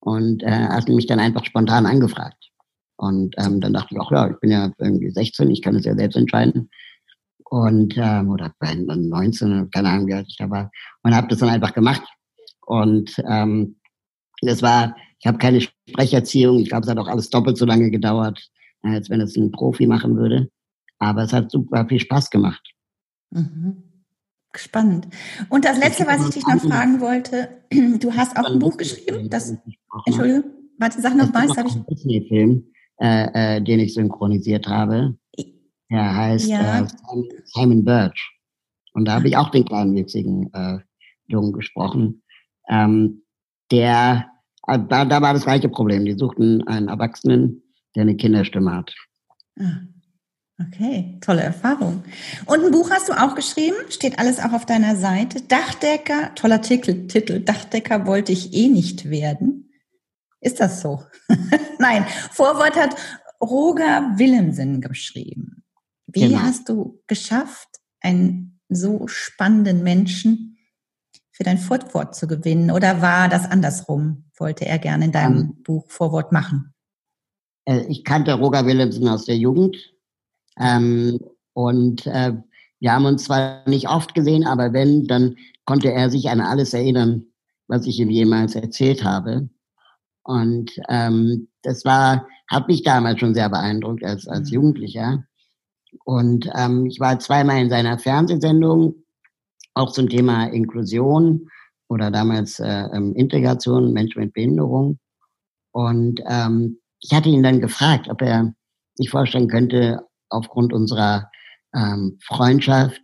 und 0.00 0.42
äh, 0.42 0.50
hatten 0.50 0.94
mich 0.94 1.06
dann 1.06 1.20
einfach 1.20 1.44
spontan 1.44 1.86
angefragt. 1.86 2.50
Und 2.96 3.34
ähm, 3.38 3.60
dann 3.60 3.72
dachte 3.72 3.88
ich 3.90 4.00
auch, 4.00 4.12
ja, 4.12 4.30
ich 4.30 4.38
bin 4.38 4.50
ja 4.50 4.72
irgendwie 4.78 5.10
16, 5.10 5.50
ich 5.50 5.60
kann 5.60 5.74
es 5.74 5.84
ja 5.84 5.94
selbst 5.94 6.16
entscheiden 6.16 6.70
und 7.54 7.94
ähm, 7.96 8.30
oder 8.30 8.52
19, 8.60 9.70
keine 9.70 9.88
Ahnung, 9.88 10.08
wie 10.08 10.14
alt 10.14 10.26
ich 10.28 10.36
da 10.36 10.50
war, 10.50 10.72
und 11.04 11.14
habe 11.14 11.28
das 11.28 11.38
dann 11.38 11.50
einfach 11.50 11.72
gemacht. 11.72 12.02
Und 12.66 13.14
ähm, 13.28 13.76
das 14.42 14.60
war, 14.60 14.96
ich 15.20 15.26
habe 15.26 15.38
keine 15.38 15.60
Sprecherziehung, 15.60 16.58
ich 16.58 16.70
glaube, 16.70 16.84
es 16.84 16.90
hat 16.90 16.98
auch 16.98 17.06
alles 17.06 17.30
doppelt 17.30 17.56
so 17.56 17.64
lange 17.64 17.92
gedauert, 17.92 18.44
als 18.82 19.08
wenn 19.08 19.20
es 19.20 19.36
ein 19.36 19.52
Profi 19.52 19.86
machen 19.86 20.16
würde. 20.16 20.50
Aber 20.98 21.22
es 21.22 21.32
hat 21.32 21.52
super 21.52 21.86
viel 21.86 22.00
Spaß 22.00 22.30
gemacht. 22.30 22.74
Mhm. 23.30 23.84
Spannend. 24.56 25.08
Und 25.48 25.64
das 25.64 25.78
Letzte, 25.78 26.06
was 26.08 26.26
ich 26.26 26.34
dich 26.34 26.46
noch 26.46 26.60
fragen 26.60 27.00
wollte, 27.00 27.48
du 27.70 28.12
hast 28.12 28.36
auch 28.36 28.50
ein 28.50 28.58
Buch 28.58 28.76
geschrieben, 28.76 29.30
das, 29.30 29.56
Entschuldigung, 30.06 30.44
warte, 30.78 31.00
sag 31.00 31.14
noch 31.16 31.32
mal, 31.32 31.48
habe 31.48 31.68
ich... 31.68 31.74
Disney-Film, 31.84 32.64
äh, 33.00 33.58
äh, 33.58 33.62
den 33.62 33.78
ich 33.78 33.94
synchronisiert 33.94 34.66
habe. 34.66 35.16
Er 35.94 36.16
heißt 36.16 36.48
ja. 36.48 36.80
äh, 36.80 36.86
Simon 37.44 37.84
Birch. 37.84 38.32
Und 38.94 39.06
da 39.06 39.14
habe 39.14 39.28
ich 39.28 39.36
auch 39.36 39.50
den 39.50 39.64
kleinen 39.64 39.94
witzigen 39.94 40.52
äh, 40.52 40.78
Jungen 41.26 41.52
gesprochen. 41.52 42.22
Ähm, 42.68 43.22
der, 43.70 44.26
äh, 44.66 44.78
da, 44.88 45.04
da 45.04 45.22
war 45.22 45.34
das 45.34 45.44
gleiche 45.44 45.68
Problem. 45.68 46.04
Die 46.04 46.14
suchten 46.14 46.66
einen 46.66 46.88
Erwachsenen, 46.88 47.62
der 47.94 48.02
eine 48.02 48.16
Kinderstimme 48.16 48.72
hat. 48.72 48.94
Ah, 49.58 49.82
okay, 50.60 51.18
tolle 51.20 51.42
Erfahrung. 51.42 52.04
Und 52.46 52.64
ein 52.64 52.70
Buch 52.70 52.90
hast 52.90 53.08
du 53.08 53.12
auch 53.12 53.34
geschrieben, 53.34 53.76
steht 53.88 54.18
alles 54.18 54.40
auch 54.40 54.52
auf 54.52 54.66
deiner 54.66 54.96
Seite. 54.96 55.42
Dachdecker, 55.42 56.34
toller 56.34 56.60
Titel, 56.60 57.06
Titel 57.06 57.40
Dachdecker 57.40 58.06
wollte 58.06 58.32
ich 58.32 58.54
eh 58.54 58.68
nicht 58.68 59.10
werden. 59.10 59.70
Ist 60.40 60.60
das 60.60 60.82
so? 60.82 61.02
Nein, 61.78 62.04
Vorwort 62.30 62.76
hat 62.76 62.96
Roger 63.40 64.12
Willemsen 64.16 64.80
geschrieben. 64.80 65.43
Wie 66.14 66.28
genau. 66.28 66.40
hast 66.40 66.68
du 66.68 67.02
geschafft, 67.06 67.68
einen 68.00 68.60
so 68.68 69.06
spannenden 69.06 69.82
Menschen 69.82 70.58
für 71.30 71.44
dein 71.44 71.58
Vorwort 71.58 72.14
zu 72.14 72.26
gewinnen? 72.26 72.70
Oder 72.70 73.02
war 73.02 73.28
das 73.28 73.50
andersrum? 73.50 74.30
Wollte 74.36 74.66
er 74.66 74.78
gerne 74.78 75.06
in 75.06 75.12
deinem 75.12 75.36
um, 75.36 75.42
ähm. 75.42 75.62
Buch 75.62 75.90
Vorwort 75.90 76.32
machen? 76.32 76.74
äh, 77.66 77.84
ich 77.88 78.04
kannte 78.04 78.34
Roger 78.34 78.66
Willemsen 78.66 79.08
aus 79.08 79.24
der 79.24 79.36
Jugend. 79.36 79.76
Ähm, 80.58 81.20
und 81.52 82.06
äh, 82.06 82.32
wir 82.80 82.92
haben 82.92 83.06
uns 83.06 83.24
zwar 83.24 83.68
nicht 83.68 83.88
oft 83.88 84.14
gesehen, 84.14 84.46
aber 84.46 84.72
wenn, 84.72 85.06
dann 85.06 85.36
konnte 85.64 85.92
er 85.92 86.10
sich 86.10 86.28
an 86.28 86.40
alles 86.40 86.74
erinnern, 86.74 87.26
was 87.66 87.86
ich 87.86 87.98
ihm 87.98 88.10
jemals 88.10 88.54
erzählt 88.54 89.04
habe. 89.04 89.48
Und 90.22 90.72
ähm, 90.88 91.48
das 91.62 91.84
war, 91.84 92.26
hat 92.50 92.68
mich 92.68 92.82
damals 92.82 93.20
schon 93.20 93.34
sehr 93.34 93.48
beeindruckt 93.48 94.04
als, 94.04 94.26
als 94.28 94.50
mhm. 94.50 94.54
Jugendlicher. 94.54 95.24
Und 96.04 96.50
ähm, 96.54 96.86
ich 96.86 97.00
war 97.00 97.18
zweimal 97.18 97.58
in 97.60 97.70
seiner 97.70 97.98
Fernsehsendung, 97.98 98.94
auch 99.74 99.92
zum 99.92 100.08
Thema 100.08 100.46
Inklusion 100.46 101.48
oder 101.88 102.10
damals 102.10 102.60
äh, 102.60 102.86
ähm, 102.92 103.14
Integration, 103.14 103.92
Menschen 103.92 104.22
mit 104.22 104.32
Behinderung. 104.32 104.98
Und 105.72 106.20
ähm, 106.28 106.78
ich 107.00 107.12
hatte 107.12 107.28
ihn 107.28 107.42
dann 107.42 107.60
gefragt, 107.60 108.08
ob 108.08 108.22
er 108.22 108.54
sich 108.94 109.10
vorstellen 109.10 109.48
könnte, 109.48 110.00
aufgrund 110.30 110.72
unserer 110.72 111.30
ähm, 111.74 112.18
Freundschaft 112.22 113.02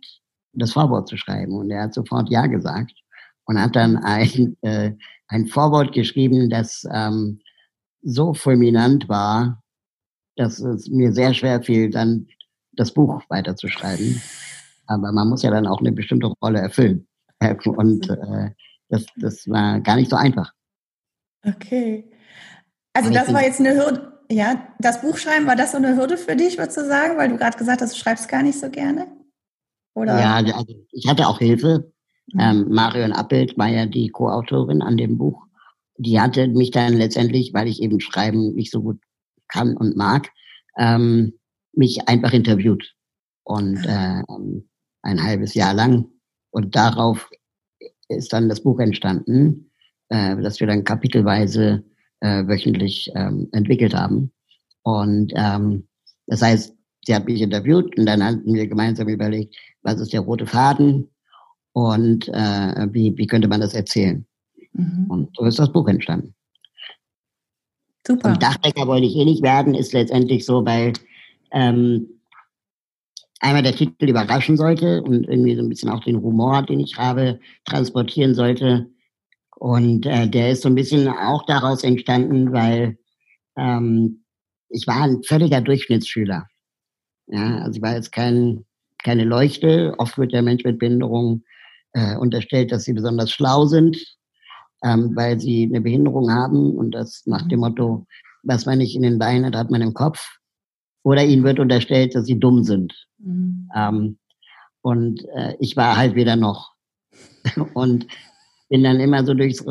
das 0.53 0.73
Vorwort 0.73 1.07
zu 1.07 1.17
schreiben. 1.17 1.53
Und 1.53 1.69
er 1.69 1.83
hat 1.83 1.93
sofort 1.93 2.29
Ja 2.29 2.47
gesagt 2.47 2.93
und 3.45 3.61
hat 3.61 3.75
dann 3.75 3.97
ein, 3.97 4.57
äh, 4.61 4.91
ein 5.27 5.47
Vorwort 5.47 5.93
geschrieben, 5.93 6.49
das 6.49 6.83
ähm, 6.91 7.39
so 8.01 8.33
fulminant 8.33 9.07
war, 9.09 9.61
dass 10.35 10.59
es 10.59 10.89
mir 10.89 11.11
sehr 11.13 11.33
schwer 11.33 11.61
fiel, 11.61 11.89
dann 11.89 12.27
das 12.73 12.93
Buch 12.93 13.21
weiterzuschreiben. 13.29 14.21
Aber 14.87 15.11
man 15.11 15.29
muss 15.29 15.43
ja 15.43 15.51
dann 15.51 15.67
auch 15.67 15.79
eine 15.79 15.91
bestimmte 15.91 16.27
Rolle 16.41 16.59
erfüllen. 16.59 17.07
Und 17.65 18.09
äh, 18.09 18.51
das, 18.89 19.05
das 19.15 19.47
war 19.47 19.79
gar 19.79 19.95
nicht 19.95 20.09
so 20.09 20.15
einfach. 20.15 20.53
Okay. 21.45 22.11
Also 22.93 23.09
das 23.09 23.33
war 23.33 23.43
jetzt 23.43 23.59
eine 23.59 23.75
Hürde. 23.75 24.11
Ja, 24.29 24.67
das 24.79 25.01
Buchschreiben, 25.01 25.45
war 25.45 25.57
das 25.57 25.71
so 25.71 25.77
eine 25.77 25.97
Hürde 25.97 26.17
für 26.17 26.35
dich, 26.35 26.57
würdest 26.57 26.77
du 26.77 26.85
sagen? 26.85 27.17
Weil 27.17 27.29
du 27.29 27.37
gerade 27.37 27.57
gesagt 27.57 27.81
hast, 27.81 27.93
du 27.93 27.97
schreibst 27.97 28.29
gar 28.29 28.43
nicht 28.43 28.57
so 28.57 28.69
gerne? 28.69 29.07
Oder? 29.93 30.19
Ja, 30.19 30.35
also 30.35 30.73
ich 30.91 31.07
hatte 31.07 31.27
auch 31.27 31.39
Hilfe. 31.39 31.91
Mhm. 32.31 32.39
Ähm, 32.39 32.65
Marion 32.69 33.11
Appelt 33.11 33.57
war 33.57 33.67
ja 33.67 33.85
die 33.85 34.09
Co-Autorin 34.09 34.81
an 34.81 34.95
dem 34.95 35.17
Buch. 35.17 35.47
Die 35.97 36.19
hatte 36.19 36.47
mich 36.47 36.71
dann 36.71 36.93
letztendlich, 36.93 37.53
weil 37.53 37.67
ich 37.67 37.81
eben 37.81 37.99
Schreiben 37.99 38.53
nicht 38.53 38.71
so 38.71 38.81
gut 38.81 39.01
kann 39.49 39.75
und 39.75 39.97
mag, 39.97 40.29
ähm, 40.77 41.33
mich 41.73 42.07
einfach 42.07 42.33
interviewt. 42.33 42.95
Und 43.43 43.83
äh, 43.85 44.21
ein 45.01 45.23
halbes 45.23 45.53
Jahr 45.53 45.73
lang. 45.73 46.05
Und 46.51 46.75
darauf 46.75 47.29
ist 48.07 48.33
dann 48.33 48.49
das 48.49 48.61
Buch 48.61 48.79
entstanden, 48.79 49.71
äh, 50.09 50.35
das 50.41 50.59
wir 50.59 50.67
dann 50.67 50.83
kapitelweise 50.83 51.83
äh, 52.19 52.45
wöchentlich 52.47 53.11
ähm, 53.15 53.49
entwickelt 53.51 53.93
haben. 53.93 54.31
Und 54.83 55.33
ähm, 55.35 55.87
das 56.27 56.41
heißt, 56.41 56.75
sie 57.05 57.15
hat 57.15 57.25
mich 57.25 57.41
interviewt 57.41 57.97
und 57.97 58.05
dann 58.05 58.23
hatten 58.23 58.53
wir 58.53 58.67
gemeinsam 58.67 59.07
überlegt, 59.07 59.55
was 59.81 59.99
ist 59.99 60.13
der 60.13 60.21
rote 60.21 60.45
Faden 60.45 61.09
und 61.73 62.27
äh, 62.29 62.87
wie, 62.91 63.17
wie 63.17 63.27
könnte 63.27 63.47
man 63.47 63.61
das 63.61 63.73
erzählen. 63.73 64.25
Mhm. 64.73 65.05
Und 65.09 65.29
so 65.35 65.45
ist 65.45 65.59
das 65.59 65.71
Buch 65.71 65.87
entstanden. 65.87 66.35
Super. 68.05 68.29
Und 68.29 68.43
Dachdecker 68.43 68.87
wollte 68.87 69.05
ich 69.05 69.15
eh 69.15 69.25
nicht 69.25 69.43
werden, 69.43 69.75
ist 69.75 69.93
letztendlich 69.93 70.45
so, 70.45 70.65
weil 70.65 70.93
ähm, 71.51 72.21
einmal 73.39 73.63
der 73.63 73.75
Titel 73.75 74.09
überraschen 74.09 74.55
sollte 74.55 75.01
und 75.01 75.27
irgendwie 75.27 75.55
so 75.55 75.61
ein 75.61 75.69
bisschen 75.69 75.89
auch 75.89 76.03
den 76.03 76.21
Humor, 76.21 76.63
den 76.63 76.79
ich 76.79 76.97
habe, 76.97 77.39
transportieren 77.65 78.35
sollte. 78.35 78.89
Und 79.57 80.05
äh, 80.05 80.27
der 80.27 80.51
ist 80.51 80.61
so 80.61 80.69
ein 80.69 80.75
bisschen 80.75 81.07
auch 81.07 81.45
daraus 81.45 81.83
entstanden, 81.83 82.53
weil 82.53 82.97
ähm, 83.57 84.23
ich 84.69 84.87
war 84.87 85.03
ein 85.03 85.23
völliger 85.23 85.61
Durchschnittsschüler. 85.61 86.47
Ja, 87.27 87.59
also 87.59 87.77
ich 87.77 87.81
war 87.81 87.95
jetzt 87.95 88.11
kein, 88.11 88.65
keine 89.03 89.23
Leuchte. 89.23 89.95
Oft 89.97 90.17
wird 90.17 90.33
der 90.33 90.41
Mensch 90.41 90.63
mit 90.63 90.79
Behinderung 90.79 91.43
äh, 91.93 92.15
unterstellt, 92.15 92.71
dass 92.71 92.83
sie 92.83 92.93
besonders 92.93 93.31
schlau 93.31 93.65
sind, 93.65 93.97
ähm, 94.83 95.15
weil 95.15 95.39
sie 95.39 95.65
eine 95.65 95.81
Behinderung 95.81 96.31
haben 96.31 96.75
und 96.75 96.91
das 96.91 97.23
nach 97.25 97.47
dem 97.47 97.59
Motto, 97.61 98.05
was 98.43 98.65
man 98.65 98.79
nicht 98.79 98.95
in 98.95 99.01
den 99.01 99.19
Beinen 99.19 99.45
hat, 99.45 99.55
hat 99.55 99.71
man 99.71 99.81
im 99.81 99.93
Kopf. 99.93 100.37
Oder 101.03 101.23
ihnen 101.25 101.43
wird 101.43 101.59
unterstellt, 101.59 102.15
dass 102.15 102.25
sie 102.25 102.39
dumm 102.39 102.63
sind. 102.63 103.07
Mhm. 103.17 103.69
Ähm, 103.75 104.17
und 104.81 105.25
äh, 105.35 105.55
ich 105.59 105.75
war 105.77 105.97
halt 105.97 106.15
wieder 106.15 106.35
noch. 106.35 106.73
und 107.73 108.07
bin 108.69 108.83
dann 108.83 108.99
immer 108.99 109.25
so 109.25 109.33
durchs 109.33 109.65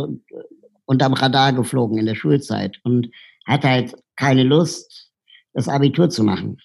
unterm 0.84 1.12
Radar 1.12 1.52
geflogen 1.52 1.98
in 1.98 2.06
der 2.06 2.14
Schulzeit 2.14 2.78
und 2.84 3.10
hatte 3.46 3.68
halt 3.68 3.94
keine 4.16 4.42
Lust, 4.42 5.10
das 5.52 5.68
Abitur 5.68 6.10
zu 6.10 6.24
machen. 6.24 6.58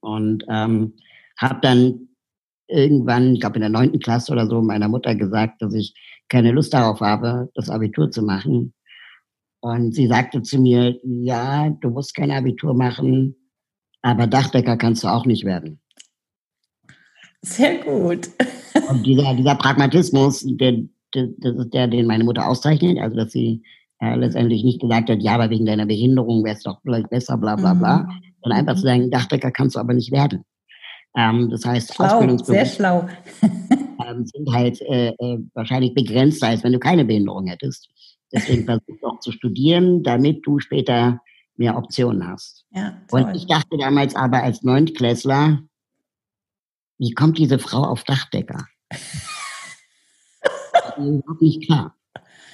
Und 0.00 0.44
ähm, 0.48 0.94
habe 1.38 1.60
dann 1.62 2.08
irgendwann, 2.68 3.34
ich 3.34 3.40
glaube 3.40 3.56
in 3.56 3.62
der 3.62 3.70
neunten 3.70 4.00
Klasse 4.00 4.32
oder 4.32 4.46
so, 4.46 4.60
meiner 4.62 4.88
Mutter 4.88 5.14
gesagt, 5.14 5.62
dass 5.62 5.74
ich 5.74 5.94
keine 6.28 6.52
Lust 6.52 6.72
darauf 6.72 7.00
habe, 7.00 7.50
das 7.54 7.68
Abitur 7.68 8.10
zu 8.10 8.22
machen. 8.22 8.74
Und 9.60 9.94
sie 9.94 10.06
sagte 10.06 10.42
zu 10.42 10.58
mir, 10.58 10.98
ja, 11.04 11.70
du 11.70 11.90
musst 11.90 12.14
kein 12.14 12.30
Abitur 12.30 12.74
machen, 12.74 13.36
aber 14.02 14.26
Dachdecker 14.26 14.76
kannst 14.76 15.04
du 15.04 15.08
auch 15.08 15.24
nicht 15.24 15.44
werden. 15.44 15.80
Sehr 17.40 17.78
gut. 17.78 18.28
Und 18.88 19.04
dieser, 19.04 19.34
dieser 19.34 19.54
Pragmatismus, 19.56 20.44
der, 20.46 20.82
der, 21.14 21.28
das 21.38 21.56
ist 21.56 21.74
der, 21.74 21.88
den 21.88 22.06
meine 22.06 22.24
Mutter 22.24 22.46
auszeichnet, 22.46 22.98
also 22.98 23.16
dass 23.16 23.32
sie 23.32 23.62
äh, 24.00 24.14
letztendlich 24.16 24.64
nicht 24.64 24.80
gesagt 24.80 25.10
hat, 25.10 25.22
ja, 25.22 25.34
aber 25.34 25.50
wegen 25.50 25.66
deiner 25.66 25.86
Behinderung 25.86 26.44
wäre 26.44 26.56
es 26.56 26.62
doch 26.62 26.80
vielleicht 26.82 27.10
besser, 27.10 27.36
bla 27.36 27.56
bla 27.56 27.74
bla, 27.74 27.98
mhm. 27.98 28.22
sondern 28.42 28.60
einfach 28.60 28.76
zu 28.76 28.82
sagen, 28.82 29.10
Dachdecker 29.10 29.50
kannst 29.50 29.76
du 29.76 29.80
aber 29.80 29.94
nicht 29.94 30.12
werden. 30.12 30.44
Ähm, 31.16 31.50
das 31.50 31.64
heißt, 31.64 31.94
schlau, 31.94 32.36
sehr 32.38 32.66
schlau. 32.66 33.08
ähm, 33.42 34.24
sind 34.24 34.52
halt 34.52 34.80
äh, 34.82 35.08
äh, 35.08 35.38
wahrscheinlich 35.54 35.94
begrenzter, 35.94 36.48
als 36.48 36.64
wenn 36.64 36.72
du 36.72 36.78
keine 36.78 37.04
Behinderung 37.04 37.46
hättest. 37.46 37.88
Deswegen 38.32 38.64
versuch 38.66 38.98
doch 39.02 39.20
zu 39.20 39.32
studieren, 39.32 40.02
damit 40.02 40.46
du 40.46 40.58
später 40.58 41.20
mehr 41.56 41.76
Optionen 41.76 42.26
hast. 42.26 42.61
Ja, 42.74 42.98
Und 43.10 43.36
ich 43.36 43.46
dachte 43.46 43.76
damals 43.78 44.14
aber 44.14 44.42
als 44.42 44.62
Neuntklässler, 44.62 45.62
wie 46.98 47.12
kommt 47.12 47.38
diese 47.38 47.58
Frau 47.58 47.82
auf 47.82 48.04
Dachdecker? 48.04 48.66
überhaupt 50.96 51.42
nicht 51.42 51.66
klar. 51.66 51.96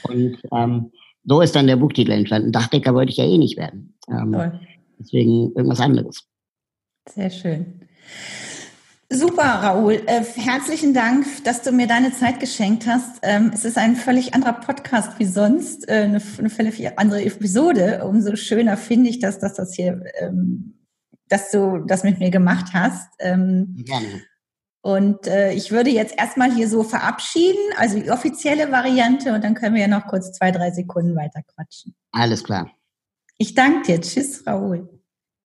Und 0.04 0.38
ähm, 0.52 0.92
so 1.24 1.40
ist 1.40 1.54
dann 1.54 1.66
der 1.66 1.76
Buchtitel 1.76 2.12
entstanden. 2.12 2.52
Dachdecker 2.52 2.94
wollte 2.94 3.10
ich 3.10 3.18
ja 3.18 3.24
eh 3.24 3.38
nicht 3.38 3.56
werden. 3.56 3.94
Ähm, 4.08 4.60
deswegen 4.98 5.52
irgendwas 5.54 5.80
anderes. 5.80 6.26
Sehr 7.08 7.30
schön. 7.30 7.88
Super, 9.10 9.42
Raoul. 9.42 10.02
Äh, 10.06 10.22
herzlichen 10.22 10.92
Dank, 10.92 11.26
dass 11.44 11.62
du 11.62 11.72
mir 11.72 11.86
deine 11.86 12.12
Zeit 12.12 12.40
geschenkt 12.40 12.86
hast. 12.86 13.20
Ähm, 13.22 13.50
es 13.54 13.64
ist 13.64 13.78
ein 13.78 13.96
völlig 13.96 14.34
anderer 14.34 14.52
Podcast 14.52 15.18
wie 15.18 15.24
sonst, 15.24 15.88
äh, 15.88 16.02
eine, 16.02 16.20
eine 16.38 16.50
völlig 16.50 16.98
andere 16.98 17.24
Episode. 17.24 18.04
Umso 18.04 18.36
schöner 18.36 18.76
finde 18.76 19.08
ich, 19.08 19.18
dass, 19.18 19.38
dass 19.38 19.54
das 19.54 19.72
hier, 19.72 20.02
ähm, 20.20 20.74
dass 21.28 21.50
du 21.50 21.78
das 21.86 22.04
mit 22.04 22.18
mir 22.18 22.30
gemacht 22.30 22.74
hast. 22.74 23.08
Ähm, 23.18 23.76
Gerne. 23.86 24.22
Und 24.82 25.26
äh, 25.26 25.52
ich 25.52 25.70
würde 25.70 25.88
jetzt 25.88 26.14
erstmal 26.18 26.54
hier 26.54 26.68
so 26.68 26.82
verabschieden, 26.82 27.60
also 27.78 27.98
die 27.98 28.10
offizielle 28.10 28.70
Variante, 28.70 29.32
und 29.32 29.42
dann 29.42 29.54
können 29.54 29.74
wir 29.74 29.82
ja 29.82 29.88
noch 29.88 30.06
kurz 30.06 30.32
zwei, 30.32 30.50
drei 30.50 30.70
Sekunden 30.70 31.16
weiter 31.16 31.40
quatschen. 31.54 31.94
Alles 32.12 32.44
klar. 32.44 32.70
Ich 33.38 33.54
danke 33.54 33.86
dir. 33.86 34.00
Tschüss, 34.02 34.46
Raoul. 34.46 35.00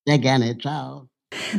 Sehr 0.05 0.19
gerne. 0.19 0.57
Ciao. 0.57 1.12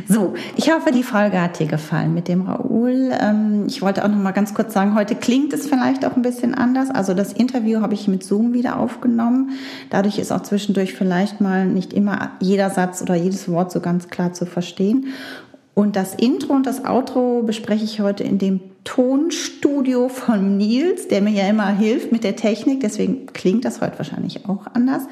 So, 0.07 0.33
ich 0.55 0.71
hoffe, 0.71 0.91
die 0.91 1.03
Folge 1.03 1.41
hat 1.41 1.59
dir 1.59 1.67
gefallen 1.67 2.13
mit 2.13 2.27
dem 2.27 2.41
Raoul. 2.41 3.11
Ähm, 3.19 3.65
ich 3.67 3.81
wollte 3.81 4.03
auch 4.03 4.09
noch 4.09 4.17
mal 4.17 4.31
ganz 4.31 4.53
kurz 4.53 4.73
sagen, 4.73 4.95
heute 4.95 5.15
klingt 5.15 5.53
es 5.53 5.67
vielleicht 5.67 6.05
auch 6.05 6.15
ein 6.15 6.21
bisschen 6.21 6.53
anders. 6.53 6.89
Also 6.89 7.13
das 7.13 7.33
Interview 7.33 7.81
habe 7.81 7.93
ich 7.93 8.07
mit 8.07 8.23
Zoom 8.23 8.53
wieder 8.53 8.79
aufgenommen. 8.79 9.51
Dadurch 9.89 10.19
ist 10.19 10.31
auch 10.31 10.41
zwischendurch 10.41 10.93
vielleicht 10.93 11.41
mal 11.41 11.65
nicht 11.65 11.93
immer 11.93 12.31
jeder 12.39 12.69
Satz 12.69 13.01
oder 13.01 13.15
jedes 13.15 13.49
Wort 13.49 13.71
so 13.71 13.79
ganz 13.79 14.09
klar 14.09 14.33
zu 14.33 14.45
verstehen. 14.45 15.07
Und 15.75 15.97
das 15.97 16.15
Intro 16.15 16.53
und 16.53 16.65
das 16.65 16.85
Outro 16.85 17.43
bespreche 17.43 17.83
ich 17.83 17.99
heute 17.99 18.23
in 18.23 18.37
dem 18.37 18.61
Tonstudio 18.85 20.07
von 20.07 20.57
Nils, 20.57 21.09
der 21.09 21.21
mir 21.21 21.31
ja 21.31 21.49
immer 21.49 21.67
hilft 21.67 22.13
mit 22.13 22.23
der 22.23 22.37
Technik. 22.37 22.79
Deswegen 22.79 23.25
klingt 23.25 23.65
das 23.65 23.81
heute 23.81 23.97
wahrscheinlich 23.97 24.45
auch 24.47 24.67
anders. 24.73 25.03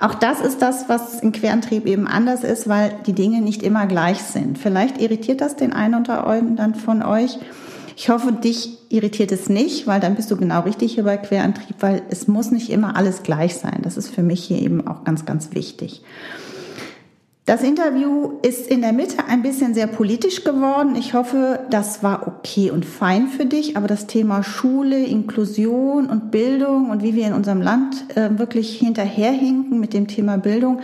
Auch 0.00 0.14
das 0.14 0.40
ist 0.40 0.60
das, 0.60 0.88
was 0.88 1.20
in 1.20 1.32
Querantrieb 1.32 1.86
eben 1.86 2.06
anders 2.06 2.42
ist, 2.42 2.68
weil 2.68 2.94
die 3.06 3.12
Dinge 3.12 3.40
nicht 3.40 3.62
immer 3.62 3.86
gleich 3.86 4.22
sind. 4.22 4.58
Vielleicht 4.58 5.00
irritiert 5.00 5.40
das 5.40 5.56
den 5.56 5.72
einen 5.72 6.00
oder 6.00 6.26
anderen 6.26 6.74
von 6.74 7.02
euch. 7.02 7.38
Ich 7.96 8.08
hoffe, 8.08 8.32
dich 8.32 8.78
irritiert 8.88 9.30
es 9.30 9.48
nicht, 9.48 9.86
weil 9.86 10.00
dann 10.00 10.16
bist 10.16 10.30
du 10.30 10.36
genau 10.36 10.62
richtig 10.62 10.94
hier 10.94 11.04
bei 11.04 11.16
Querantrieb, 11.16 11.76
weil 11.80 12.02
es 12.10 12.26
muss 12.26 12.50
nicht 12.50 12.70
immer 12.70 12.96
alles 12.96 13.22
gleich 13.22 13.54
sein. 13.56 13.80
Das 13.82 13.96
ist 13.96 14.12
für 14.12 14.22
mich 14.22 14.44
hier 14.44 14.60
eben 14.60 14.86
auch 14.86 15.04
ganz, 15.04 15.24
ganz 15.26 15.54
wichtig. 15.54 16.02
Das 17.46 17.62
Interview 17.62 18.38
ist 18.40 18.66
in 18.68 18.80
der 18.80 18.94
Mitte 18.94 19.26
ein 19.28 19.42
bisschen 19.42 19.74
sehr 19.74 19.86
politisch 19.86 20.44
geworden. 20.44 20.96
Ich 20.96 21.12
hoffe, 21.12 21.60
das 21.68 22.02
war 22.02 22.26
okay 22.26 22.70
und 22.70 22.86
fein 22.86 23.28
für 23.28 23.44
dich. 23.44 23.76
Aber 23.76 23.86
das 23.86 24.06
Thema 24.06 24.42
Schule, 24.42 25.04
Inklusion 25.04 26.06
und 26.06 26.30
Bildung 26.30 26.88
und 26.88 27.02
wie 27.02 27.14
wir 27.14 27.26
in 27.26 27.34
unserem 27.34 27.60
Land 27.60 28.16
äh, 28.16 28.38
wirklich 28.38 28.78
hinterherhinken 28.78 29.78
mit 29.78 29.92
dem 29.92 30.06
Thema 30.06 30.38
Bildung, 30.38 30.80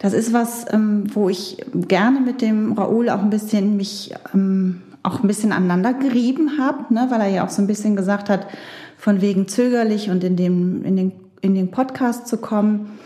Das 0.00 0.12
ist 0.12 0.32
was, 0.32 0.66
ähm, 0.72 1.04
wo 1.14 1.28
ich 1.28 1.58
gerne 1.72 2.20
mit 2.20 2.42
dem 2.42 2.72
Raoul 2.72 3.08
auch 3.08 3.20
ein 3.20 3.30
bisschen 3.30 3.76
mich 3.76 4.12
ähm, 4.34 4.82
auch 5.04 5.22
ein 5.22 5.28
bisschen 5.28 5.52
aneinander 5.52 5.94
gerieben 5.94 6.58
habe, 6.58 6.92
ne, 6.92 7.06
weil 7.10 7.20
er 7.20 7.28
ja 7.28 7.46
auch 7.46 7.50
so 7.50 7.62
ein 7.62 7.68
bisschen 7.68 7.94
gesagt 7.94 8.28
hat, 8.28 8.48
von 8.98 9.20
wegen 9.20 9.46
zögerlich 9.46 10.10
und 10.10 10.24
in, 10.24 10.34
dem, 10.34 10.84
in, 10.84 10.96
den, 10.96 11.12
in 11.40 11.54
den 11.54 11.70
Podcast 11.70 12.26
zu 12.26 12.38
kommen. 12.38 12.98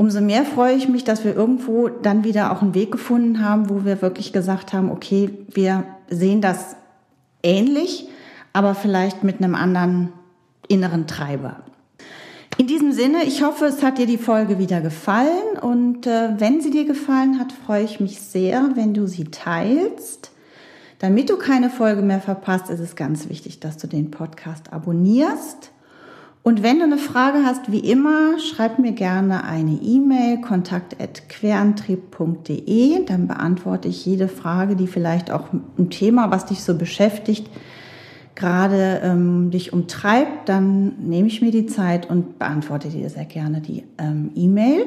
Umso 0.00 0.20
mehr 0.20 0.44
freue 0.44 0.76
ich 0.76 0.88
mich, 0.88 1.02
dass 1.02 1.24
wir 1.24 1.34
irgendwo 1.34 1.88
dann 1.88 2.22
wieder 2.22 2.52
auch 2.52 2.62
einen 2.62 2.72
Weg 2.72 2.92
gefunden 2.92 3.44
haben, 3.44 3.68
wo 3.68 3.84
wir 3.84 4.00
wirklich 4.00 4.32
gesagt 4.32 4.72
haben, 4.72 4.92
okay, 4.92 5.30
wir 5.52 5.82
sehen 6.08 6.40
das 6.40 6.76
ähnlich, 7.42 8.08
aber 8.52 8.76
vielleicht 8.76 9.24
mit 9.24 9.42
einem 9.42 9.56
anderen 9.56 10.12
inneren 10.68 11.08
Treiber. 11.08 11.56
In 12.58 12.68
diesem 12.68 12.92
Sinne, 12.92 13.24
ich 13.24 13.42
hoffe, 13.42 13.66
es 13.66 13.82
hat 13.82 13.98
dir 13.98 14.06
die 14.06 14.18
Folge 14.18 14.60
wieder 14.60 14.80
gefallen 14.80 15.58
und 15.60 16.06
äh, 16.06 16.30
wenn 16.38 16.60
sie 16.60 16.70
dir 16.70 16.84
gefallen 16.84 17.40
hat, 17.40 17.50
freue 17.52 17.82
ich 17.82 17.98
mich 17.98 18.20
sehr, 18.20 18.70
wenn 18.74 18.94
du 18.94 19.08
sie 19.08 19.24
teilst. 19.24 20.30
Damit 21.00 21.28
du 21.28 21.36
keine 21.36 21.70
Folge 21.70 22.02
mehr 22.02 22.20
verpasst, 22.20 22.70
ist 22.70 22.80
es 22.80 22.94
ganz 22.94 23.28
wichtig, 23.28 23.58
dass 23.58 23.78
du 23.78 23.88
den 23.88 24.12
Podcast 24.12 24.72
abonnierst. 24.72 25.70
Und 26.48 26.62
wenn 26.62 26.78
du 26.78 26.84
eine 26.84 26.96
Frage 26.96 27.44
hast, 27.44 27.70
wie 27.70 27.80
immer, 27.80 28.38
schreib 28.38 28.78
mir 28.78 28.92
gerne 28.92 29.44
eine 29.44 29.72
E-Mail, 29.72 30.40
kontakt.querantrieb.de. 30.40 33.04
Dann 33.04 33.26
beantworte 33.26 33.88
ich 33.88 34.06
jede 34.06 34.28
Frage, 34.28 34.74
die 34.74 34.86
vielleicht 34.86 35.30
auch 35.30 35.52
ein 35.52 35.90
Thema, 35.90 36.30
was 36.30 36.46
dich 36.46 36.64
so 36.64 36.74
beschäftigt, 36.74 37.50
gerade 38.34 39.02
ähm, 39.04 39.50
dich 39.50 39.74
umtreibt. 39.74 40.48
Dann 40.48 40.94
nehme 41.00 41.28
ich 41.28 41.42
mir 41.42 41.50
die 41.50 41.66
Zeit 41.66 42.08
und 42.08 42.38
beantworte 42.38 42.88
dir 42.88 43.10
sehr 43.10 43.26
gerne 43.26 43.60
die 43.60 43.84
ähm, 43.98 44.30
E-Mail. 44.34 44.86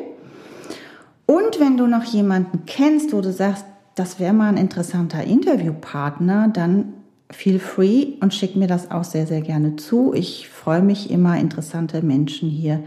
Und 1.28 1.60
wenn 1.60 1.78
du 1.78 1.86
noch 1.86 2.06
jemanden 2.06 2.64
kennst, 2.66 3.14
wo 3.14 3.22
du 3.22 3.32
sagst, 3.32 3.66
das 3.94 4.20
wäre 4.20 4.34
mal 4.34 4.50
ein 4.50 4.58
interessanter 4.58 5.24
Interviewpartner, 5.24 6.48
dann 6.48 6.94
feel 7.32 7.60
free 7.60 8.14
und 8.20 8.34
schick 8.34 8.56
mir 8.56 8.68
das 8.68 8.92
auch 8.92 9.04
sehr, 9.04 9.28
sehr 9.28 9.42
gerne 9.42 9.76
zu. 9.76 10.14
Ich 10.14 10.50
freue 10.50 10.82
mich 10.82 11.10
immer, 11.10 11.38
interessante 11.40 12.02
Menschen 12.02 12.50
hier 12.50 12.84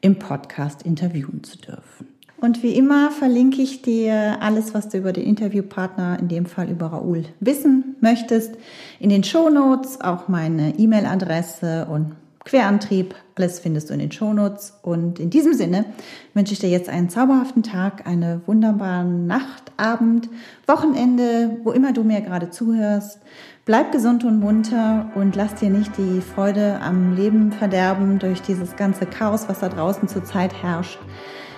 im 0.00 0.18
Podcast 0.18 0.82
interviewen 0.82 1.42
zu 1.44 1.58
dürfen. 1.58 2.08
Und 2.44 2.62
wie 2.62 2.76
immer 2.76 3.10
verlinke 3.10 3.62
ich 3.62 3.80
dir 3.80 4.36
alles, 4.40 4.74
was 4.74 4.90
du 4.90 4.98
über 4.98 5.14
den 5.14 5.24
Interviewpartner, 5.24 6.18
in 6.20 6.28
dem 6.28 6.44
Fall 6.44 6.68
über 6.68 6.88
Raoul, 6.88 7.24
wissen 7.40 7.96
möchtest, 8.00 8.56
in 9.00 9.08
den 9.08 9.24
Show 9.24 9.48
Notes, 9.48 10.02
auch 10.02 10.28
meine 10.28 10.78
E-Mail-Adresse 10.78 11.86
und 11.90 12.16
Querantrieb. 12.44 13.14
Alles 13.36 13.60
findest 13.60 13.88
du 13.88 13.94
in 13.94 14.00
den 14.00 14.12
Shownotes. 14.12 14.74
Und 14.82 15.18
in 15.18 15.30
diesem 15.30 15.54
Sinne 15.54 15.86
wünsche 16.34 16.52
ich 16.52 16.58
dir 16.58 16.68
jetzt 16.68 16.90
einen 16.90 17.08
zauberhaften 17.08 17.62
Tag, 17.62 18.06
eine 18.06 18.42
wunderbare 18.44 19.06
Nacht, 19.06 19.72
Abend, 19.78 20.28
Wochenende, 20.66 21.56
wo 21.64 21.72
immer 21.72 21.94
du 21.94 22.04
mir 22.04 22.20
gerade 22.20 22.50
zuhörst. 22.50 23.20
Bleib 23.66 23.92
gesund 23.92 24.24
und 24.24 24.40
munter 24.40 25.10
und 25.14 25.36
lass 25.36 25.54
dir 25.54 25.70
nicht 25.70 25.96
die 25.96 26.20
Freude 26.20 26.80
am 26.82 27.14
Leben 27.14 27.50
verderben 27.50 28.18
durch 28.18 28.42
dieses 28.42 28.76
ganze 28.76 29.06
Chaos, 29.06 29.48
was 29.48 29.60
da 29.60 29.70
draußen 29.70 30.06
zurzeit 30.06 30.52
herrscht. 30.62 30.98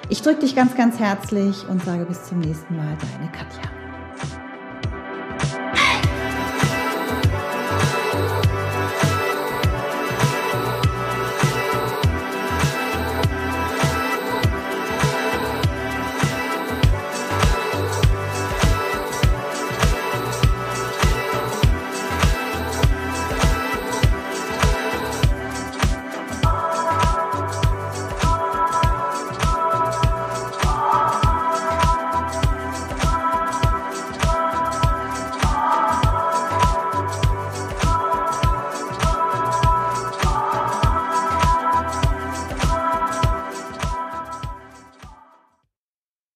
Ich 0.09 0.23
drücke 0.23 0.43
dich 0.43 0.55
ganz, 0.55 0.77
ganz 0.77 1.01
herzlich 1.01 1.69
und 1.69 1.83
sage 1.83 2.05
bis 2.05 2.23
zum 2.23 2.39
nächsten 2.39 2.77
Mal, 2.77 2.97
deine 3.19 3.33
Katja. 3.33 3.86